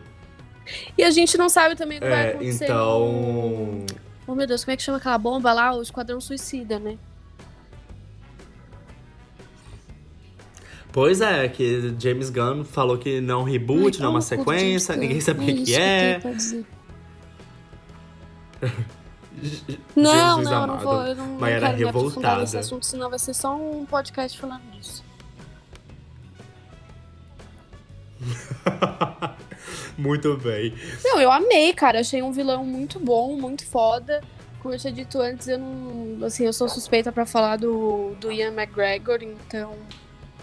E 0.97 1.03
a 1.03 1.11
gente 1.11 1.37
não 1.37 1.49
sabe 1.49 1.77
também 1.77 1.99
o 1.99 2.01
que 2.01 2.07
é, 2.07 2.11
vai 2.11 2.29
acontecer. 2.31 2.65
Então. 2.65 3.87
Oh 4.27 4.35
meu 4.35 4.47
Deus, 4.47 4.65
como 4.65 4.73
é 4.73 4.77
que 4.77 4.83
chama 4.83 4.99
aquela 4.99 5.19
bomba 5.19 5.53
lá? 5.53 5.75
O 5.75 5.83
Esquadrão 5.83 6.21
Suicida, 6.21 6.79
né? 6.79 6.97
Pois 10.93 11.23
é, 11.23 11.49
que 11.49 11.95
James 11.99 12.29
Gunn 12.29 12.65
falou 12.65 12.99
que 12.99 13.19
não 13.21 13.49
é 13.49 13.53
reboot, 13.53 13.97
Ai, 13.97 14.03
não 14.03 14.09
é 14.09 14.11
uma 14.11 14.21
sequência, 14.21 14.95
ninguém 14.95 15.21
sabe 15.21 15.41
o 15.41 15.47
que, 15.47 15.63
que 15.63 15.75
é. 15.75 16.21
não, 19.97 20.13
Jesus 20.13 20.45
não, 20.45 20.63
amado. 20.63 20.67
não 20.67 20.79
vou. 20.79 21.07
Eu 21.07 21.15
não, 21.17 21.27
não 21.27 21.39
quero 21.39 21.67
revoltada. 21.77 22.43
nesse 22.43 22.59
assunto, 22.59 22.85
senão 22.85 23.09
vai 23.09 23.19
ser 23.19 23.33
só 23.33 23.57
um 23.57 23.87
podcast 23.87 24.39
falando 24.39 24.63
disso. 24.73 25.03
muito 29.97 30.37
bem. 30.37 30.75
Não, 31.03 31.19
eu 31.19 31.33
amei, 31.33 31.73
cara. 31.73 32.01
Achei 32.01 32.23
um 32.23 32.33
vilão 32.33 32.65
muito 32.67 33.01
bom, 33.01 33.35
muito 33.35 33.65
foda. 33.67 34.23
Como 34.61 34.75
eu 34.75 34.79
tinha 34.79 34.93
dito 34.93 35.19
antes, 35.21 35.49
eu 35.49 35.59
não. 35.59 36.25
Assim, 36.25 36.45
eu 36.45 36.53
sou 36.53 36.69
suspeita 36.69 37.11
para 37.11 37.25
falar 37.25 37.57
do, 37.57 38.15
do 38.21 38.31
Ian 38.31 38.53
McGregor, 38.53 39.19
então 39.23 39.75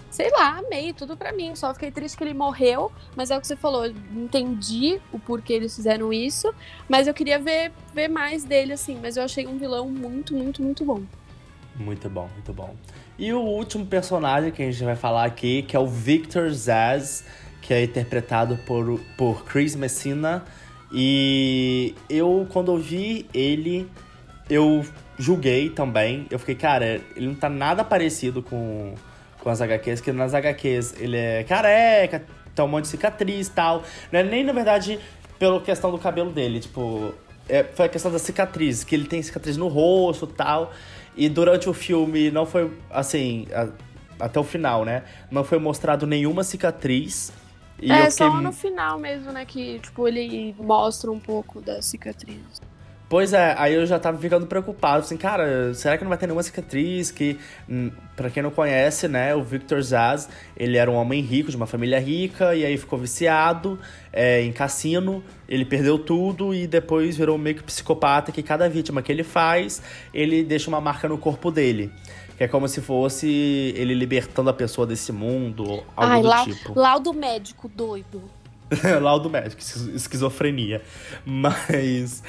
sei 0.09 0.29
lá, 0.31 0.57
amei 0.57 0.93
tudo 0.93 1.15
para 1.15 1.31
mim. 1.31 1.55
Só 1.55 1.73
fiquei 1.73 1.91
triste 1.91 2.17
que 2.17 2.23
ele 2.23 2.33
morreu, 2.33 2.91
mas 3.15 3.31
é 3.31 3.37
o 3.37 3.41
que 3.41 3.47
você 3.47 3.55
falou, 3.55 3.85
entendi 3.85 4.99
o 5.11 5.19
porquê 5.19 5.53
eles 5.53 5.75
fizeram 5.75 6.11
isso, 6.11 6.53
mas 6.87 7.07
eu 7.07 7.13
queria 7.13 7.39
ver, 7.39 7.71
ver 7.93 8.07
mais 8.07 8.43
dele, 8.43 8.73
assim. 8.73 8.97
Mas 9.01 9.17
eu 9.17 9.23
achei 9.23 9.47
um 9.47 9.57
vilão 9.57 9.89
muito, 9.89 10.33
muito, 10.33 10.61
muito 10.61 10.83
bom. 10.85 11.01
Muito 11.75 12.09
bom, 12.09 12.29
muito 12.33 12.53
bom. 12.53 12.75
E 13.17 13.31
o 13.33 13.39
último 13.39 13.85
personagem 13.85 14.51
que 14.51 14.61
a 14.61 14.71
gente 14.71 14.83
vai 14.83 14.95
falar 14.95 15.25
aqui, 15.25 15.63
que 15.63 15.75
é 15.75 15.79
o 15.79 15.87
Victor 15.87 16.49
Zaz, 16.51 17.23
que 17.61 17.73
é 17.73 17.83
interpretado 17.83 18.57
por, 18.65 18.99
por 19.17 19.45
Chris 19.45 19.75
Messina. 19.75 20.43
E 20.91 21.93
eu, 22.09 22.47
quando 22.51 22.71
eu 22.71 22.77
vi 22.77 23.27
ele, 23.33 23.89
eu 24.49 24.83
julguei 25.17 25.69
também. 25.69 26.25
Eu 26.29 26.39
fiquei, 26.39 26.55
cara, 26.55 27.01
ele 27.15 27.27
não 27.27 27.35
tá 27.35 27.49
nada 27.49 27.83
parecido 27.83 28.41
com 28.41 28.95
com 29.39 29.49
as 29.49 29.61
HQs, 29.61 30.01
que 30.01 30.11
nas 30.11 30.33
HQs 30.33 30.95
ele 30.99 31.17
é 31.17 31.43
careca, 31.43 32.23
tem 32.53 32.65
um 32.65 32.67
monte 32.67 32.83
de 32.83 32.89
cicatriz 32.89 33.47
e 33.47 33.51
tal. 33.51 33.83
Não 34.11 34.19
é 34.19 34.23
nem, 34.23 34.43
na 34.43 34.53
verdade, 34.53 34.99
pela 35.37 35.61
questão 35.61 35.91
do 35.91 35.97
cabelo 35.97 36.31
dele, 36.31 36.59
tipo... 36.59 37.13
É, 37.47 37.63
foi 37.63 37.87
a 37.87 37.89
questão 37.89 38.11
da 38.11 38.19
cicatriz, 38.19 38.83
que 38.83 38.93
ele 38.93 39.05
tem 39.05 39.23
cicatriz 39.23 39.57
no 39.57 39.67
rosto 39.67 40.29
e 40.31 40.35
tal. 40.35 40.71
E 41.15 41.27
durante 41.27 41.67
o 41.67 41.73
filme 41.73 42.29
não 42.29 42.45
foi, 42.45 42.71
assim, 42.91 43.47
a, 43.51 43.69
até 44.23 44.39
o 44.39 44.43
final, 44.43 44.85
né? 44.85 45.03
Não 45.31 45.43
foi 45.43 45.57
mostrado 45.57 46.05
nenhuma 46.05 46.43
cicatriz. 46.43 47.31
É, 47.81 47.95
fiquei... 47.95 48.11
só 48.11 48.39
no 48.39 48.51
final 48.51 48.99
mesmo, 48.99 49.31
né? 49.31 49.45
Que, 49.45 49.79
tipo, 49.79 50.07
ele 50.07 50.53
mostra 50.59 51.09
um 51.09 51.19
pouco 51.19 51.59
da 51.59 51.81
cicatriz. 51.81 52.61
Pois 53.09 53.33
é, 53.33 53.55
aí 53.57 53.73
eu 53.73 53.87
já 53.87 53.97
tava 53.97 54.19
ficando 54.19 54.45
preocupado, 54.45 54.99
assim, 54.99 55.17
cara, 55.17 55.73
será 55.73 55.97
que 55.97 56.03
não 56.03 56.09
vai 56.09 56.17
ter 56.17 56.27
nenhuma 56.27 56.43
cicatriz? 56.43 57.09
Que, 57.09 57.39
hum, 57.67 57.89
para 58.15 58.29
quem 58.29 58.43
não 58.43 58.51
conhece, 58.51 59.07
né, 59.07 59.33
o 59.33 59.41
Victor 59.41 59.81
Zaz, 59.81 60.29
ele 60.55 60.77
era 60.77 60.91
um 60.91 60.93
homem 60.93 61.19
rico, 61.19 61.49
de 61.49 61.57
uma 61.57 61.65
família 61.65 61.99
rica, 61.99 62.53
e 62.53 62.63
aí 62.63 62.77
ficou 62.77 62.99
viciado 62.99 63.79
é, 64.13 64.43
em 64.43 64.51
cassino, 64.53 65.23
ele 65.47 65.65
perdeu 65.65 65.97
tudo 65.97 66.53
e 66.53 66.67
depois 66.67 67.17
virou 67.17 67.35
meio 67.35 67.55
que 67.55 67.63
psicopata, 67.63 68.31
que 68.31 68.43
cada 68.43 68.69
vítima 68.69 69.01
que 69.01 69.11
ele 69.11 69.23
faz, 69.23 69.81
ele 70.13 70.43
deixa 70.43 70.69
uma 70.69 70.79
marca 70.79 71.09
no 71.09 71.17
corpo 71.17 71.49
dele. 71.49 71.91
Que 72.37 72.43
é 72.43 72.47
como 72.47 72.67
se 72.67 72.79
fosse 72.79 73.73
ele 73.75 73.95
libertando 73.95 74.51
a 74.51 74.53
pessoa 74.53 74.85
desse 74.85 75.11
mundo, 75.11 75.83
algo 75.97 76.13
Ai, 76.13 76.21
do 76.21 76.27
lá, 76.27 76.43
tipo. 76.45 76.79
Laudo 76.79 77.11
médico 77.11 77.67
doido. 77.67 78.21
laudo 79.01 79.29
médico, 79.29 79.61
esquizofrenia. 79.93 80.81
Mas. 81.25 82.23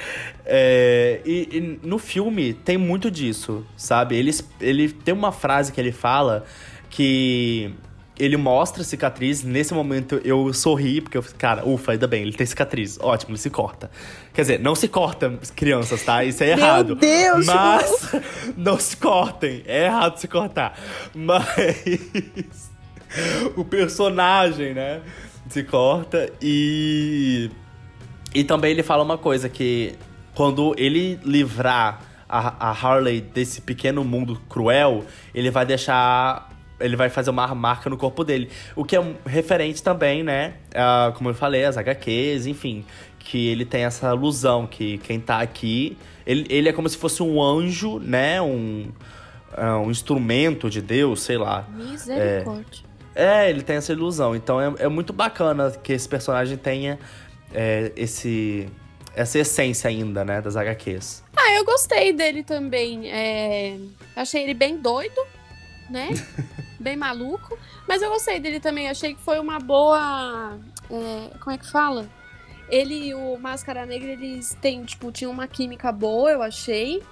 É, 0.45 1.21
e, 1.25 1.49
e, 1.51 1.87
no 1.87 1.97
filme 1.97 2.53
tem 2.53 2.77
muito 2.77 3.11
disso, 3.11 3.65
sabe? 3.75 4.15
Ele, 4.15 4.31
ele 4.59 4.89
tem 4.89 5.13
uma 5.13 5.31
frase 5.31 5.71
que 5.71 5.79
ele 5.79 5.91
fala 5.91 6.45
que. 6.89 7.73
Ele 8.19 8.37
mostra 8.37 8.83
a 8.83 8.85
cicatriz, 8.85 9.43
nesse 9.43 9.73
momento 9.73 10.21
eu 10.23 10.53
sorri, 10.53 11.01
porque 11.01 11.17
eu 11.17 11.23
cara, 11.39 11.67
ufa, 11.67 11.93
ainda 11.93 12.05
bem, 12.07 12.21
ele 12.21 12.33
tem 12.33 12.45
cicatriz. 12.45 12.99
Ótimo, 13.01 13.31
ele 13.31 13.39
se 13.39 13.49
corta. 13.49 13.89
Quer 14.31 14.41
dizer, 14.41 14.59
não 14.59 14.75
se 14.75 14.87
corta, 14.87 15.39
crianças, 15.55 16.03
tá? 16.03 16.23
Isso 16.23 16.43
é 16.43 16.49
errado. 16.49 16.89
Meu 16.89 16.97
Deus! 16.97 17.45
Mas 17.47 18.11
não 18.55 18.79
se 18.79 18.95
cortem. 18.97 19.63
É 19.65 19.85
errado 19.85 20.17
se 20.17 20.27
cortar. 20.27 20.77
Mas. 21.15 22.69
o 23.57 23.65
personagem, 23.65 24.75
né? 24.75 25.01
Se 25.51 25.63
corta 25.63 26.31
e. 26.41 27.49
E 28.33 28.43
também 28.43 28.71
ele 28.71 28.81
fala 28.81 29.03
uma 29.03 29.17
coisa 29.17 29.49
que 29.49 29.93
quando 30.33 30.73
ele 30.77 31.19
livrar 31.25 32.01
a, 32.29 32.69
a 32.69 32.71
Harley 32.71 33.19
desse 33.19 33.59
pequeno 33.59 34.05
mundo 34.05 34.39
cruel, 34.47 35.03
ele 35.35 35.51
vai 35.51 35.65
deixar 35.65 36.49
ele 36.79 36.95
vai 36.95 37.09
fazer 37.09 37.29
uma 37.29 37.53
marca 37.53 37.89
no 37.89 37.97
corpo 37.97 38.23
dele. 38.23 38.49
O 38.75 38.83
que 38.83 38.95
é 38.95 39.15
referente 39.25 39.83
também, 39.83 40.23
né? 40.23 40.55
Uh, 40.69 41.13
como 41.13 41.29
eu 41.29 41.33
falei, 41.33 41.63
as 41.65 41.77
HQs, 41.77 42.47
enfim. 42.47 42.83
Que 43.19 43.49
ele 43.49 43.65
tem 43.65 43.83
essa 43.83 44.11
ilusão 44.13 44.65
que 44.65 44.97
quem 44.99 45.19
tá 45.19 45.41
aqui. 45.41 45.95
Ele, 46.25 46.45
ele 46.49 46.69
é 46.69 46.73
como 46.73 46.89
se 46.89 46.97
fosse 46.97 47.21
um 47.21 47.41
anjo, 47.41 47.99
né? 47.99 48.41
Um, 48.41 48.87
uh, 49.55 49.85
um 49.85 49.91
instrumento 49.91 50.69
de 50.69 50.81
Deus, 50.81 51.21
sei 51.21 51.37
lá. 51.37 51.67
Misericórdia. 51.69 52.83
É, 52.87 52.90
é, 53.15 53.49
ele 53.49 53.61
tem 53.61 53.75
essa 53.75 53.91
ilusão. 53.91 54.35
Então 54.35 54.59
é, 54.59 54.73
é 54.79 54.87
muito 54.87 55.13
bacana 55.13 55.71
que 55.71 55.93
esse 55.93 56.07
personagem 56.07 56.57
tenha 56.57 56.99
é, 57.53 57.91
esse 57.95 58.69
essa 59.13 59.39
essência 59.39 59.89
ainda, 59.89 60.23
né, 60.23 60.41
das 60.41 60.55
HQs. 60.55 61.23
Ah, 61.35 61.53
eu 61.53 61.65
gostei 61.65 62.13
dele 62.13 62.43
também. 62.43 63.11
É... 63.11 63.77
Achei 64.15 64.43
ele 64.43 64.53
bem 64.53 64.77
doido, 64.77 65.21
né? 65.89 66.09
bem 66.79 66.95
maluco. 66.95 67.57
Mas 67.87 68.01
eu 68.01 68.09
gostei 68.09 68.39
dele 68.39 68.59
também. 68.59 68.89
Achei 68.89 69.13
que 69.13 69.21
foi 69.21 69.39
uma 69.39 69.59
boa. 69.59 70.57
É... 70.89 71.37
Como 71.39 71.51
é 71.53 71.57
que 71.57 71.69
fala? 71.69 72.07
Ele 72.69 73.09
e 73.09 73.13
o 73.13 73.37
Máscara 73.37 73.85
Negra, 73.85 74.11
eles 74.11 74.57
têm, 74.61 74.83
tipo, 74.85 75.11
tinham 75.11 75.31
uma 75.31 75.45
química 75.45 75.91
boa, 75.91 76.31
eu 76.31 76.41
achei. 76.41 77.03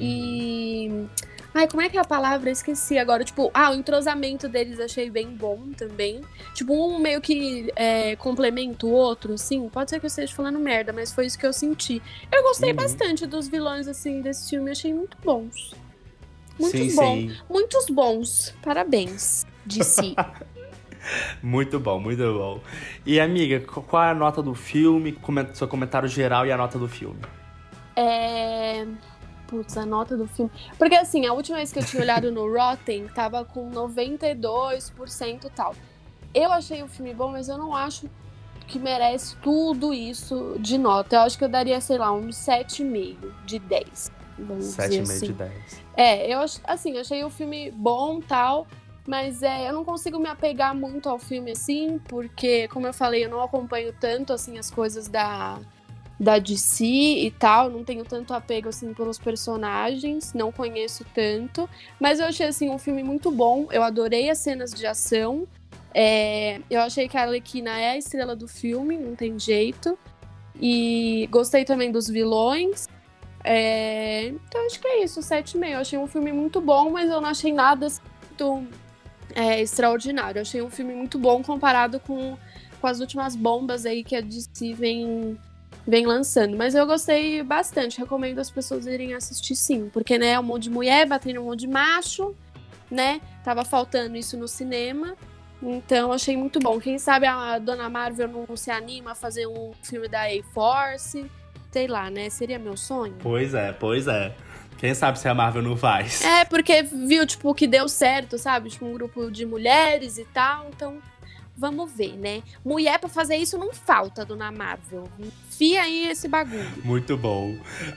E. 0.00 1.06
Ai, 1.52 1.66
como 1.66 1.82
é 1.82 1.88
que 1.88 1.98
é 1.98 2.00
a 2.00 2.04
palavra? 2.04 2.50
Esqueci 2.50 2.96
agora. 2.96 3.24
Tipo, 3.24 3.50
ah, 3.52 3.70
o 3.70 3.74
entrosamento 3.74 4.48
deles 4.48 4.78
achei 4.78 5.10
bem 5.10 5.28
bom 5.28 5.72
também. 5.76 6.20
Tipo, 6.54 6.72
um 6.72 6.98
meio 6.98 7.20
que 7.20 7.70
é, 7.74 8.14
complementa 8.16 8.86
o 8.86 8.90
outro, 8.90 9.36
sim. 9.36 9.68
Pode 9.68 9.90
ser 9.90 9.98
que 9.98 10.06
eu 10.06 10.08
esteja 10.08 10.32
falando 10.32 10.58
merda, 10.58 10.92
mas 10.92 11.12
foi 11.12 11.26
isso 11.26 11.38
que 11.38 11.46
eu 11.46 11.52
senti. 11.52 12.00
Eu 12.32 12.42
gostei 12.44 12.70
uhum. 12.70 12.76
bastante 12.76 13.26
dos 13.26 13.48
vilões, 13.48 13.88
assim, 13.88 14.22
desse 14.22 14.48
filme. 14.48 14.70
Achei 14.70 14.94
muito 14.94 15.16
bons. 15.24 15.74
Muito 16.58 16.76
sim, 16.76 16.94
bom. 16.94 17.16
Sim. 17.16 17.36
Muitos 17.48 17.86
bons. 17.86 18.54
Parabéns, 18.62 19.44
DC. 19.66 20.14
muito 21.42 21.80
bom, 21.80 21.98
muito 21.98 22.22
bom. 22.22 22.60
E, 23.04 23.18
amiga, 23.18 23.58
qual 23.60 24.04
é 24.04 24.10
a 24.10 24.14
nota 24.14 24.40
do 24.40 24.54
filme? 24.54 25.18
Seu 25.54 25.66
comentário 25.66 26.08
geral 26.08 26.46
e 26.46 26.52
a 26.52 26.56
nota 26.56 26.78
do 26.78 26.86
filme. 26.86 27.20
É 27.96 28.86
putz, 29.50 29.76
a 29.76 29.84
nota 29.84 30.16
do 30.16 30.28
filme. 30.28 30.50
Porque 30.78 30.94
assim, 30.94 31.26
a 31.26 31.32
última 31.32 31.56
vez 31.56 31.72
que 31.72 31.80
eu 31.80 31.84
tinha 31.84 32.00
olhado 32.00 32.30
no 32.30 32.50
Rotten, 32.50 33.08
tava 33.08 33.44
com 33.44 33.68
92% 33.70 35.44
e 35.44 35.50
tal. 35.50 35.74
Eu 36.32 36.52
achei 36.52 36.80
o 36.82 36.88
filme 36.88 37.12
bom, 37.12 37.32
mas 37.32 37.48
eu 37.48 37.58
não 37.58 37.74
acho 37.74 38.08
que 38.68 38.78
merece 38.78 39.36
tudo 39.42 39.92
isso 39.92 40.56
de 40.60 40.78
nota. 40.78 41.16
Eu 41.16 41.20
acho 41.22 41.36
que 41.36 41.44
eu 41.44 41.48
daria, 41.48 41.80
sei 41.80 41.98
lá, 41.98 42.12
um 42.12 42.28
7,5 42.28 43.16
de 43.44 43.58
10. 43.58 44.12
7,5 44.38 45.02
assim. 45.02 45.26
de 45.26 45.32
10. 45.32 45.82
É, 45.96 46.32
eu 46.32 46.38
assim, 46.64 46.96
achei 46.96 47.24
o 47.24 47.30
filme 47.30 47.72
bom 47.72 48.20
tal. 48.20 48.66
Mas 49.06 49.42
é, 49.42 49.68
eu 49.68 49.72
não 49.72 49.84
consigo 49.84 50.20
me 50.20 50.28
apegar 50.28 50.72
muito 50.72 51.08
ao 51.08 51.18
filme 51.18 51.50
assim, 51.50 51.98
porque, 52.06 52.68
como 52.68 52.86
eu 52.86 52.92
falei, 52.92 53.24
eu 53.24 53.30
não 53.30 53.42
acompanho 53.42 53.92
tanto 53.98 54.32
assim 54.32 54.58
as 54.58 54.70
coisas 54.70 55.08
da, 55.08 55.58
da 56.20 56.38
DC 56.38 56.84
e 56.84 57.30
tal, 57.30 57.70
não 57.70 57.82
tenho 57.82 58.04
tanto 58.04 58.34
apego 58.34 58.68
assim 58.68 58.92
pelos 58.92 59.18
personagens, 59.18 60.34
não 60.34 60.52
conheço 60.52 61.02
tanto, 61.14 61.66
mas 61.98 62.20
eu 62.20 62.26
achei 62.26 62.46
assim 62.46 62.68
um 62.68 62.76
filme 62.76 63.02
muito 63.02 63.30
bom, 63.30 63.68
eu 63.72 63.82
adorei 63.82 64.28
as 64.28 64.36
cenas 64.36 64.70
de 64.70 64.86
ação, 64.86 65.48
é, 65.94 66.60
eu 66.68 66.82
achei 66.82 67.08
que 67.08 67.16
a 67.16 67.22
Arlequina 67.22 67.70
é 67.70 67.92
a 67.92 67.96
estrela 67.96 68.36
do 68.36 68.46
filme, 68.46 68.98
não 68.98 69.16
tem 69.16 69.38
jeito, 69.38 69.98
e 70.60 71.26
gostei 71.30 71.64
também 71.64 71.90
dos 71.90 72.06
vilões, 72.06 72.86
é, 73.42 74.26
então 74.26 74.66
acho 74.66 74.78
que 74.78 74.88
é 74.88 75.02
isso, 75.02 75.20
7,5, 75.20 75.70
eu 75.70 75.78
achei 75.78 75.98
um 75.98 76.06
filme 76.06 76.32
muito 76.32 76.60
bom, 76.60 76.90
mas 76.90 77.08
eu 77.08 77.18
não 77.18 77.30
achei 77.30 77.50
nada 77.50 77.86
assim, 77.86 78.02
muito 78.28 78.66
é, 79.34 79.58
extraordinário, 79.62 80.36
eu 80.36 80.42
achei 80.42 80.60
um 80.60 80.68
filme 80.68 80.94
muito 80.94 81.18
bom 81.18 81.42
comparado 81.42 81.98
com, 81.98 82.36
com 82.78 82.86
as 82.86 83.00
últimas 83.00 83.34
bombas 83.34 83.86
aí 83.86 84.04
que 84.04 84.14
a 84.14 84.20
DC 84.20 84.74
vem 84.74 85.38
vem 85.86 86.06
lançando. 86.06 86.56
Mas 86.56 86.74
eu 86.74 86.86
gostei 86.86 87.42
bastante, 87.42 87.98
recomendo 87.98 88.38
as 88.38 88.50
pessoas 88.50 88.86
irem 88.86 89.14
assistir 89.14 89.56
sim, 89.56 89.88
porque 89.92 90.18
né, 90.18 90.38
um 90.38 90.42
monte 90.42 90.64
de 90.64 90.70
mulher 90.70 91.06
batendo 91.06 91.40
um 91.40 91.44
monte 91.44 91.60
de 91.60 91.68
macho, 91.68 92.34
né? 92.90 93.20
Tava 93.44 93.64
faltando 93.64 94.16
isso 94.16 94.36
no 94.36 94.48
cinema. 94.48 95.16
Então 95.62 96.12
achei 96.12 96.36
muito 96.36 96.58
bom. 96.58 96.80
Quem 96.80 96.98
sabe 96.98 97.26
a 97.26 97.58
Dona 97.58 97.88
Marvel 97.88 98.28
não 98.28 98.56
se 98.56 98.70
anima 98.70 99.12
a 99.12 99.14
fazer 99.14 99.46
um 99.46 99.72
filme 99.82 100.08
da 100.08 100.22
A-Force. 100.22 101.30
Sei 101.70 101.86
lá, 101.86 102.10
né? 102.10 102.30
Seria 102.30 102.58
meu 102.58 102.76
sonho. 102.76 103.14
Pois 103.20 103.54
é, 103.54 103.72
pois 103.72 104.08
é. 104.08 104.34
Quem 104.78 104.94
sabe 104.94 105.18
se 105.18 105.28
a 105.28 105.34
Marvel 105.34 105.62
não 105.62 105.76
faz. 105.76 106.24
É, 106.24 106.44
porque 106.46 106.82
viu, 106.82 107.26
tipo, 107.26 107.54
que 107.54 107.66
deu 107.66 107.86
certo, 107.86 108.38
sabe? 108.38 108.70
Tipo, 108.70 108.86
um 108.86 108.94
grupo 108.94 109.30
de 109.30 109.44
mulheres 109.44 110.16
e 110.16 110.24
tal. 110.24 110.68
Então, 110.74 110.98
vamos 111.60 111.92
ver, 111.92 112.16
né? 112.16 112.42
Mulher 112.64 112.98
para 112.98 113.08
fazer 113.08 113.36
isso 113.36 113.58
não 113.58 113.72
falta, 113.72 114.24
dona 114.24 114.50
Marvel. 114.50 115.04
Enfia 115.18 115.82
aí 115.82 116.08
esse 116.08 116.26
bagulho. 116.26 116.64
Muito 116.82 117.18
bom. 117.18 117.54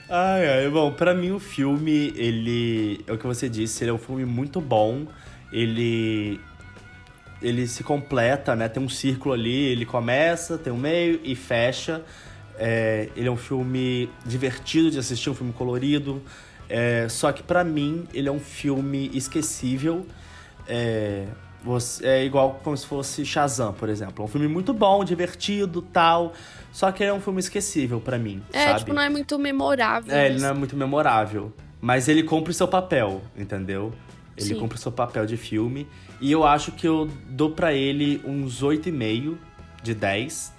Ai, 0.08 0.46
ai, 0.46 0.68
bom, 0.68 0.92
para 0.92 1.14
mim 1.14 1.30
o 1.30 1.40
filme, 1.40 2.12
ele. 2.14 3.02
É 3.06 3.12
o 3.12 3.18
que 3.18 3.26
você 3.26 3.48
disse, 3.48 3.82
ele 3.82 3.90
é 3.90 3.94
um 3.94 3.98
filme 3.98 4.26
muito 4.26 4.60
bom. 4.60 5.06
Ele. 5.50 6.38
Ele 7.40 7.66
se 7.66 7.82
completa, 7.82 8.54
né? 8.54 8.68
Tem 8.68 8.82
um 8.82 8.88
círculo 8.88 9.34
ali, 9.34 9.64
ele 9.64 9.84
começa, 9.84 10.56
tem 10.56 10.72
um 10.72 10.78
meio 10.78 11.20
e 11.24 11.34
fecha. 11.34 12.04
É, 12.56 13.08
ele 13.16 13.28
é 13.28 13.30
um 13.30 13.36
filme 13.36 14.08
divertido 14.24 14.90
de 14.90 14.98
assistir, 14.98 15.30
um 15.30 15.34
filme 15.34 15.52
colorido. 15.52 16.22
É, 16.68 17.06
só 17.08 17.32
que 17.32 17.42
para 17.42 17.62
mim 17.64 18.06
ele 18.14 18.28
é 18.28 18.32
um 18.32 18.40
filme 18.40 19.10
esquecível. 19.12 20.06
É, 20.66 21.26
você, 21.64 22.06
é 22.06 22.24
igual 22.24 22.60
como 22.62 22.76
se 22.76 22.86
fosse 22.86 23.24
Shazam, 23.24 23.72
por 23.72 23.88
exemplo. 23.88 24.22
É 24.22 24.24
um 24.24 24.28
filme 24.28 24.46
muito 24.46 24.74
bom, 24.74 25.02
divertido, 25.02 25.80
tal. 25.80 26.34
Só 26.70 26.92
que 26.92 27.02
é 27.02 27.12
um 27.12 27.20
filme 27.20 27.40
esquecível 27.40 28.00
para 28.00 28.18
mim, 28.18 28.42
é, 28.52 28.66
sabe? 28.66 28.78
tipo, 28.80 28.92
não 28.92 29.00
é 29.00 29.08
muito 29.08 29.38
memorável. 29.38 30.14
É, 30.14 30.26
ele 30.26 30.40
não 30.40 30.48
é 30.48 30.52
muito 30.52 30.76
memorável. 30.76 31.52
Mas 31.80 32.08
ele 32.08 32.22
cumpre 32.22 32.52
seu 32.52 32.68
papel, 32.68 33.22
entendeu? 33.36 33.92
Ele 34.36 34.48
Sim. 34.48 34.58
cumpre 34.58 34.78
seu 34.78 34.92
papel 34.92 35.24
de 35.24 35.36
filme. 35.36 35.86
E 36.20 36.30
eu 36.30 36.44
acho 36.44 36.72
que 36.72 36.86
eu 36.86 37.08
dou 37.28 37.50
para 37.50 37.72
ele 37.72 38.20
uns 38.24 38.62
8,5 38.62 39.36
de 39.82 39.94
10. 39.94 40.52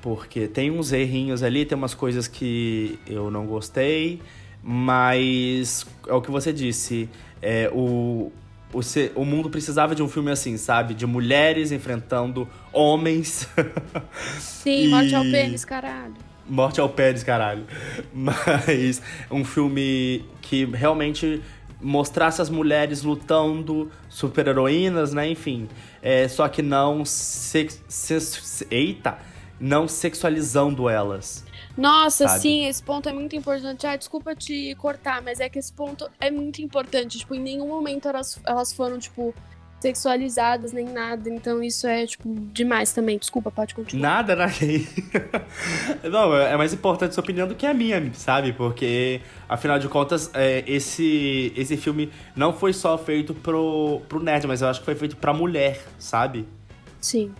Porque 0.00 0.48
tem 0.48 0.70
uns 0.70 0.92
errinhos 0.92 1.42
ali, 1.42 1.64
tem 1.64 1.76
umas 1.76 1.94
coisas 1.94 2.26
que 2.26 2.98
eu 3.06 3.30
não 3.30 3.46
gostei. 3.46 4.20
Mas 4.62 5.86
é 6.08 6.12
o 6.14 6.22
que 6.22 6.30
você 6.30 6.52
disse. 6.52 7.08
É, 7.40 7.70
o, 7.72 8.32
o, 8.72 8.80
o 9.20 9.24
mundo 9.24 9.50
precisava 9.50 9.94
de 9.94 10.02
um 10.02 10.08
filme 10.08 10.30
assim, 10.30 10.56
sabe? 10.56 10.94
De 10.94 11.06
mulheres 11.06 11.72
enfrentando 11.72 12.48
homens. 12.72 13.48
Sim, 14.38 14.86
e... 14.86 14.88
morte 14.88 15.14
ao 15.14 15.22
pênis, 15.30 15.64
caralho. 15.64 16.14
Morte 16.48 16.80
ao 16.80 16.88
pênis, 16.88 17.22
caralho. 17.22 17.64
Mas 18.12 19.00
um 19.30 19.44
filme 19.44 20.24
que 20.40 20.64
realmente 20.64 21.42
mostrasse 21.80 22.40
as 22.40 22.48
mulheres 22.48 23.02
lutando, 23.02 23.90
super-heroínas, 24.08 25.12
né? 25.12 25.28
Enfim. 25.28 25.68
É, 26.00 26.26
só 26.28 26.48
que 26.48 26.62
não. 26.62 27.04
Se, 27.04 27.68
se, 27.88 28.66
eita! 28.70 29.18
Não 29.60 29.86
sexualizando 29.86 30.88
elas. 30.88 31.44
Nossa, 31.76 32.28
sabe? 32.28 32.40
sim, 32.40 32.66
esse 32.66 32.82
ponto 32.82 33.08
é 33.08 33.12
muito 33.12 33.34
importante. 33.34 33.86
Ah, 33.86 33.96
desculpa 33.96 34.34
te 34.34 34.74
cortar, 34.76 35.22
mas 35.22 35.40
é 35.40 35.48
que 35.48 35.58
esse 35.58 35.72
ponto 35.72 36.08
é 36.20 36.30
muito 36.30 36.60
importante. 36.60 37.18
Tipo, 37.18 37.34
em 37.34 37.40
nenhum 37.40 37.68
momento 37.68 38.08
elas, 38.08 38.40
elas 38.46 38.72
foram, 38.72 38.98
tipo, 38.98 39.34
sexualizadas 39.82 40.72
nem 40.72 40.84
nada. 40.86 41.28
Então 41.28 41.62
isso 41.62 41.86
é, 41.86 42.06
tipo, 42.06 42.32
demais 42.52 42.92
também. 42.92 43.18
Desculpa, 43.18 43.50
pode 43.50 43.74
continuar. 43.74 44.22
Nada, 44.22 44.36
né? 44.36 44.46
Não, 46.08 46.34
é 46.36 46.56
mais 46.56 46.72
importante 46.72 47.14
sua 47.14 47.22
opinião 47.22 47.48
do 47.48 47.54
que 47.54 47.66
a 47.66 47.74
minha, 47.74 48.12
sabe? 48.14 48.52
Porque, 48.52 49.20
afinal 49.48 49.78
de 49.78 49.88
contas, 49.88 50.30
é, 50.34 50.62
esse, 50.66 51.52
esse 51.56 51.76
filme 51.76 52.10
não 52.36 52.52
foi 52.52 52.72
só 52.72 52.96
feito 52.96 53.34
pro, 53.34 54.00
pro 54.08 54.22
nerd, 54.22 54.46
mas 54.46 54.62
eu 54.62 54.68
acho 54.68 54.80
que 54.80 54.86
foi 54.86 54.94
feito 54.94 55.16
pra 55.16 55.34
mulher, 55.34 55.82
sabe? 55.98 56.46
Sim. 57.00 57.34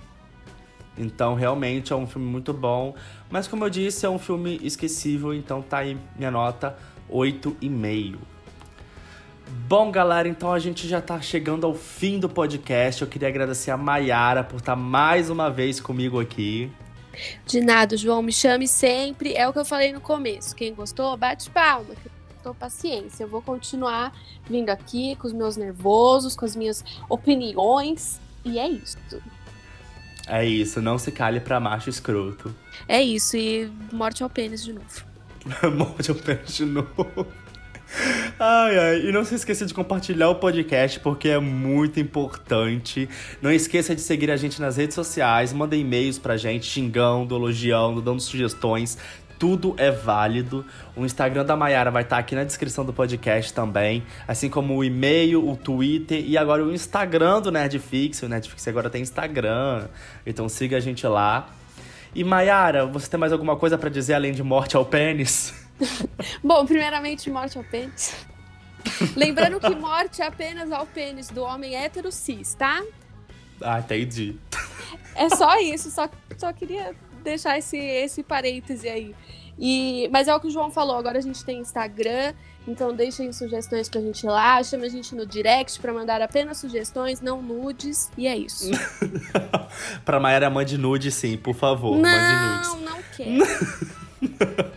Então, 0.98 1.34
realmente 1.34 1.92
é 1.92 1.96
um 1.96 2.06
filme 2.06 2.26
muito 2.26 2.52
bom. 2.52 2.94
Mas, 3.32 3.48
como 3.48 3.64
eu 3.64 3.70
disse, 3.70 4.04
é 4.04 4.10
um 4.10 4.18
filme 4.18 4.60
esquecível. 4.62 5.32
Então, 5.32 5.62
tá 5.62 5.78
aí 5.78 5.96
minha 6.14 6.30
nota 6.30 6.76
8,5. 7.10 8.18
Bom, 9.66 9.90
galera, 9.90 10.28
então 10.28 10.52
a 10.52 10.58
gente 10.58 10.86
já 10.86 11.00
tá 11.00 11.18
chegando 11.18 11.66
ao 11.66 11.72
fim 11.72 12.20
do 12.20 12.28
podcast. 12.28 13.00
Eu 13.00 13.08
queria 13.08 13.28
agradecer 13.28 13.70
a 13.70 13.76
Mayara 13.78 14.44
por 14.44 14.58
estar 14.58 14.72
tá 14.72 14.76
mais 14.76 15.30
uma 15.30 15.50
vez 15.50 15.80
comigo 15.80 16.20
aqui. 16.20 16.70
De 17.46 17.62
nada, 17.62 17.96
João. 17.96 18.20
Me 18.20 18.34
chame 18.34 18.68
sempre. 18.68 19.32
É 19.32 19.48
o 19.48 19.52
que 19.52 19.58
eu 19.58 19.64
falei 19.64 19.94
no 19.94 20.00
começo. 20.02 20.54
Quem 20.54 20.74
gostou, 20.74 21.16
bate 21.16 21.48
palma. 21.48 21.94
Tô 22.42 22.52
paciência. 22.52 23.24
Eu 23.24 23.28
vou 23.28 23.40
continuar 23.40 24.12
vindo 24.44 24.68
aqui 24.68 25.16
com 25.16 25.26
os 25.26 25.32
meus 25.32 25.56
nervosos, 25.56 26.36
com 26.36 26.44
as 26.44 26.54
minhas 26.54 26.84
opiniões. 27.08 28.20
E 28.44 28.58
é 28.58 28.68
isso. 28.68 28.98
É 30.34 30.46
isso, 30.46 30.80
não 30.80 30.96
se 30.96 31.12
cale 31.12 31.40
pra 31.40 31.60
macho 31.60 31.90
escroto. 31.90 32.54
É 32.88 33.02
isso, 33.02 33.36
e 33.36 33.70
morte 33.92 34.22
ao 34.22 34.30
pênis 34.30 34.64
de 34.64 34.72
novo. 34.72 35.04
morte 35.76 36.10
ao 36.10 36.16
pênis 36.16 36.54
de 36.56 36.64
novo. 36.64 37.26
Ai, 38.40 38.78
ai, 38.78 39.00
e 39.00 39.12
não 39.12 39.26
se 39.26 39.34
esqueça 39.34 39.66
de 39.66 39.74
compartilhar 39.74 40.30
o 40.30 40.36
podcast 40.36 40.98
porque 41.00 41.28
é 41.28 41.38
muito 41.38 42.00
importante. 42.00 43.06
Não 43.42 43.52
esqueça 43.52 43.94
de 43.94 44.00
seguir 44.00 44.30
a 44.30 44.36
gente 44.38 44.58
nas 44.58 44.78
redes 44.78 44.94
sociais, 44.94 45.52
manda 45.52 45.76
e-mails 45.76 46.18
pra 46.18 46.38
gente 46.38 46.64
xingando, 46.64 47.34
elogiando, 47.34 48.00
dando 48.00 48.22
sugestões 48.22 48.96
tudo 49.42 49.74
é 49.76 49.90
válido. 49.90 50.64
O 50.94 51.04
Instagram 51.04 51.44
da 51.44 51.56
Mayara 51.56 51.90
vai 51.90 52.04
estar 52.04 52.16
aqui 52.16 52.32
na 52.32 52.44
descrição 52.44 52.84
do 52.84 52.92
podcast 52.92 53.52
também, 53.52 54.06
assim 54.28 54.48
como 54.48 54.76
o 54.76 54.84
e-mail, 54.84 55.44
o 55.44 55.56
Twitter 55.56 56.24
e 56.24 56.38
agora 56.38 56.62
o 56.62 56.72
Instagram 56.72 57.40
do 57.40 57.50
Nerdfix. 57.50 58.22
O 58.22 58.28
Nerdfix 58.28 58.68
agora 58.68 58.88
tem 58.88 59.02
Instagram, 59.02 59.88
então 60.24 60.48
siga 60.48 60.76
a 60.76 60.80
gente 60.80 61.04
lá. 61.08 61.50
E 62.14 62.22
Mayara, 62.22 62.86
você 62.86 63.10
tem 63.10 63.18
mais 63.18 63.32
alguma 63.32 63.56
coisa 63.56 63.76
para 63.76 63.90
dizer 63.90 64.14
além 64.14 64.32
de 64.32 64.44
morte 64.44 64.76
ao 64.76 64.84
pênis? 64.84 65.52
Bom, 66.40 66.64
primeiramente 66.64 67.28
morte 67.28 67.58
ao 67.58 67.64
pênis. 67.64 68.14
Lembrando 69.16 69.58
que 69.58 69.74
morte 69.74 70.22
é 70.22 70.26
apenas 70.28 70.70
ao 70.70 70.86
pênis 70.86 71.30
do 71.30 71.42
homem 71.42 71.74
hétero 71.74 72.12
cis, 72.12 72.54
tá? 72.54 72.80
Ah, 73.60 73.80
entendi. 73.80 74.36
É 75.16 75.28
só 75.30 75.58
isso, 75.58 75.90
só, 75.90 76.08
só 76.38 76.52
queria 76.52 76.94
deixar 77.22 77.58
esse, 77.58 77.76
esse 77.78 78.22
parêntese 78.22 78.88
aí. 78.88 79.14
E, 79.58 80.08
mas 80.12 80.28
é 80.28 80.34
o 80.34 80.40
que 80.40 80.48
o 80.48 80.50
João 80.50 80.70
falou, 80.70 80.96
agora 80.96 81.18
a 81.18 81.22
gente 81.22 81.44
tem 81.44 81.58
Instagram, 81.60 82.32
então 82.66 82.94
deixem 82.94 83.32
sugestões 83.32 83.88
pra 83.88 84.00
gente 84.00 84.26
lá, 84.26 84.62
chama 84.62 84.86
a 84.86 84.88
gente 84.88 85.14
no 85.14 85.26
direct 85.26 85.78
pra 85.78 85.92
mandar 85.92 86.22
apenas 86.22 86.58
sugestões, 86.58 87.20
não 87.20 87.42
nudes, 87.42 88.10
e 88.16 88.26
é 88.26 88.36
isso. 88.36 88.70
pra 90.04 90.18
Mayara, 90.18 90.48
mande 90.48 90.78
nude 90.78 91.10
sim, 91.10 91.36
por 91.36 91.54
favor, 91.54 91.98
não, 91.98 92.10
mande 92.10 92.46
nudes. 92.46 92.68
Não, 92.68 92.80
não 92.80 93.02
quero. 94.56 94.72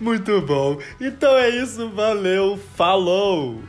Muito 0.00 0.40
bom. 0.42 0.78
Então 1.00 1.36
é 1.36 1.50
isso, 1.50 1.90
valeu, 1.90 2.58
falou! 2.76 3.60